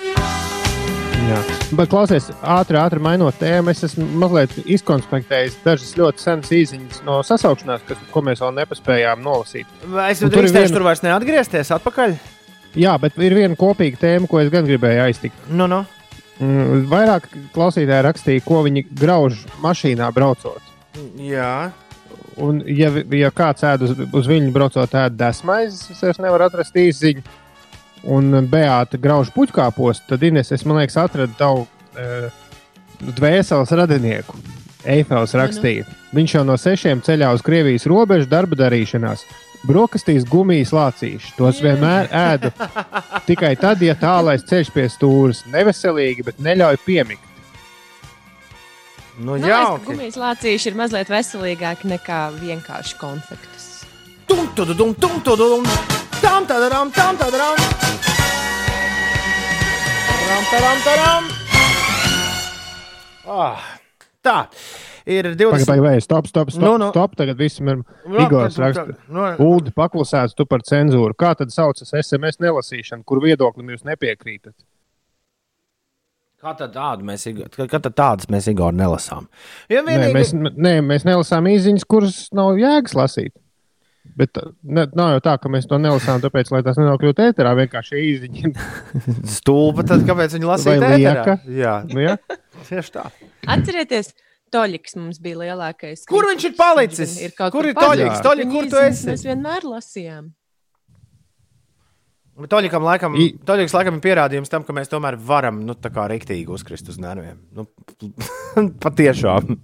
[1.31, 1.37] Jā.
[1.79, 7.21] Bet, klausies, ātri, ātri mainot tēmu, es esmu mazliet izkonspektējis dažas ļoti senas īsiņas no
[7.27, 9.69] sasaukšanās, kas, ko mēs vēl nepaspējām nolasīt.
[9.93, 12.17] Vai es ir drīkstēšu viena- tur vairs neatgriezties atpakaļ?
[12.81, 15.47] Jā, bet ir viena kopīga tēma, ko es gan gribēju aiztikt.
[15.51, 15.85] Nu, nu.
[16.41, 20.63] Mm, Vairāk klausītāji rakstīja, ko viņi grauž mašīnā braucot.
[21.21, 21.71] Jā.
[22.41, 26.77] Un, ja, ja kāds ēd uz, uz viņu braucot, ēd desmaizes, es vairs nevaru atrast
[26.77, 27.25] īsiņu.
[28.11, 32.31] Un Beata grauž puķkāpos, tad Ines, es man liekas, atradu tavu e,
[33.19, 34.41] dvēseles radinieku.
[34.89, 35.85] Eifels rakstīja,
[36.17, 39.27] viņš jau no sešiem ceļā uz Krievijas robežu darba darīšanās.
[39.69, 41.35] Brokastīs gumijas lācīši.
[41.37, 42.49] Tos vienmēr ēdu
[43.29, 45.45] tikai tad, ja tālais ceļš pie stūres.
[45.53, 47.30] Neveselīgi, bet neļauj piemigt.
[49.21, 53.67] Nu, Nu, jā, ka gumijas lācīši ir mazliet veselīgāki nekā vienkārši konfektus.
[54.31, 55.67] Tum, tudum, tum, tudum,
[56.23, 57.61] tam, tadaram, tam, tadaram.
[60.09, 61.29] Taram, taram, taram.
[63.29, 63.69] Ah,
[64.25, 64.39] tā
[65.05, 65.53] ir 20.
[65.53, 66.65] Pagaid, pagaid, stop, stop, stop.
[66.65, 66.89] Nu, nu.
[66.95, 67.85] stop tagad viss ir.
[68.07, 71.13] Nu, Igors nu, raksta, nu, Uldi, paklusēts tu par cenzūru.
[71.19, 74.57] Kā tad saucas SMS nelasīšana, kur viedoklim jūs nepiekrītat?
[76.41, 79.27] Kā tad tādu mēs, kā tad tādas mēs Igor nelasām?
[79.69, 80.15] Ja Nē, vienīgi...
[80.17, 83.35] mēs, nē, mēs nelasām īsiņas, kuras nav jēgas lasīt.
[84.17, 87.53] Bet ne, nav jau tā, ka mēs to nelasām, tāpēc, lai tas nenokļūtu ēterā.
[87.61, 88.55] Vienkārši īsiņa.
[89.37, 90.97] Stulba, tad kāpēc viņi lasīja ēterā?
[90.97, 91.37] lieka?
[91.61, 92.17] Jā, Nu, ja?
[92.71, 93.07] tieši tā.
[93.45, 94.15] Atcerieties,
[94.51, 96.09] Toļiks mums bija lielākais.
[96.11, 97.13] Kur viņš ir palicis?
[97.21, 98.25] Viņš ir Kur ir Toļiks?
[98.25, 99.13] Toļik, kur tu esi?
[99.13, 100.33] Mēs vienmēr lasījām.
[102.49, 106.07] Toļikam laikam, I- Toļiks laikam ir pierādījums tam, ka mēs tomēr varam, nu, tā kā
[106.11, 107.39] riktīgi uzkrist uz nerviem.
[107.57, 107.67] Nu,
[108.85, 109.57] patiešām.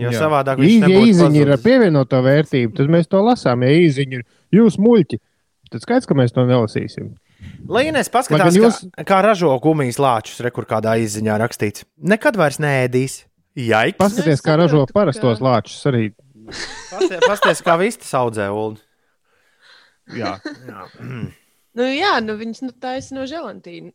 [0.00, 0.20] Jo Jā.
[0.22, 3.64] savādāk Ja viņš ja īsiņa ir ar pievienoto vērtību, tad mēs to lasām.
[3.66, 4.24] Ja īsiņa ir
[4.56, 5.18] jūs muļķi,
[5.74, 7.10] tad skaidrs, ka mēs to nelasīsim.
[7.68, 8.78] Lai Inês Lai paskatās, gan jūs...
[8.96, 11.84] kā, kā ražo gumijas lāčus, re, kur kādā izziņā rakstīts.
[12.00, 13.24] Nekad vairs nēdīs.
[13.58, 13.98] Jaiks!
[14.00, 16.10] Paskaties, kā ražo parastos lāčus arī.
[17.26, 18.78] Pasties kā vistas audzē, Ulu.
[20.16, 20.38] Jā.
[21.70, 23.92] Nu, jā, nu, viņas nu, taisa no želantīna.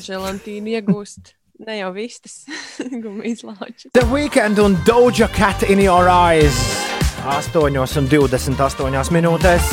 [0.00, 1.34] Želantīnu iegūst
[1.66, 2.46] ne jau vistas
[3.02, 3.90] gumijas lāčus.
[3.92, 6.56] The Weekend un Doja Cat in Your Eyes.
[7.26, 9.68] 8,28 minūtēs.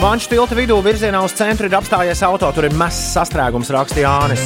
[0.00, 2.50] Vanšu tilta vidū virzienā uz centru ir apstājies auto.
[2.56, 4.44] Tur ir mazs sastrēgums, rakstīja Jānis.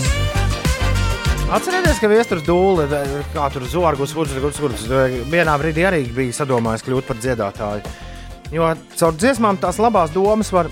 [1.50, 2.84] Atcerieties, ka viestures dūle,
[3.32, 4.84] kā tur zorgus, kurš kurš
[5.32, 8.09] vienā brīdī arī bija sadomājis kļūt par dziedātāju.
[8.50, 8.66] Jo
[8.98, 10.70] caur dziesmām tās labās domas var,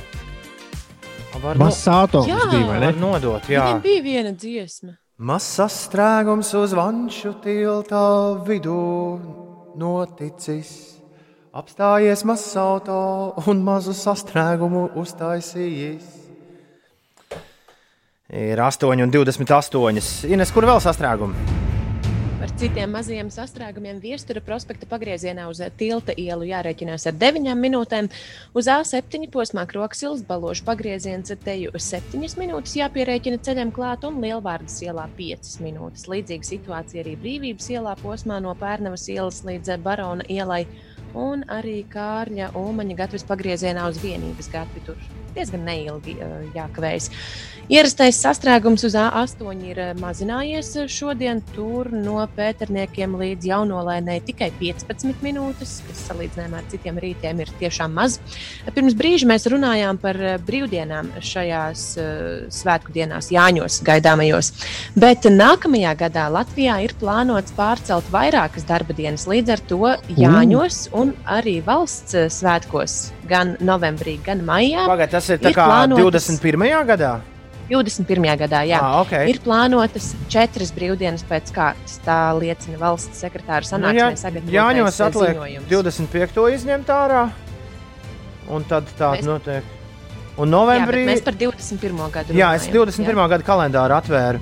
[1.39, 2.41] var, Mazs atoms Jā.
[2.51, 2.89] bija, vai ne?
[2.91, 3.47] var nodot.
[3.47, 3.69] Jā.
[3.69, 4.97] Viņam bija viena dziesma.
[5.19, 8.03] Mazs sastrēgums uz vanšu tilta
[8.47, 8.79] vidū
[9.79, 10.73] noticis.
[11.59, 12.99] Apstājies mazs auto
[13.51, 16.11] un mazu sastrēgumu uztaisījis.
[18.29, 20.29] Ir 8,28.
[20.29, 21.68] Ines, kur vēl sastrēgumi?
[22.59, 28.09] Citiem mazajiem sastrēgumiem virstura prospekta pagriezienā uz tilta ielu jārēķinās ar 9 minūtēm.
[28.59, 35.07] Uz A7 posmā Kroksilas balošu pagrieziens teju 7 minūtes jāpierēķina ceļam klāt un Lielvārdas ielā
[35.21, 36.09] 5 minūtes.
[36.11, 40.65] Līdzīga situācija arī Brīvības ielā posmā no Pērnavas ielas līdz Barona ielai
[41.15, 44.83] un arī Kārļa Ulmaņa gatavs pagriezienā uz vienības gatavi.
[44.91, 44.99] Tur
[45.39, 47.11] diezgan neilgi uh, jākavējas.
[47.69, 51.43] Ierastais sastrēgums uz A8 ir eh, mazinājies šodien.
[51.53, 57.93] Tur no pēterniekiem līdz jaunolēnai tikai 15 minūtes, kas salīdzinājumā ar citiem rītiem ir tiešām
[57.93, 58.17] maz.
[58.73, 61.85] Pirms brīža mēs runājām par eh, brīvdienām šajās
[62.57, 64.51] svētku dienās, Jāņos gaidāmajos.
[64.97, 71.13] Bet nākamajā gadā Latvijā ir plānots pārcelt vairākas darba dienas līdz ar to Jāņos un
[71.29, 74.87] arī valsts eh, svētkos, gan novembrī, gan maijā.
[74.89, 76.85] Pagaidiet, tas ir, Ir kā plānotas- 21.
[76.89, 77.21] gadā.
[77.69, 78.37] 21.
[78.41, 78.79] gadā, jā.
[78.81, 79.29] Ah, okay.
[79.29, 81.99] Ir plānotas četras brīvdienas pēc kārtas.
[82.05, 83.99] Tā liecina valsts sekretāra Nu, sanāksmē.
[84.01, 85.69] jā, sagatavotais, Jāņos eh, atliek ziņojums.
[85.69, 86.47] 25.
[86.57, 87.31] izņemt ārā.
[88.49, 89.63] Un tad tā Mēs- notiek.
[90.39, 91.05] Un Jā, novembrī.
[91.05, 92.11] bet mēs par 21.
[92.11, 93.29] gadu Jā, es 21.
[93.29, 94.41] gada kalendāru atvēru.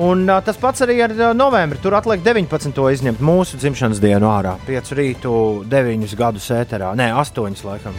[0.00, 1.76] Un uh, tas pats arī ar uh, novembri.
[1.82, 2.72] Tur atliek 19.
[2.96, 4.54] izņemt mūsu dzimšanas dienu ārā.
[4.64, 5.32] 5 rītu,
[5.68, 6.94] 9 gadus ēterā.
[6.96, 7.98] Nē, 8 laikam.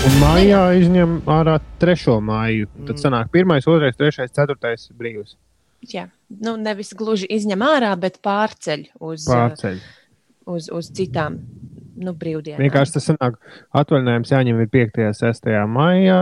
[0.00, 2.68] Un mājā izņem ārā trešo māju.
[2.88, 5.38] Tad sanāk pirmais, otrais, trešais, ceturtais brīvs.
[5.88, 6.06] Jā,
[6.44, 9.78] nu, nevis gluži izņem ārā, bet pārceļ uz, Pārceļ.
[10.52, 11.38] uz, uz citām
[11.96, 12.60] nu, brīvdienām.
[12.60, 13.38] Vienkārši tas sanāk,
[13.76, 15.00] atvaļinājums jāņem ir 5.
[15.08, 15.48] un 6.
[15.78, 16.20] maijā.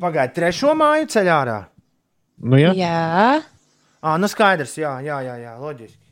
[0.00, 1.56] Pagaidiet, trešo māju ceļā ārā.
[2.36, 2.72] Nu, ja?
[2.76, 3.42] Jā,
[4.06, 6.02] Ah, nu skaidrs, jā, jā, jā, jā loģiski.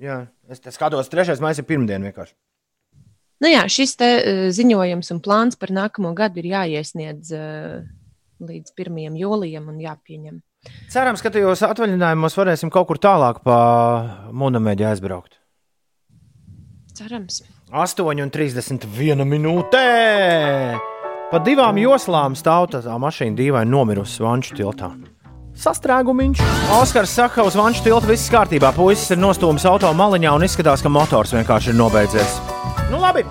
[0.00, 0.18] Jā,
[0.48, 2.34] es skatos, trešais maija ir pirmdiena vienkārši.
[3.42, 4.08] nu jā šis te,
[4.54, 7.82] ziņojums un plāns par nākamo gadu ir jāiesniedz uh,
[8.40, 9.18] līdz 1.
[9.18, 10.40] jūlijam un jāpieņem.
[10.90, 15.38] Cerams, ka tajos atvaļinājumos varēsim kaut kur tālāk pa monēta aizbraukt.
[16.94, 17.42] Cerams.
[17.70, 19.86] 8,31 minūtē!
[21.28, 24.86] Pa divām joslām stāv tā mašīna dīvaini nomirusi Vanču tiltā.
[25.60, 26.40] Sastrēgumiņš.
[26.78, 28.70] Oskars saka, uz Vanču tilta viss kārtībā.
[28.72, 32.38] Puisis ir nostūmis auto maliņā un izskatās, ka motors vienkārši ir nobeidzies.
[32.88, 33.26] Nu labi!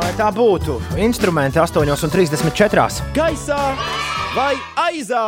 [0.00, 2.88] Lai tā būtu, instrumenti 8,34.
[3.14, 3.60] Gaisā
[4.34, 4.56] vai
[4.88, 5.22] aizā?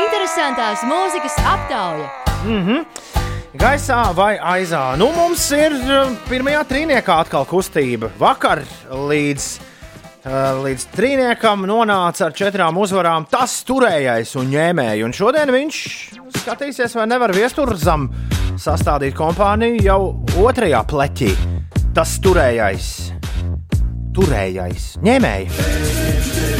[0.00, 2.10] Interesantās mūzikas aptauja.
[3.56, 4.82] Gaisā vai aizā?
[4.98, 8.10] Nu, mums ir uh, pirmajā trīniekā atkal kustība.
[8.18, 9.46] Vakar līdz,
[10.26, 15.04] līdz trīniekam nonāca ar četrām uzvarām tas turējais un ņēmējs.
[15.06, 15.78] Un šodien viņš
[16.40, 18.08] skatīsies, vai nevar viesturzam
[18.58, 20.00] sastādīt kompāniju jau
[20.42, 21.30] otrajā pleķī.
[21.96, 22.92] Tas turējais,
[24.16, 26.55] turējais, ņēmējs.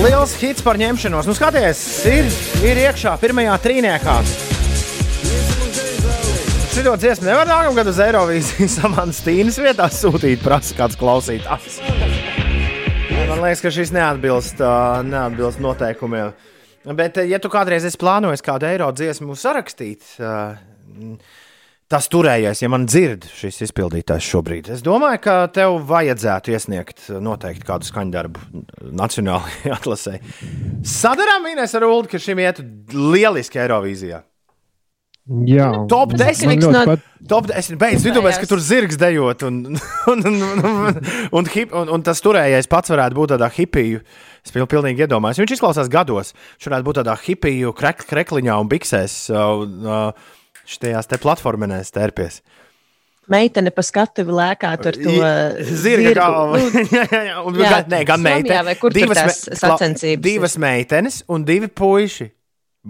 [0.00, 1.26] Liels hits par ņemšanos.
[1.28, 2.28] Nu, skaties, ir,
[2.64, 4.14] ir iekšā pirmajā trīniekā.
[6.72, 11.76] Šito dziesmu nevar nākamgad uz Eirovīzijas Samantas Tīnas vietā sūtīt, prasa kāds klausītājs.
[13.28, 14.72] Man liekas, ka šis neatbilst, ā,
[15.04, 16.32] neatbilst noteikumiem.
[16.96, 20.32] Bet, ja tu kādreiz esi plānojis kādu eiro dziesmu sarakstīt, ā,
[21.90, 24.68] tas turējies, ja man dzird šis izpildītājs šobrīd.
[24.76, 28.64] Es domāju, ka tev vajadzētu iesniegt noteikti kādu skaņdarbu
[28.94, 30.18] nacionālajai atlasē.
[30.86, 32.62] Sadarām Inês ar Ulu, ka šim iet
[32.94, 34.22] lieliski Eirovīzijā.
[35.46, 36.56] Jā, Top Man 10.
[36.58, 37.76] ļoti no- pat- Top 10.
[37.78, 39.42] Beidz, vidūpēc, ka tur zirgs dejot.
[39.50, 39.58] Un,
[40.10, 40.96] un, un, un,
[41.38, 44.00] un, hip, un, un tas turējais pats varētu būt tādā hipiju.
[44.42, 45.38] Es pil- pilnīgi iedomājos.
[45.42, 46.32] Viņš izklausās gados.
[46.56, 49.16] Viņš varētu būt tādā hipiju krek, krekliņā un biksēs.
[49.30, 50.10] Uh,
[50.70, 52.40] Šajās te platformēs tērpies.
[53.30, 55.12] Meitene pa skatuvi lēkā tur to
[55.82, 56.58] Zirga galva.
[56.90, 57.36] jā, jā, jā.
[57.46, 58.74] Un, Jā, gan, nē, gan meitene.
[58.80, 60.22] kur tur tās me- sacensības ir?
[60.24, 62.26] Divas meitenes un divi puiši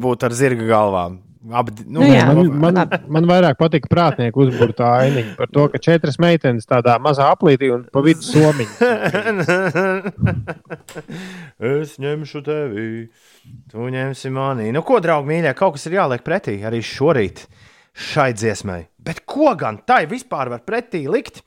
[0.00, 1.18] būtu ar zirga galvām.
[1.56, 2.26] Abi, nu, Nu jā.
[2.36, 2.76] Man, man,
[3.08, 7.86] man vairāk patīk prātnieku uzbūvēta ainiņa par to, ka četras meitenes tādā mazā aplītī un
[7.88, 8.76] pa vidu somiņa.
[11.70, 12.84] es ņemšu tevi,
[13.72, 14.68] tu ņemsi mani.
[14.74, 17.46] Nu, ko, draugi, mīļie, kaut kas ir jāliek pretī arī šorīt
[17.94, 18.84] šai dziesmai.
[19.00, 21.42] Bet ko gan tai vispār var pretī likt?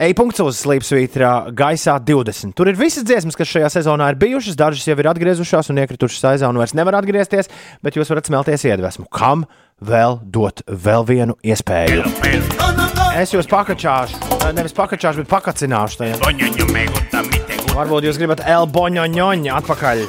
[0.00, 2.54] E-punkts uz slīpsvītrā gaisā 20.
[2.56, 4.56] Tur ir visas dziesmas, kas šajā sezonā ir bijušas.
[4.56, 7.50] Dažas jau ir atgriezušās un iekritušas aizā un vairs nevar atgriezties,
[7.84, 9.04] bet jūs varat smelties iedvesmu.
[9.12, 9.44] Kam
[9.84, 12.06] vēl dot vēl vienu iespēju?
[13.20, 14.16] Es jūs pakačāšu,
[14.56, 16.00] nevis pakačāšu, bet pakacināšu.
[16.00, 16.16] Tajā.
[17.76, 20.04] Varbūt jūs gribat elboņoņoņu atpakaļ.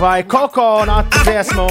[0.00, 1.68] Vai kokonāta dziesmu?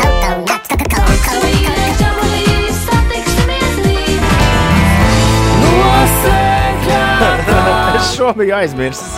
[8.02, 9.18] Es šo biju aizmirsis.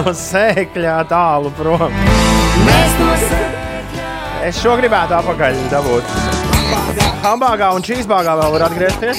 [0.00, 1.92] No sēkļā tālu prom.
[4.46, 6.04] Es šo gribētu apakaļ dabūt.
[7.24, 9.18] Hambāgā un čīzbāgā vēl var atgriezties.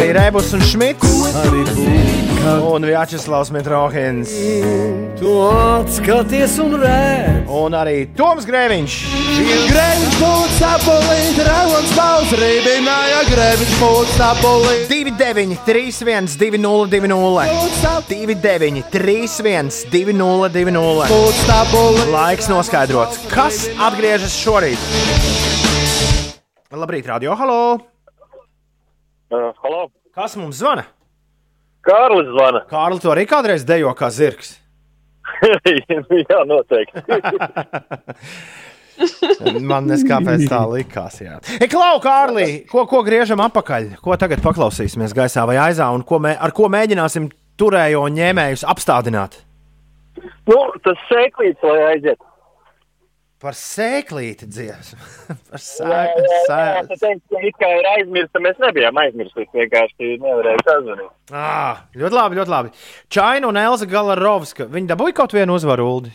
[0.00, 1.08] Arī Rebus un Šmits.
[2.64, 4.30] Un Vjačeslavs Mitrohins.
[5.18, 7.50] Tu atskaties un redz.
[7.50, 8.94] Un arī Toms Grēviņš.
[9.68, 14.86] Grēviņš mūs apolīt, rauns maus rībināja, grēviņš mūs apolīt.
[14.88, 18.08] 29, 31, 20, 20.
[18.08, 21.12] 29, 31, 20, 20.
[21.12, 22.08] Mūs apolīt.
[22.14, 25.79] Laiks noskaidrots, kas atgriežas šorīt.
[26.70, 27.80] Labrīt, radio, halo!
[29.30, 30.84] Uh, halo, Kas mums zvana?
[31.82, 32.60] Kārlis zvana.
[32.70, 34.52] Kārli, tu arī kādreiz dejo kā zirgs.
[36.30, 37.02] Jā, noteikti.
[39.70, 41.18] Man neskāpēc tā likās.
[41.24, 41.40] Jā.
[41.58, 43.96] E, Klau, Kārlī, ko, ko griežam apakaļ?
[44.04, 49.42] Ko tagad paklausīsimies gaisā vai aizā un ko mē, ar ko mēģināsim turējo ņēmējus apstādināt?
[50.50, 52.20] nu, tas sēklīts, lai aiziet.
[53.40, 54.98] Par sēklīti dziesmu.
[55.48, 56.88] Par Jā, jā, jā, sēklīti.
[56.90, 61.12] tas teikt, ka it kā ir aizmirsta, mēs nebijām aizmirsti, vienkārši nevarēja sazvanīt.
[61.32, 62.74] Ah, ļoti labi, ļoti labi.
[63.08, 64.68] Čaina un Elza Galarovska.
[64.68, 66.12] Viņi dabūja kaut vienu uzvaru, Uldi.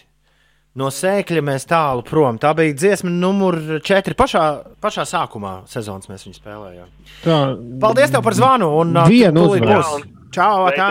[0.76, 2.38] No sēkļa mēs tālu prom.
[2.38, 4.14] Tā bija dziesma numur 4.
[4.20, 4.46] Pašā,
[4.84, 6.90] pašā sākumā sezonas mēs viņu spēlējām.
[7.24, 7.38] Tā,
[7.82, 8.74] Paldies tev par zvanu.
[8.84, 10.04] Un, Vienu uzvaru.
[10.36, 10.90] Čau, tā.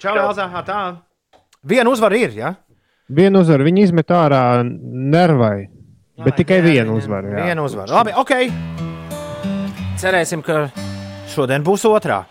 [0.00, 0.80] Čau, Elza, tā.
[1.66, 2.54] Viena uzvara ir, ja?
[3.06, 5.68] Vienu uzvaru viņi izmet ārā nervai.
[6.24, 7.28] Bet tikai vienu uzvaru.
[7.34, 7.44] jā.
[7.44, 7.92] Viena uzvara.
[7.92, 8.32] Labi, ok.
[10.00, 10.66] Cerēsim, ka
[11.32, 12.24] šodien būs otrā.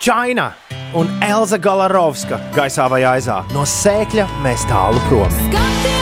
[0.00, 0.50] Čaina
[0.96, 3.42] un Elza Galarovska gaisā vai aizā.
[3.54, 5.30] No sēkļa mēs tālu prom.
[5.46, 5.95] Skaties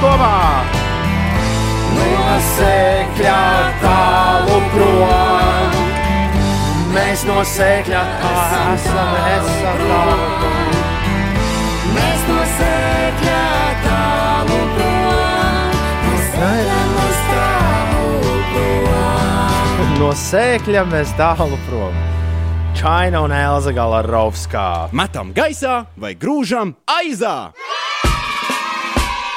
[0.00, 0.64] Un viss kopā!
[1.92, 3.40] No sēkļa
[3.82, 5.74] tālu prom.
[6.94, 8.00] Mēs no sēkļa
[8.30, 10.48] esam, esam tālu.
[11.94, 13.42] Mēs no sēkļa
[13.84, 19.98] tālu prom, no sēkļa mēs tālu prom.
[20.00, 22.00] No sēkļa mēs tālu prom.
[22.80, 24.88] Čaina un Elza Galarovskā.
[24.96, 27.50] Metam gaisā vai grūžam aizā!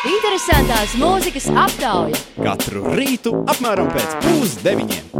[0.03, 2.17] Interesantās mūzikas aptauja.
[2.35, 5.13] Katru rītu apmēram pēc pusdeviņiem.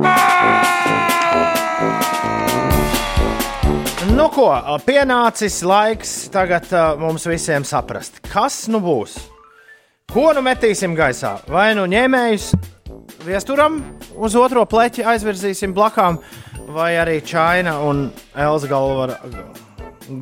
[4.12, 4.50] Nu, ko,
[4.84, 9.16] pienācis laiks tagad uh, mums visiem saprast, kas nu būs.
[10.12, 11.38] Ko nu metīsim gaisā?
[11.48, 12.52] Vai nu ņēmējus
[13.24, 13.80] viesturam
[14.20, 16.20] uz otro pleķi aizvirzīsim blakām,
[16.76, 19.16] vai arī Čaina un Elza Galvara,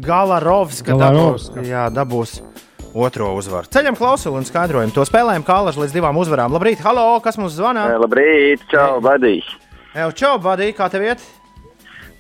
[0.06, 1.66] Galarovska dabūs, Galarovska.
[1.66, 2.38] jā, dabūs
[2.94, 3.70] otro uzvaru.
[3.72, 4.94] Ceļam klausuli un skaidrojumu.
[4.96, 6.54] To spēlējam kālaži līdz divām uzvarām.
[6.56, 7.88] Labrīt, halo, kas mums zvana?
[8.02, 9.48] Labrīt, čau, badīs.
[9.92, 11.24] Evo, čau, Badī, kā tev iet?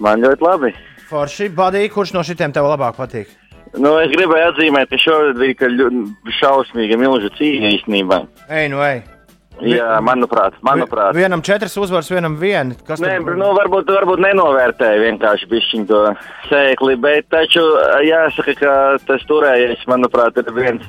[0.03, 0.73] Man ļoti labi.
[1.07, 3.31] Forši, Badī, kurš no šitiem tev labāk patīk?
[3.79, 8.17] Nu, es gribēju atzīmēt, ka šodien bija šausmīga milzu cīņa īstenībā.
[8.51, 8.99] Ej, nu, ej.
[9.59, 11.13] Jā, manuprāt, manuprāt.
[11.13, 12.73] Vienam četras uzvaras, vienam viena.
[12.87, 13.35] Kas Nē, tad...
[13.37, 15.99] nu, varbūt, varbūt nenovērtēja vienkārši pišķiņu to
[16.47, 18.73] sēkli, bet taču eh, jāsaka, ka
[19.05, 20.87] tas turējies, manuprāt, ir viens,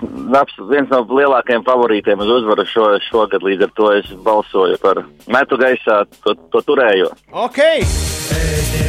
[0.70, 3.44] viens no lielākajiem favorītiem uz uzvaru šo, šogad.
[3.44, 7.12] Līdz ar to es balsoju par metu gaisā to, to turējo.
[7.44, 7.60] Ok!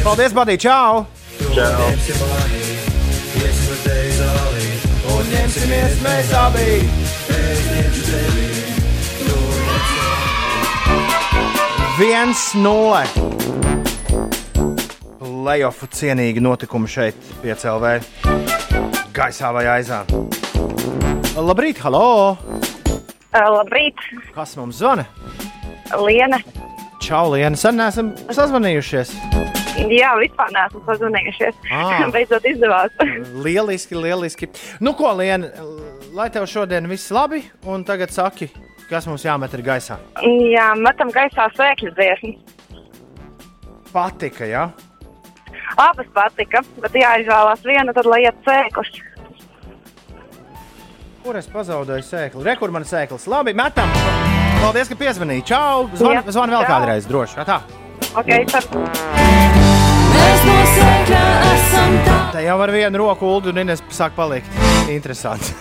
[0.06, 0.56] Paldies, Badī!
[0.64, 1.04] Čau!
[1.52, 1.92] Čau!
[5.34, 6.68] Ņemsimies mēs abi!
[7.28, 8.73] Pēc dievšu tevi!
[11.94, 13.06] 1-0.
[15.44, 17.92] Lejofu cienīgi notikumi šeit, piecēlē,
[19.14, 20.00] gaisā vai aizā.
[21.38, 22.34] Labrīt, halo!
[23.30, 24.02] Eh, labrīt!
[24.34, 25.06] Kas mums zvana?
[26.02, 26.42] Liena.
[26.98, 27.54] Čau, Liena.
[27.54, 29.14] Sen neesam sazvanījušies.
[29.86, 31.62] Jā, vispār neesmu sazvanījušies.
[31.70, 32.08] Ah.
[32.16, 32.90] Beidzot izdevās.
[33.46, 34.50] lieliski, lieliski.
[34.82, 35.52] Nu, ko, Liena,
[36.10, 38.50] lai tev šodien viss labi, un tagad saki,
[38.94, 39.98] kas mums jāmet ir gaisā.
[40.54, 42.36] Jā, metam gaisā sēkļu dziesmas.
[43.94, 44.68] Patika, jā.
[45.80, 48.90] Abas patika, bet jāizvēlās viena, tad lai iet sēklas.
[51.24, 52.44] Kur es pazaudēju sēkli?
[52.44, 53.24] Re, kur man sēklis?
[53.32, 53.90] Labi, metam!
[54.60, 55.46] Paldies, ka piezvanīji.
[55.50, 55.86] Čau!
[55.96, 56.70] Zvan, Jā, zvan vēl čau.
[56.70, 57.46] kādreiz, droši.
[57.48, 57.58] Tā.
[58.14, 58.64] Ok, tad.
[62.34, 64.50] Te jau ar vienu roku ulu un Ines sāk palikt.
[64.92, 65.54] Interesanti.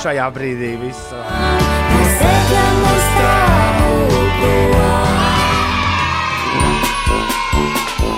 [0.00, 1.00] Šajā brīdī prom.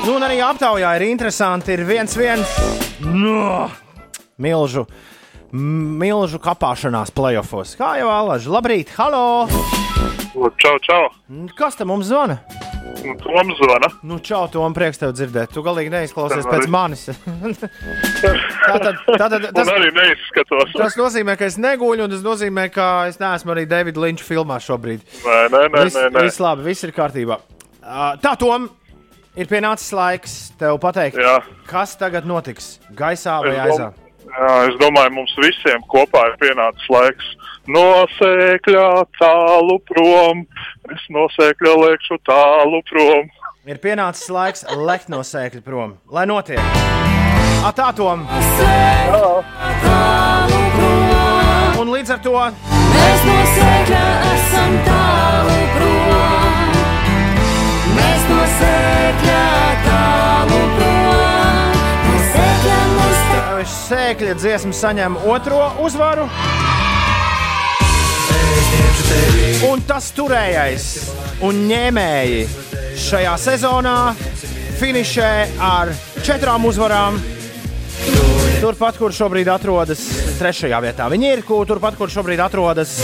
[0.07, 1.75] Nu, un arī aptaujā ir interesanti.
[1.75, 2.55] Ir viens, viens
[3.03, 3.67] no
[4.39, 4.87] milžu,
[5.51, 7.75] milžu kapāšanās playoffs.
[7.81, 8.53] Kā jau Alaži?
[8.53, 9.49] Labrīt, halo!
[10.63, 11.03] Čau, čau!
[11.59, 12.39] Kas te mums zvana?
[13.23, 13.89] Toms zvana.
[14.03, 15.53] Nu, čau, Tom, prieks tev dzirdēt.
[15.55, 17.07] Tu galīgi neizklausies Tā pēc manis.
[18.69, 20.75] tātad, tātad, Un arī neizskatos.
[20.77, 24.59] Tas nozīmē, ka es negūļu, un tas nozīmē, ka es neesmu arī Davida Linča filmā
[24.63, 25.03] šobrīd.
[25.25, 26.25] Nē, nē, nē, viss, nē, nē.
[26.29, 27.41] viss labi, viss ir kārtībā.
[27.83, 28.69] Uh, tā, Tom,
[29.35, 31.41] ir pienācis laiks tev pateikt, Jā.
[31.71, 32.77] kas tagad notiks.
[32.95, 33.91] Gaisā vai Es dom- aizā?
[34.33, 37.33] Jā, es domāju, mums visiem kopā ir pienācis laiks.
[37.71, 38.87] No sēkļa
[39.21, 40.41] tālu prom,
[40.91, 43.29] es no sēkļa liekšu tālu prom.
[43.71, 45.95] Ir pienācis laiks lekt no sēkļa prom.
[46.11, 46.59] Lai notiek!
[47.63, 48.27] A, tā, Tom!
[51.79, 54.03] Un līdz ar to Mēs no sēkļa
[54.33, 56.77] esam tālu prom.
[57.95, 59.43] Mēs no sēkļa
[59.87, 61.83] tālu prom.
[62.35, 66.27] Sēkļa mēs tālu sēkļa dziesma saņem otro uzvaru.
[69.69, 70.87] Un tas turējais
[71.47, 72.41] un ņēmēji
[72.99, 73.97] šajā sezonā
[74.81, 75.33] finišē
[75.63, 75.93] ar
[76.27, 77.21] četrām uzvarām.
[78.63, 80.03] Turpat, kur šobrīd atrodas
[80.39, 83.01] trešajā vietā, viņi ir kur, turpat, kur šobrīd atrodas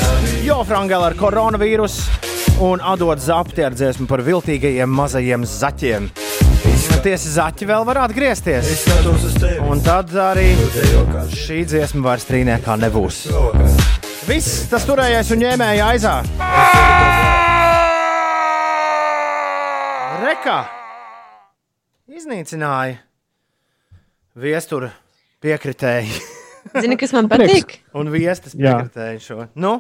[0.47, 2.27] Jofrangela ar koronavīrusu.
[2.61, 6.09] un atdod zapti ar dziesmu par viltīgajiem mazajiem zaķiem.
[7.05, 8.87] Tiesa zaķi vēl var atgriezties.
[9.69, 10.51] Un tad arī
[11.39, 13.23] šī dziesma vairs trīniekā nebūs.
[14.27, 16.15] Viss tas turējais un ņēmēja aizā.
[20.23, 20.57] Reka
[22.11, 22.99] iznīcināja
[24.39, 24.91] viestura
[25.45, 26.19] piekritēji.
[26.83, 27.79] Zini, kas man patīk?
[27.97, 28.75] Un viestas Jā.
[28.75, 29.47] piekritēji šo.
[29.55, 29.77] Nu,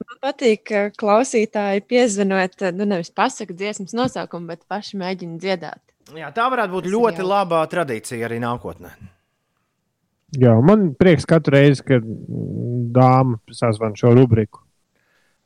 [0.00, 5.80] Man patīk, ka klausītāji piezvanot, nu nevis pasakot dziesmas nosaukumu, bet paši mēģina dziedāt.
[6.16, 8.92] jā, tā varētu būt ļoti laba tradīcija arī nākotnē.
[10.38, 14.62] Jā, man prieks katru reizi, kad mm, dāma sazvan šo rubriku.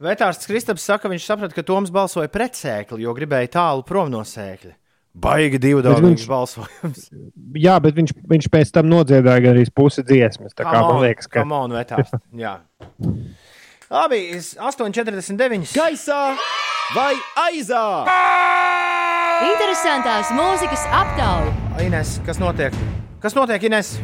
[0.04, 4.20] Vētārsts Kristaps saka, viņš saprata, ka Toms balsoja pret sēkli, jo gribēja tālu prom no
[4.26, 4.74] sēkļa.
[5.14, 7.04] Baigi divu viņš- balsojums.
[7.54, 10.52] Jā, bet viņš, viņš pēc tam nodziedāja arī pusi dziesmas.
[10.58, 12.18] Tā kā Come man on, liekas, ka come on, Vētārsts.
[12.44, 12.56] Jā.
[13.94, 15.70] Labi, 8,49.
[15.78, 16.20] Gaisā
[16.96, 17.14] vai
[17.46, 17.84] aizā?
[19.52, 21.54] Interesantās mūzikas aptauja.
[21.84, 22.74] Ines, kas notiek?
[23.22, 23.94] Kas notiek, Ines?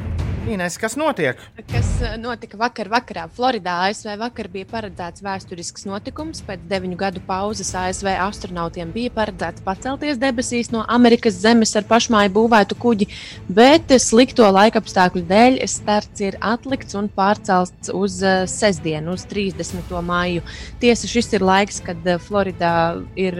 [0.48, 1.36] Ines, kas notiek?
[1.68, 3.74] Kas eh, notika vakar vakarā Floridā?
[3.90, 6.40] ASV vakar bija paredzēts vēsturisks notikums.
[6.46, 12.32] Pēc deviņu gadu pauzes ASV astronautiem bija paredzēts pacelties debesīs no Amerikas zemes ar pašmāju
[12.38, 13.08] būvētu kuģi,
[13.52, 19.92] bet slikto laikapstākļu dēļ starts ir atlikts un pārcelts uz eh, sestdienu, uz 30.
[20.08, 20.46] māju.
[20.80, 22.72] Tiesa, šis ir laiks, kad eh, Floridā
[23.12, 23.36] ir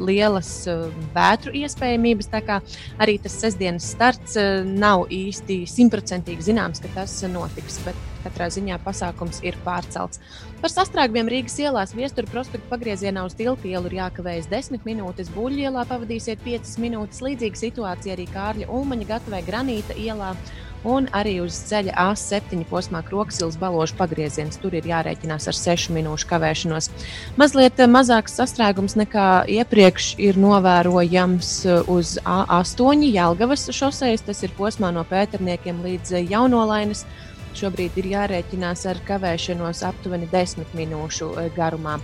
[0.00, 0.64] lielas
[1.12, 2.58] vētru iespējamības, tā kā
[2.96, 7.80] arī tas sestdienas starts nav īsti simtprocentīgi zināms, ka tas notiks.
[7.86, 10.20] Bet katrā ziņā pasākums ir pārcelts.
[10.62, 15.68] Par sastrēgumiem Rīgas ielās viestura prospekta pagriezienā uz tiltu ielu ir jākavējas 10 minūtes, buļļu
[15.68, 17.22] ielā pavadīsiet 5 minūtes.
[17.24, 20.34] Līdzīga situācija arī Kārļa Ulmaņa gatavē Granīta ielā.
[20.86, 24.60] Un arī uz ceļa A7 posmā Kroksilas baložu pagrieziens.
[24.62, 26.90] Tur ir jārēķinās ar 6 minūšu kavēšanos.
[27.40, 34.22] Mazliet eh, mazāks sastrēgums nekā iepriekš ir novērojams eh, uz A8 Jelgavas šoseis.
[34.22, 37.02] Tas ir posmā no Pēterniekiem līdz eh, Jaunolainas.
[37.58, 41.96] Šobrīd ir jārēķinās ar kavēšanos aptuveni 10 minūšu garumā.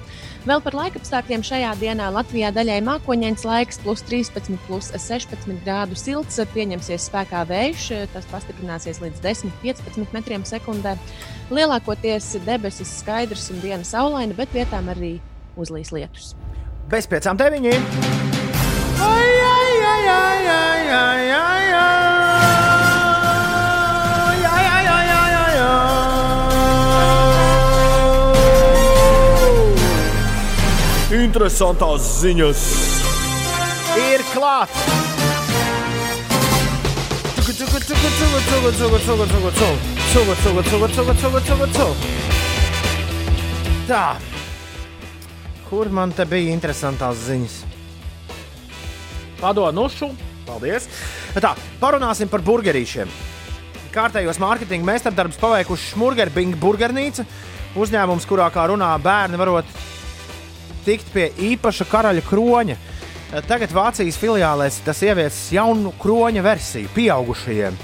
[0.44, 6.36] Vēl par laikapstākļiem šajā dienā Latvijā daļai mākoņains laiks, plus 13, plus 16 grādu silts,
[6.52, 10.98] pieņemsies spēkā vējš, tas pastiprināsies līdz 10-15 metriem sekundē.
[11.48, 15.14] Lielākoties debesis skaidrs un diena saulaina, bet vietām arī
[15.56, 16.34] uzlīs lietus.
[16.92, 17.92] Bez piecām deviņiem.
[19.00, 21.74] Ai, ai, ai, ai, ai, ai, ai.
[21.80, 22.03] Ai,
[40.96, 41.94] cugu, cugu, cugu, cugu.
[43.86, 44.02] Tā.
[45.68, 47.60] Kur man te bija interesantās ziņas?
[49.38, 50.10] Padonušu.
[50.50, 50.90] Paldies!
[51.38, 53.08] Tā, parunāsim par burgerīšiem.
[53.94, 57.22] Kārtējos mārketinga meistardarbus paveikuši Smurgerbinga burgernīca.
[57.78, 59.76] Uzņēmums, kurā, kā runā bērni, varot
[60.84, 62.76] tikt pie īpaša karaļa kroņa.
[63.48, 67.80] Tagad Vācijas filiālēs tas ieviesis jaunu kroņa versiju pieaugušajiem.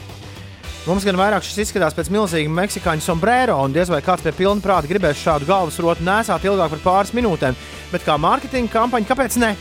[0.86, 4.64] Mums gan vairāk šis izskatās pēc milzīga meksikāņu sombrero, un diez vai kāds pie pilna
[4.64, 7.59] prāta gribēs šādu galvas rotu nesāt ilgāk par pāris minūtēm.
[7.93, 9.52] Bet kā mārketinga kampaņa, kāpēc ne?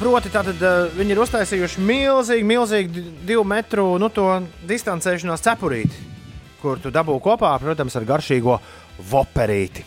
[0.00, 3.04] Proti, tātad uh, viņi ir uztaisījuši milzīgu di-
[3.34, 4.08] divu metru nu,
[4.64, 6.06] distancēšanās cepurīti,
[6.62, 8.56] kur tu dabū kopā, protams, ar garšīgo
[9.10, 9.84] voperīti.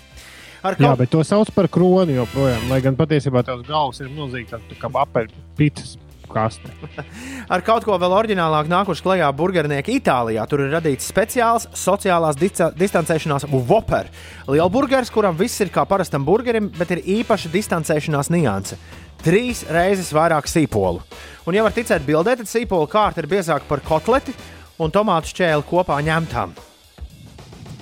[0.67, 2.67] Ar Jā, bet to sauc par kroni joprojām.
[2.71, 5.95] Lai gan patiesībā tās galvas ir milzīgas, tā- kā apaļpītas
[6.27, 6.73] kaste.
[7.53, 10.43] Ar kaut ko vēl oriģinālāk nākuši klajā burgernieki Itālijā.
[10.51, 14.09] Tur ir radīts speciāls sociālās distancēšanās Whopper.
[14.51, 18.75] Liela burgeris, kuram viss ir kā parastam burgerim, bet ir īpaša distancēšanās nianse.
[19.23, 20.99] Trīs reizes vairāk sīpolu.
[21.47, 24.35] Un, ja var ticēt bildē, tad sīpolu kārta ir biezāka par kotleti
[24.83, 26.51] un tomātu šķēli kopā ņemtām.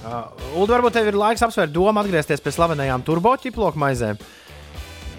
[0.05, 4.19] Uh, Ulu, varbūt tev ir laiks apsvērt domu atgriezties pie slavenajām turboķiploku maizēm.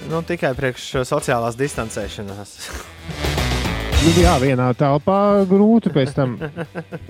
[0.06, 2.54] Nu, tikai priekš uh, sociālās distancēšanās.
[4.06, 6.36] Nu, jā, vienā telpā grūti pēc tam.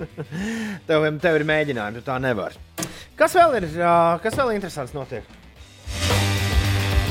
[0.87, 2.57] tev, tev ir mēģinājumi, tu tā nevari.
[3.19, 3.91] Kas vēl ir, ā,
[4.23, 5.27] kas vēl interesants notiek?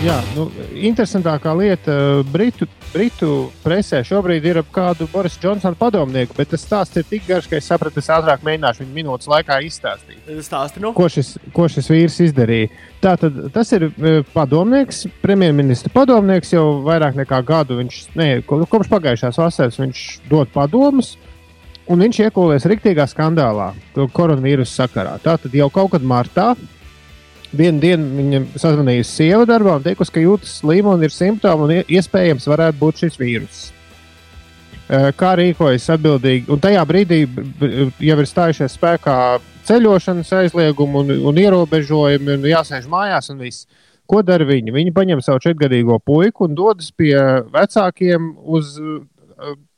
[0.04, 1.94] Jā, nu, interesantākā lieta
[2.28, 3.28] Britu, Britu
[3.62, 7.56] presē šobrīd ir ap kādu Boris Džonsona padomnieku, bet tas stāsts ir tik garš, ka
[7.56, 10.20] es sapratu, es ātrāk mēģināšu viņu minūtes laikā izstāstīt.
[10.44, 10.92] Stāsti, nu?
[10.96, 12.68] Ko šis, ko šis vīrs izdarīja?
[13.02, 17.80] Tātad, tas ir e, padomnieks, premjerministra padomnieks jau vairāk nekā gadu.
[17.80, 21.14] Viņš, ne, ko- kopš pagājušās vasaras viņš dod padomus,
[21.88, 25.16] un viņš iekūlēs riktīgā skandālā, ko- koronavīrusa sakarā.
[25.24, 26.52] Tātad jau kaut kad martā
[27.56, 31.74] Vienu dienu viņa sazvanījusi sievu darbā un teikusi, ka jūtas slima un ir simptomi, un
[31.76, 33.60] ie- iespējams varētu būt šis vīrus.
[34.88, 36.46] Kā rīkojas atbildīgi?
[36.52, 37.24] Un tajā brīdī
[38.06, 39.16] jau ir stājušies spēkā
[39.66, 43.66] ceļošanas aizliegumi un, un ierobežojumi, un jāsēž mājās un viss.
[44.06, 44.70] Ko dara viņi?
[44.70, 47.16] Viņi paņem savu četrgadīgo puiku un dodas pie
[47.50, 48.76] vecākiem uz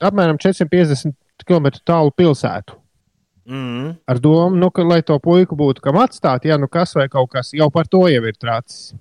[0.04, 1.16] apmēram 450
[1.48, 2.76] km tālu pilsētu.
[3.48, 3.94] Mm.
[4.04, 7.30] Ar domu, nu, ka, lai to puiku būtu kam atstāt, ja nu kas vai kaut
[7.32, 8.92] kas jau par to jau ir trācis.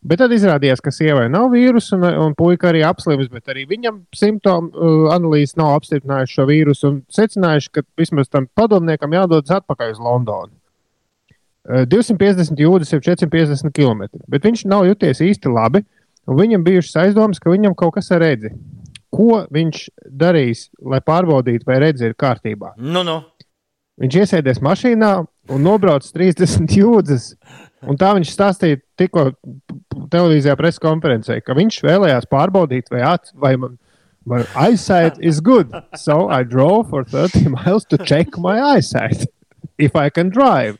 [0.00, 3.98] Bet tad izrādījās, ka sievai nav vīrusu, un, un puika arī apslimis, bet arī viņam
[4.16, 9.92] simptomu uh, analīzes nav apstiprinājuši šo vīrusu un secinājuši, ka vismaz tam padomniekam jādodas atpakaļ
[9.92, 10.52] uz Londonu.
[11.68, 15.84] Uh, 250 jūdzes ir 450 km, bet viņš nav juties īsti labi,
[16.28, 18.54] un viņam bijušas aizdomas, ka viņam kaut kas ar redzi.
[19.12, 22.72] Ko viņš darīs, lai pārbaudītu, vai redzi ir kārtībā?
[22.80, 23.20] Nu, nu.
[24.00, 25.10] Viņš iesēdies mašīnā
[25.50, 27.34] un nobrauc 30 jūdzes.
[27.88, 29.30] Un tā viņš stāstīja tikko
[30.12, 33.78] televīzijā preses konferencē, ka viņš vēlējās pārbaudīt, vai, at, vai man
[34.26, 35.72] my eyesight is good.
[35.96, 39.26] So I drove for 30 miles to check my eyesight.
[39.78, 40.78] If I can drive.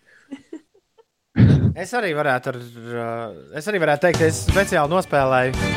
[1.79, 5.71] Es arī varētu, ar, uh, es arī varētu teikt, es speciāli nospēlēju.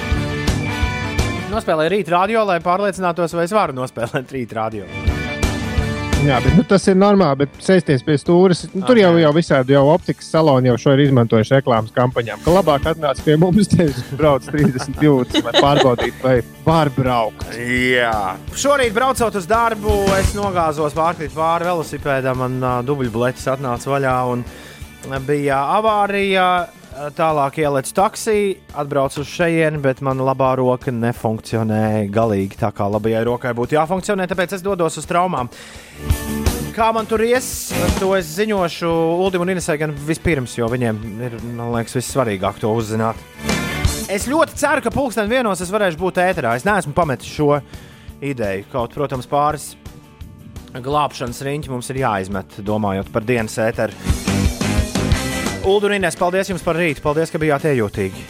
[1.54, 5.13] Nospēlēju radio, lai pārliecinātos, vai es varu nospēlēt radio.
[6.24, 7.44] Jā, bet nu, tas ir normāli.
[7.44, 11.02] Bet sēsties pie stūres, nu, tur jau, jau visādi jau optikas saloni jau šo ir
[11.04, 12.40] izmantojuši reklāmas kampaņām.
[12.46, 17.44] Ka labāk atnāc pie mums, tevis brauc 30 jūtas, lai pārbaudītu, vai var braukt.
[17.60, 24.16] Jā, šorīt braucot uz darbu, es nogāzos pārkrīt pāri velosipēdam, man uh, dubļbuļbuļs atnāca vaļā
[24.32, 24.48] un
[25.28, 26.48] bija avārija.
[26.94, 33.24] Tālāk ieliec taksiju, atbraucu uz šejienu, bet mana labā roka nefunkcionēja galīgi tā, kā labajai
[33.26, 34.28] rokai būtu jāfunkcionē.
[34.30, 35.50] Tāpēc es dodos uz traumām.
[36.74, 37.48] Kā man tur ies,
[38.00, 38.92] to es ziņošu
[39.26, 43.18] Ulim un Inesai gan vispirms, jo viņiem ir, man liekas, vissvarīgāk to uzzināt.
[44.10, 46.54] Es ļoti ceru, ka pulksten vienos es varēšu būt ēterā.
[46.58, 47.56] Es neesmu pametis šo
[48.22, 48.68] ideju.
[48.74, 49.72] Kaut, protams, pāris
[50.74, 54.33] glābšanas riņķi mums ir jāizmet, domājot par dienas ēteru.
[55.64, 57.00] Ulu un Ines, paldies jums par rītu.
[57.04, 58.26] Paldies, ka bijāt iejūtīgi.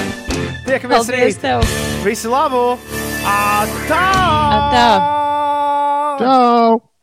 [0.66, 1.38] Tiekamies rīt.
[1.42, 1.62] tev!
[2.02, 2.64] Visu labu!
[3.30, 4.00] Atā!
[4.58, 4.88] Atā!
[6.18, 6.93] Čau!